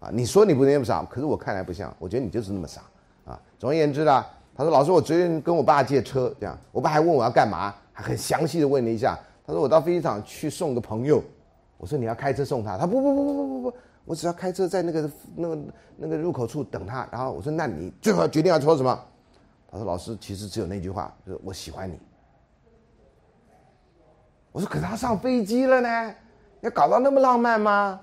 [0.00, 2.80] 啊，你说你不那么傻，可是我看来不像，我觉得你就是那么傻，
[3.24, 4.24] 啊，总而言之呢，
[4.56, 11.22] 他说老师，我昨天跟我爸借车，这样，我爸还问我要干嘛，还很详细的问了一下，他说我到飞机场去送个朋友，
[11.76, 15.58] 我说你要开车送他，他不不不不不不不，我只要开车在那个那个
[15.96, 18.98] 那个入口处等他，然后我说那你最后决定要说什么？
[19.70, 21.98] 他说老师，其实只有那句话，就是我喜欢你。
[24.50, 26.14] 我说可他上飞机了呢，
[26.62, 28.00] 要搞到那么浪漫吗？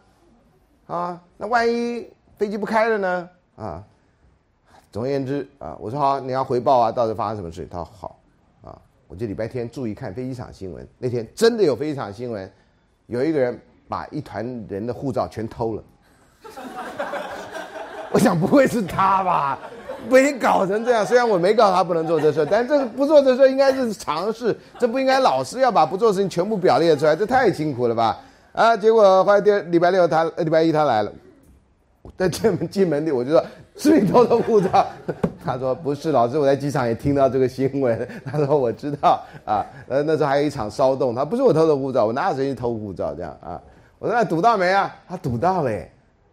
[0.87, 2.07] 啊，那万一
[2.37, 3.29] 飞机不开了呢？
[3.57, 3.83] 啊，
[4.91, 7.67] 总而言之啊，我说好，你要回报啊，到底发生什么事？
[7.69, 8.19] 他说好，
[8.63, 12.49] 啊，我就礼拜天注意看飞机场新闻，那天真的有飞机场新闻，
[13.07, 13.59] 有一个人
[13.89, 15.83] 把一团人的护照全偷了。
[18.11, 19.59] 我想不会是他吧？
[20.09, 28.17] 没搞成这样，虽然我没告他不能做这事，但这个不做这事应该是常事，这不应该老师要把不做事情全部表列出来，这太辛苦了吧？
[28.57, 28.75] 啊！
[28.75, 31.13] 结果后来第二礼拜六他礼拜一他来了，
[32.17, 34.87] 在进门进门的我就说是你偷的护照，
[35.45, 43.61] 他说不是，老师我在机场也听到这个新闻，他说我知道啊，呃那时候还有一场骚动，他不是我偷的护照，我哪有时间偷护照这样啊？
[43.99, 44.95] 我说那堵到没啊？
[45.07, 45.71] 他堵到了，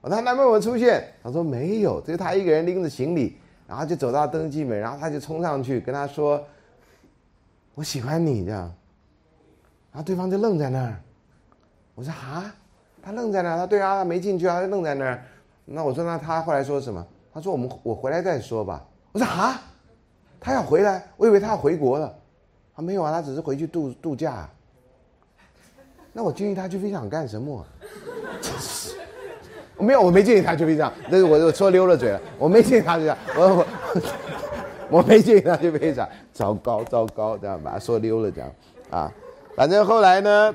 [0.00, 3.36] 我说他男朋友出现，他说没有，就是他一个人拎着行李，
[3.68, 6.42] 然后就走到登机门，然后他就冲上去跟他说
[7.74, 8.62] 我喜欢你这样，
[9.92, 10.96] 然后对方就愣在那儿。
[11.94, 12.52] 我说啊，
[13.02, 15.22] 他愣在那儿，他对啊，他没进去啊，他愣在那儿。
[15.64, 17.06] 那我说那他后来说什么？
[17.32, 18.84] 他说我们我回来再说吧。
[19.12, 19.60] 我说啊，
[20.40, 22.12] 他要回来，我以为他要回国了。
[22.76, 24.48] 他没有啊，他只是回去度度假。
[26.12, 27.64] 那我建议他去飞机场干什么？
[28.42, 28.96] 真是，
[29.78, 30.92] 没有，我没建议他去飞机场。
[31.08, 33.66] 那我我说溜了嘴了，我没建议他去我我
[34.98, 36.08] 我没建议他去飞机场。
[36.32, 38.50] 糟糕糟糕，这样把他说溜了这样
[38.90, 39.12] 啊。
[39.56, 40.54] 反正后来呢。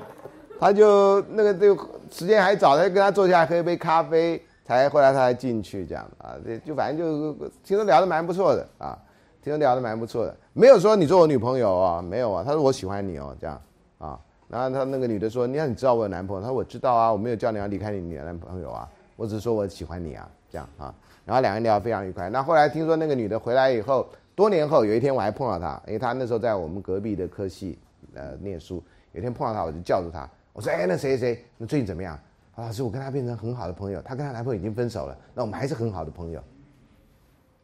[0.60, 1.74] 他就那个，就
[2.10, 7.32] 时间还早，他就跟他坐下来喝一杯咖啡，才后来他才进去这样啊，这就反正就
[7.64, 8.96] 听说聊得蛮不错的啊，
[9.42, 13.58] 听说聊得蛮不错的，没有说你做我女朋友啊，没有啊，他说我喜欢你哦，这样
[13.96, 22.28] 啊，然后他那个女的说，你看你知道我有男朋友，他说我知道啊，我没有叫你要离开你你的男朋友啊，我只是说我喜欢你啊，这样啊，然后两个人聊得非常愉快。
[22.28, 27.78] 那后来听说那个女的回来以后，多年后有一天我还碰到她，因为她那时候在我们隔壁的科系
[28.14, 28.82] 呃念书，
[29.12, 32.18] 有一天碰到她我就叫住她，我说哎那谁谁，那最近怎么样？
[32.56, 36.42] 老师，我跟她变成很好的朋友，她跟她男朋友已经分手了，那我们还是很好的朋友，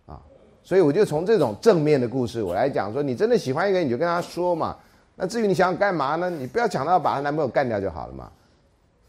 [0.06, 0.22] 啊，
[0.62, 4.76] 所以我就从这种正面的故事我来讲说，你真的喜欢一个人，你就跟他说嘛。
[5.14, 6.30] 那至于你想干嘛呢？
[6.30, 8.30] 你不要讲到把她男朋友干掉就好了嘛。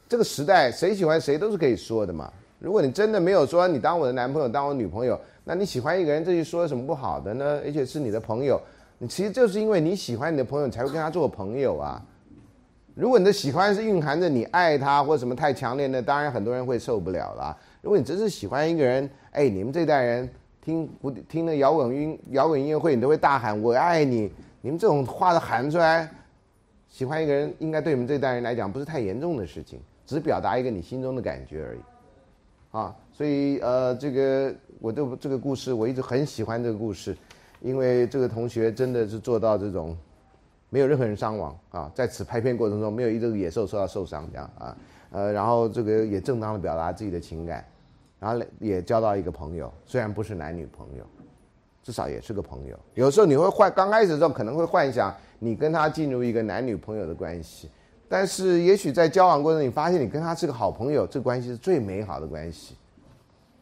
[0.09, 2.31] 这个时代谁喜欢谁都是可以说的嘛。
[2.59, 7.61] 如果你真的没有说你当我的男朋友，当我女朋友，那你喜欢一个人，这句说什么不好的呢？
[7.63, 8.59] 而且是你的朋友，
[8.97, 12.01] 你其实就是因为你喜欢你的朋友，你才会跟他做朋友啊。
[12.97, 17.55] 如果你的喜欢是蕴含着你爱他或什么太强烈，那当然很多人会受不了了。
[17.79, 20.27] 如果你真是喜欢一个人，哎，你们这代人
[20.59, 24.31] 听古听那摇滚音摇滚音乐会，你都会大喊我爱你。
[24.61, 26.09] 你们这种话都喊出来，
[26.89, 31.79] 喜欢一个人应该对你们这代人来讲不是太严重的事情，只表达一个你心中的感觉而已。
[32.71, 37.15] 啊，所以呃，这个我对这个故事我一直很喜欢这个故事，
[37.61, 39.95] 因为这个同学真的是做到这种。
[40.69, 44.77] 没有任何人伤亡啊，在此拍片过程中没有一只野兽受到受伤这样啊，
[45.11, 47.65] 呃，然后这个也正当的表达自己的情感，
[48.19, 51.06] 然后也交到一个朋友，虽然不是男女朋友，
[51.81, 52.77] 至少也是个朋友。
[52.95, 57.69] 有时候你会幻，刚开始的时候可能会幻想你跟他进入一个男女朋友的关系，
[58.10, 62.76] 但是也许在交往过程中你发现你跟他是个好朋友，这关系是最美好的关系。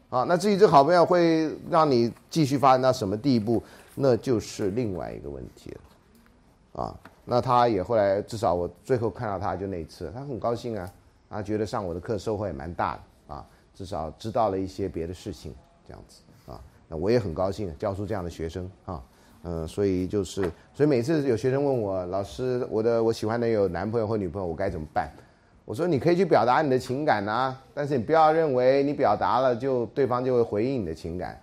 [0.08, 3.62] 啊，那至于这好朋友会让你继续发展到什么地步，
[3.94, 5.80] 那就是另外一个问题了。
[6.76, 6.94] 啊，
[7.24, 10.92] 那他也后来至少我最后看到他就那一次，他很高兴啊，
[11.30, 15.54] 啊，觉得上我的课收获也蛮大的啊，至少知道了一些别的事情
[15.88, 16.20] 这样子
[16.52, 19.02] 啊，那我也很高兴教出这样的学生啊，
[19.44, 20.42] 嗯，所以就是，
[20.74, 25.10] 所以每次有学生问我老师，我的我喜欢的有男朋友或女朋友，我该怎么办？
[25.64, 31.40] 我说你可以去表达你的情感呐，但是你不要认为你表达了就对方就会回应你的情感，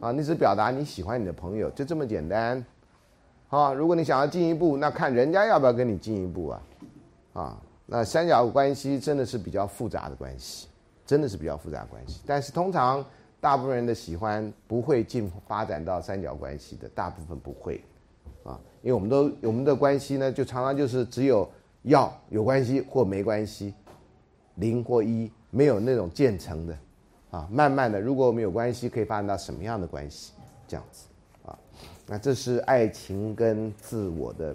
[0.00, 2.64] 啊，你只表达你喜欢你的朋友，就这么简单。
[3.56, 6.62] 啊，如果你想要进一步，那看人家要不要跟你进一步啊，
[7.32, 10.68] 啊，那三角关系真的是比较复杂的关系，
[11.06, 12.20] 真的是比较复杂关系。
[12.26, 13.02] 但是通常
[13.40, 17.82] 大部分人的喜欢不会进发展到三角关系的，大部分不会，
[18.44, 21.48] 啊，因为我们都我们的关系呢，就常常就是只有
[21.84, 23.72] 要有关系或没关系，
[24.56, 26.78] 零或一，没有那种渐层的，
[27.30, 30.32] 啊，慢慢的，如果我们有关系，可以发展到什么样的关系，
[30.68, 31.06] 这样子。
[32.06, 34.54] 那这是爱情跟自我的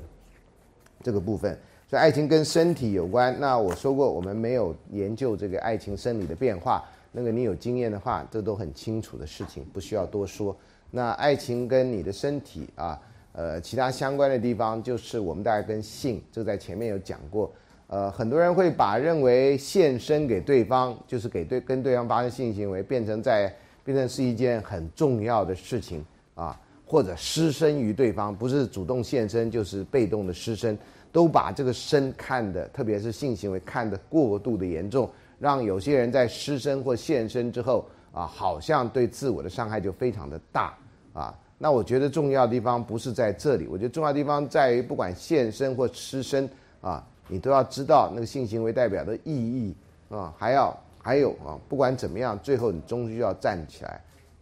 [1.03, 1.57] 这个部分，
[1.90, 3.38] 所以爱情跟身体有关。
[3.40, 6.84] 那我说过，我们没有研究这个爱情生理的变化。
[7.11, 10.56] 那个你有经验的话，这都很清楚的事情，不需要多说。
[10.90, 12.98] 那爱情跟你的身体啊，
[13.34, 17.52] 呃，其他相关的地方，就是我们大概跟性，就在前面有讲过。
[17.88, 23.53] 呃，很多人会把认为献身给对方，就是给对跟对方发生性行为，变成在
[23.84, 26.57] 变成是一件很重要的事情啊。
[26.91, 30.77] 或者失身于对方，不是主动献身，就是被动的失身，
[31.09, 35.09] 都把这个身看的，特别是性行为看得过度的严重，
[35.39, 40.77] 让有些人在失身或献身之后啊，好像对自我的伤害就非常的大
[41.13, 41.34] 啊。
[41.57, 46.49] 那我觉得重要的地方不是在这里，我觉得重要的地方在于，不管献身或失身
[46.81, 49.73] 啊，你都要知道那个性行为代表的意义
[50.09, 54.01] 啊，还要还有啊，不管怎么样，最后你终究要站起来。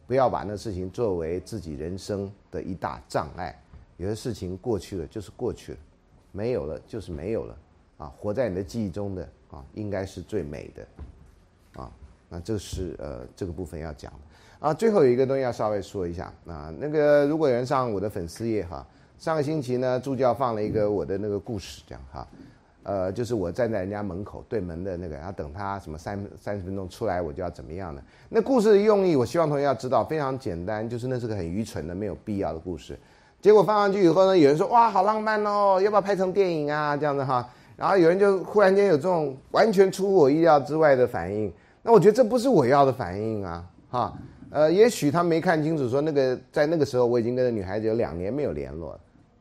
[0.09, 3.55] 不要把那事情作为自己人生的一大障碍。
[3.97, 5.77] 有些事情过去了就是过去了，
[6.31, 7.55] 没有了就是没有了。
[7.99, 11.79] 啊，活在你的记忆中的啊，应该是最美的。
[11.79, 11.91] 啊，
[12.27, 14.67] 那这是呃这个部分要讲的。
[14.67, 16.33] 啊，最后有一个东西要稍微说一下。
[16.47, 18.83] 啊，那个如果有人上我的粉丝页哈，
[19.19, 22.27] 上个星期呢助教放了一个我的那个故事，这样哈。
[22.83, 28.01] 呃，就是我站在人家门口对门的那个，然后等他什么三三十分钟出来，我就要怎么样呢？
[28.29, 32.97] 那故事的用意，我希望同学要知道，非常简单，就是那是个很愚蠢的、没有必要的故事。
[33.41, 36.95] 结果放上去以后呢，有人说哇，好浪漫哦，要不要拍成电影啊？
[36.95, 37.47] 这样子哈。
[37.75, 41.51] 然后有人就忽然间有这种完全出乎我意料之外的反应。
[41.83, 44.13] 那我觉得这不是我要的反应啊，哈。
[44.51, 48.99] 呃，也许他没看清楚，说那个在那个时候我已经跟那女孩子有两年没有联络了，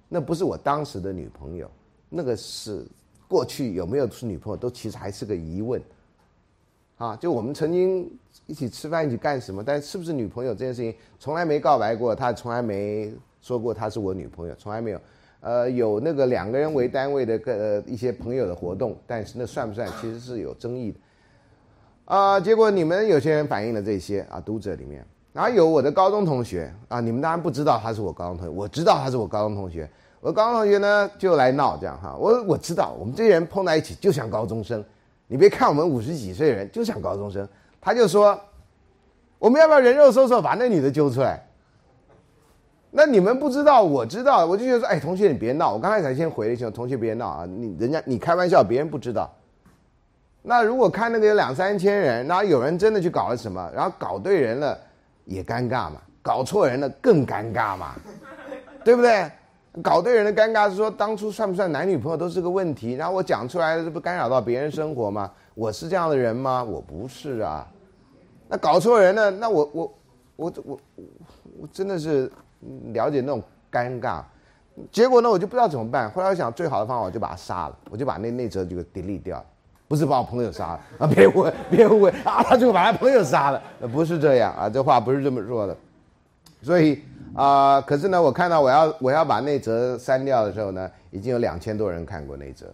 [0.09, 1.71] 那不是我当时的女朋友，
[2.11, 2.85] 那个是。
[3.29, 5.81] 过去有没有是女朋友，都其实还是个疑问，
[6.97, 8.11] 啊，就我们曾经
[8.47, 15.01] 一起吃饭，一起干什么，但是不是女朋友这件事情，从来没告白过，他从来没说过她是我女朋友，从来没有，
[15.41, 20.99] 呃，有那个两个人为单位的个呃一些朋友的活动，但是那算不算，其实是有争议的，
[22.07, 29.89] 啊，结果你们有些人反映了这些啊，读者里面，然后有我的高中同学啊，你们当然不知道他是我高中同学，我知道他是我高中同学。
[30.21, 34.85] 我高中同学呢就来闹这样哈，我我知道我们这些人碰在一起就像高中生，
[35.27, 37.49] 你别看我们五十几岁的人就像高中生，
[37.81, 38.39] 他就说，
[39.39, 41.41] 我们要不要人肉搜索把那女的揪出来？
[42.91, 49.31] 那你们不知道，我知道，我就觉得说，哎，同学你别闹，我刚才才先回了一句，同学别闹啊，你人家你开玩笑，别人不知道。
[50.43, 54.77] 那如果看那个有两三千人，然后有人真的去搞了什么，然后搞对人了，
[55.27, 57.95] 也尴尬嘛；搞错人了更尴尬嘛，
[58.83, 59.31] 对不对？
[59.83, 62.95] 搞对人的尴尬是说，当初算不算男女朋友都是个问题。
[62.95, 65.31] 然后我讲出来了，这不干扰到别人生活吗？
[65.55, 66.65] 我是这样的人吗？
[66.65, 67.67] 我不是啊。
[68.49, 69.95] 那搞错人了，那我我
[70.37, 70.79] 我我
[71.61, 72.31] 我真的是
[72.93, 74.23] 了解那种尴尬。
[74.91, 76.11] 结果呢，我就不知道怎么办。
[76.13, 79.45] 后来我想，最好的方法我就把他杀了，我就把那那则就给 delete 掉，
[79.87, 81.07] 不是把我朋友杀了啊！
[81.07, 82.43] 别误会，别误会啊！
[82.43, 83.63] 他就把他朋友杀了，
[83.93, 85.77] 不是这样啊，这话不是这么说的。
[86.63, 87.01] 所以。
[87.35, 87.81] 啊！
[87.83, 92.67] 可是呢，我看到我要我要把那则删掉的时候呢，已经有两千多人看过那则，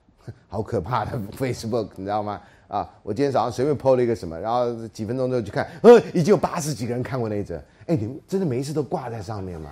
[0.46, 2.40] 好可怕的 Facebook，你知道吗？
[2.68, 2.88] 啊！
[3.02, 7.60] 我今天早上随便 PO 了一个什么，然后几分钟之后去看，呃，已经有八十几个人看过那则。
[7.86, 9.70] 哎，你们真的每一次都挂在上面吗？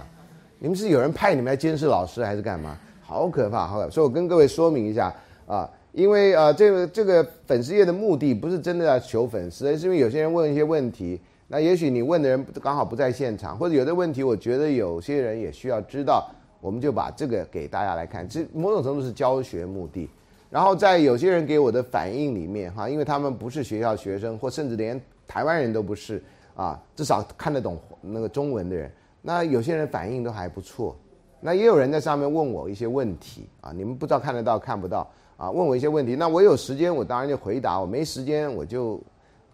[0.58, 2.76] 你们是有人派你们来监视老师，还是干嘛？
[3.02, 3.68] 好可怕！
[3.68, 5.14] 好可怕，所以我跟各位说明一下
[5.46, 11.20] 啊，因为啊，这个这个粉丝页的目的不是真的要求粉丝，是因为有些人问一些问题。
[11.52, 18.26] 那也许你问的人刚好不在现场，或者有的问题，我觉得有些人也需要知道，我们就把这个给大家来看。
[18.28, 20.08] 这某种程度是教学目的。
[20.48, 26.22] 然后在有些人给我的反应里面，哈，因为他们不是学校学生，或甚至连台湾人都不是
[26.54, 28.88] 啊，至少看得懂那个中文的人。
[29.20, 30.96] 那有些人反应都还不错。
[31.40, 35.50] 那也有人在上面问我一些问题啊，你们不知道看得到看不到啊？
[35.50, 39.00] 问我一些问题，那我有时间我当然就回答，我没时间我就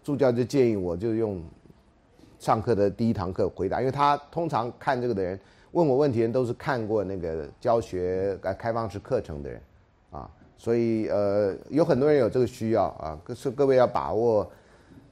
[0.03, 1.41] 助教就建议我就用。
[2.39, 5.39] 上课的第一堂课回答，因为他通常看这个的人
[5.71, 9.61] 问我问题人都是看过那个教学呃开放式课程的人，
[10.11, 14.49] 啊，所以呃有很多人有这个需要啊，是各位要把握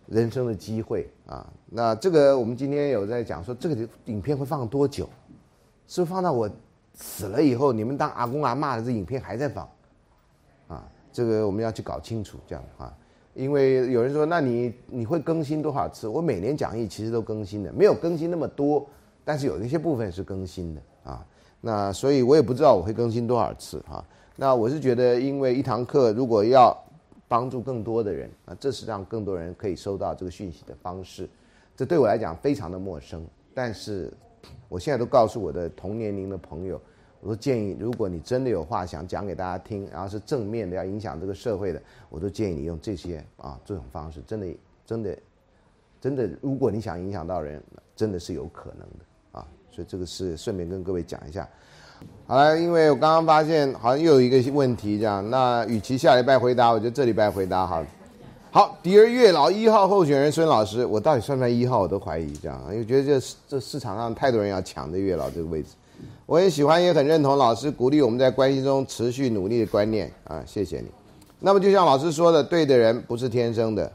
[0.08, 1.46] 人生的机会啊。
[1.68, 5.10] 那这个我们今天有在讲说这个影片会放多久？
[5.88, 6.50] 是是放到我
[6.94, 9.70] 死了以后，你们当阿公阿妈的这影片还在放？
[10.68, 12.92] 啊，这个我们要去搞清楚这样啊。
[13.36, 16.08] 因为有人说，那你你会更新多少次？
[16.08, 18.88] 我每年讲义其实都更新的，没有更新那么多，
[19.26, 21.24] 但是有一些部分是更新的啊。
[21.60, 24.04] 那所以我也不知道我会更新多少次哈。
[24.38, 26.76] 那我是觉得，因为一堂课如果要
[27.28, 31.30] 帮助更多的人啊，这是让更多人可以收到这个讯息的方式。
[31.76, 34.14] 这对我来讲非常的陌生，但是
[34.70, 36.80] 我现在都告诉我的同年龄的朋友。
[37.26, 44.22] 我都建议，如果你真的有话想讲给大家听，然后是正面的，要影响这个社会的，我都建议你用这些啊这种方式。
[44.28, 44.48] 真的，
[44.86, 45.18] 真的，
[46.00, 47.60] 真的，如果你想影响到人，
[47.96, 49.48] 真的是有可能的啊。
[49.72, 51.50] 所以这个是顺便跟各位讲一下。
[52.28, 57.84] 好了，因为我刚刚发现好像又有一个问题，这样，那与其下礼拜回答，我就这礼拜回答好。
[58.52, 65.70] 好，第二月老一号候选人孙老师，我到底算不算一号，我都怀疑这样，因为觉得这这市场上太多人要抢这月老这个位置。
[66.26, 70.88] 我也喜欢，也很认同老师鼓励我们在关系中持续努力的观念啊，谢谢你。
[71.40, 73.92] 那么就像老师说的，对的人不是天生的，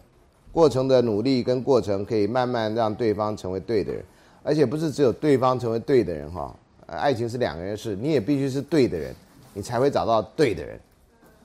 [0.53, 4.05] 过程的努力跟过程可以慢慢让对方成为对的人，
[4.43, 6.55] 而且不是只有对方成为对的人哈。
[6.87, 9.15] 爱情是两个人事，你也必须是对的人，
[9.55, 10.81] 你才会找到对的人。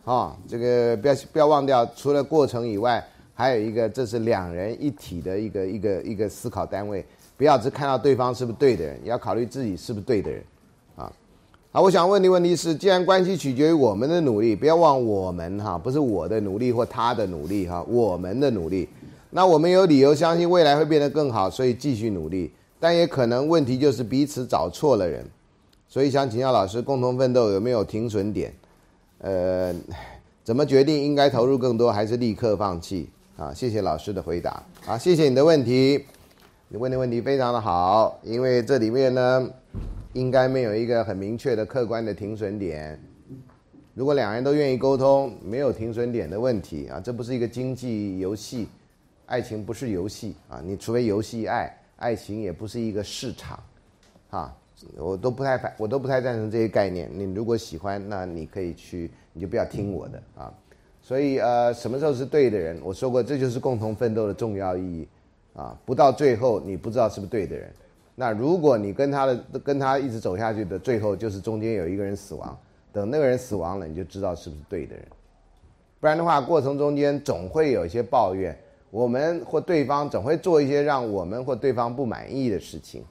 [0.03, 3.03] 啊，这个不要不要忘掉，除了过程以外，
[3.33, 7.03] 还有一个这是两人一体的一个一个一个思考单位，
[7.37, 10.43] 不要只看到对方是不是对的人，也要考虑自己是不是对的人。
[10.95, 11.11] 啊
[11.71, 18.87] 好，我想问的问题是：既然关系取决于我们的努力，不要忘我们哈，不是我的努力或他的努力哈，我们的努力。
[19.29, 22.49] 那我们有理由相信未来会变得更好，所以继续努力。
[22.79, 25.25] 但也可能问题就是彼此找错了人，
[25.89, 28.53] 所以想请教老师，共同奋斗有没有停损点？
[29.19, 29.75] 呃，
[30.43, 33.09] 怎么决定应该投入更多还是立刻放弃？
[33.35, 34.63] 啊，谢谢老师的回答。
[34.85, 36.05] 好，谢谢你的问题，
[36.67, 39.49] 你问的问题非常的好，因为这里面呢。
[40.13, 42.97] 应该没有一个很明确的客观的停损点。
[43.93, 48.69] 如果两人都愿意沟通，没有停损点的问题啊，这不是一个经济游戏，
[49.25, 53.61] 爱情不是游戏啊，你除非游戏爱，爱情也不是一个市场，
[54.29, 54.55] 啊，
[54.95, 57.11] 我都不太反，我都不太赞成这些概念。
[57.13, 60.49] 你如果喜欢，那你可以去，你就不要听我的啊。
[61.01, 62.79] 所以呃，什么时候是对的人？
[62.85, 65.05] 我说过，这就是共同奋斗的重要意义
[65.55, 65.77] 啊。
[65.85, 67.71] 不到最后，你不知道是不是对的人。
[68.15, 72.57] 那如果你跟他的跟他一直走下去的，最后就是中间有一个人死亡，
[72.93, 75.05] 等那个人死亡了，你就知道是不是对的人。
[75.99, 78.57] 不然的话，过程中间总会有一些抱怨。
[78.91, 83.03] 我们或对方总会做一些让我们或对方不满意的事情，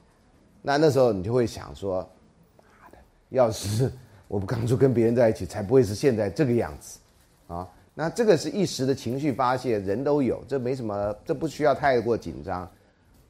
[0.62, 1.98] 那那时候你就会想说，
[2.56, 2.96] 妈的，
[3.28, 3.92] 要是
[4.26, 6.98] 我不当初跟别人在一起，才不会是现在这个样子，
[7.48, 12.68] 啊，那这个是一时的情绪发泄，人都有，这没什么，这不需要太过紧张，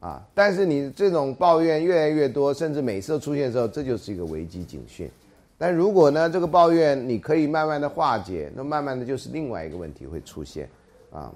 [0.01, 5.11] 啊，但是你这种抱怨越来越多，甚至每次都出现的时候，这就是一个危机警讯。
[5.59, 10.69] 但如果呢，这个抱怨你可以慢慢的化解，那慢慢的就是另外一个问题会出现，
[11.13, 11.33] 啊。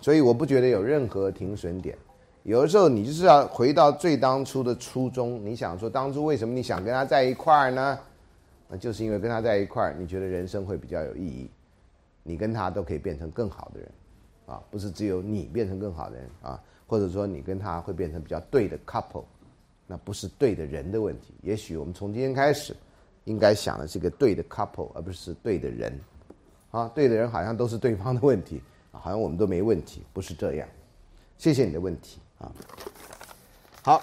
[0.00, 1.96] 所以我不觉得有任何停损点，
[2.44, 5.44] 有的时候你就是要回到最当初的初衷。
[5.44, 7.98] 你想说当初为什么你想跟他在一块儿呢？
[8.68, 11.50] 那就是因为跟他在一块儿，你觉得人生会比较有意义，
[12.26, 13.90] 你跟他都可以变成更好的人，
[14.46, 19.24] 啊，不是只有你变成更好的人啊，或者说你跟他会变成比较对的 couple，
[19.86, 21.32] 那不是对的人的问题。
[21.42, 22.74] 也许我们从今天开始，
[23.24, 26.00] 应该想的是个对的 couple，而不是对的人，
[26.72, 28.60] 啊，对的人好像都是对方的问题。
[28.90, 30.66] 好像我们都没问题，不是这样。
[31.36, 32.50] 谢谢你的问题啊。
[33.82, 34.02] 好。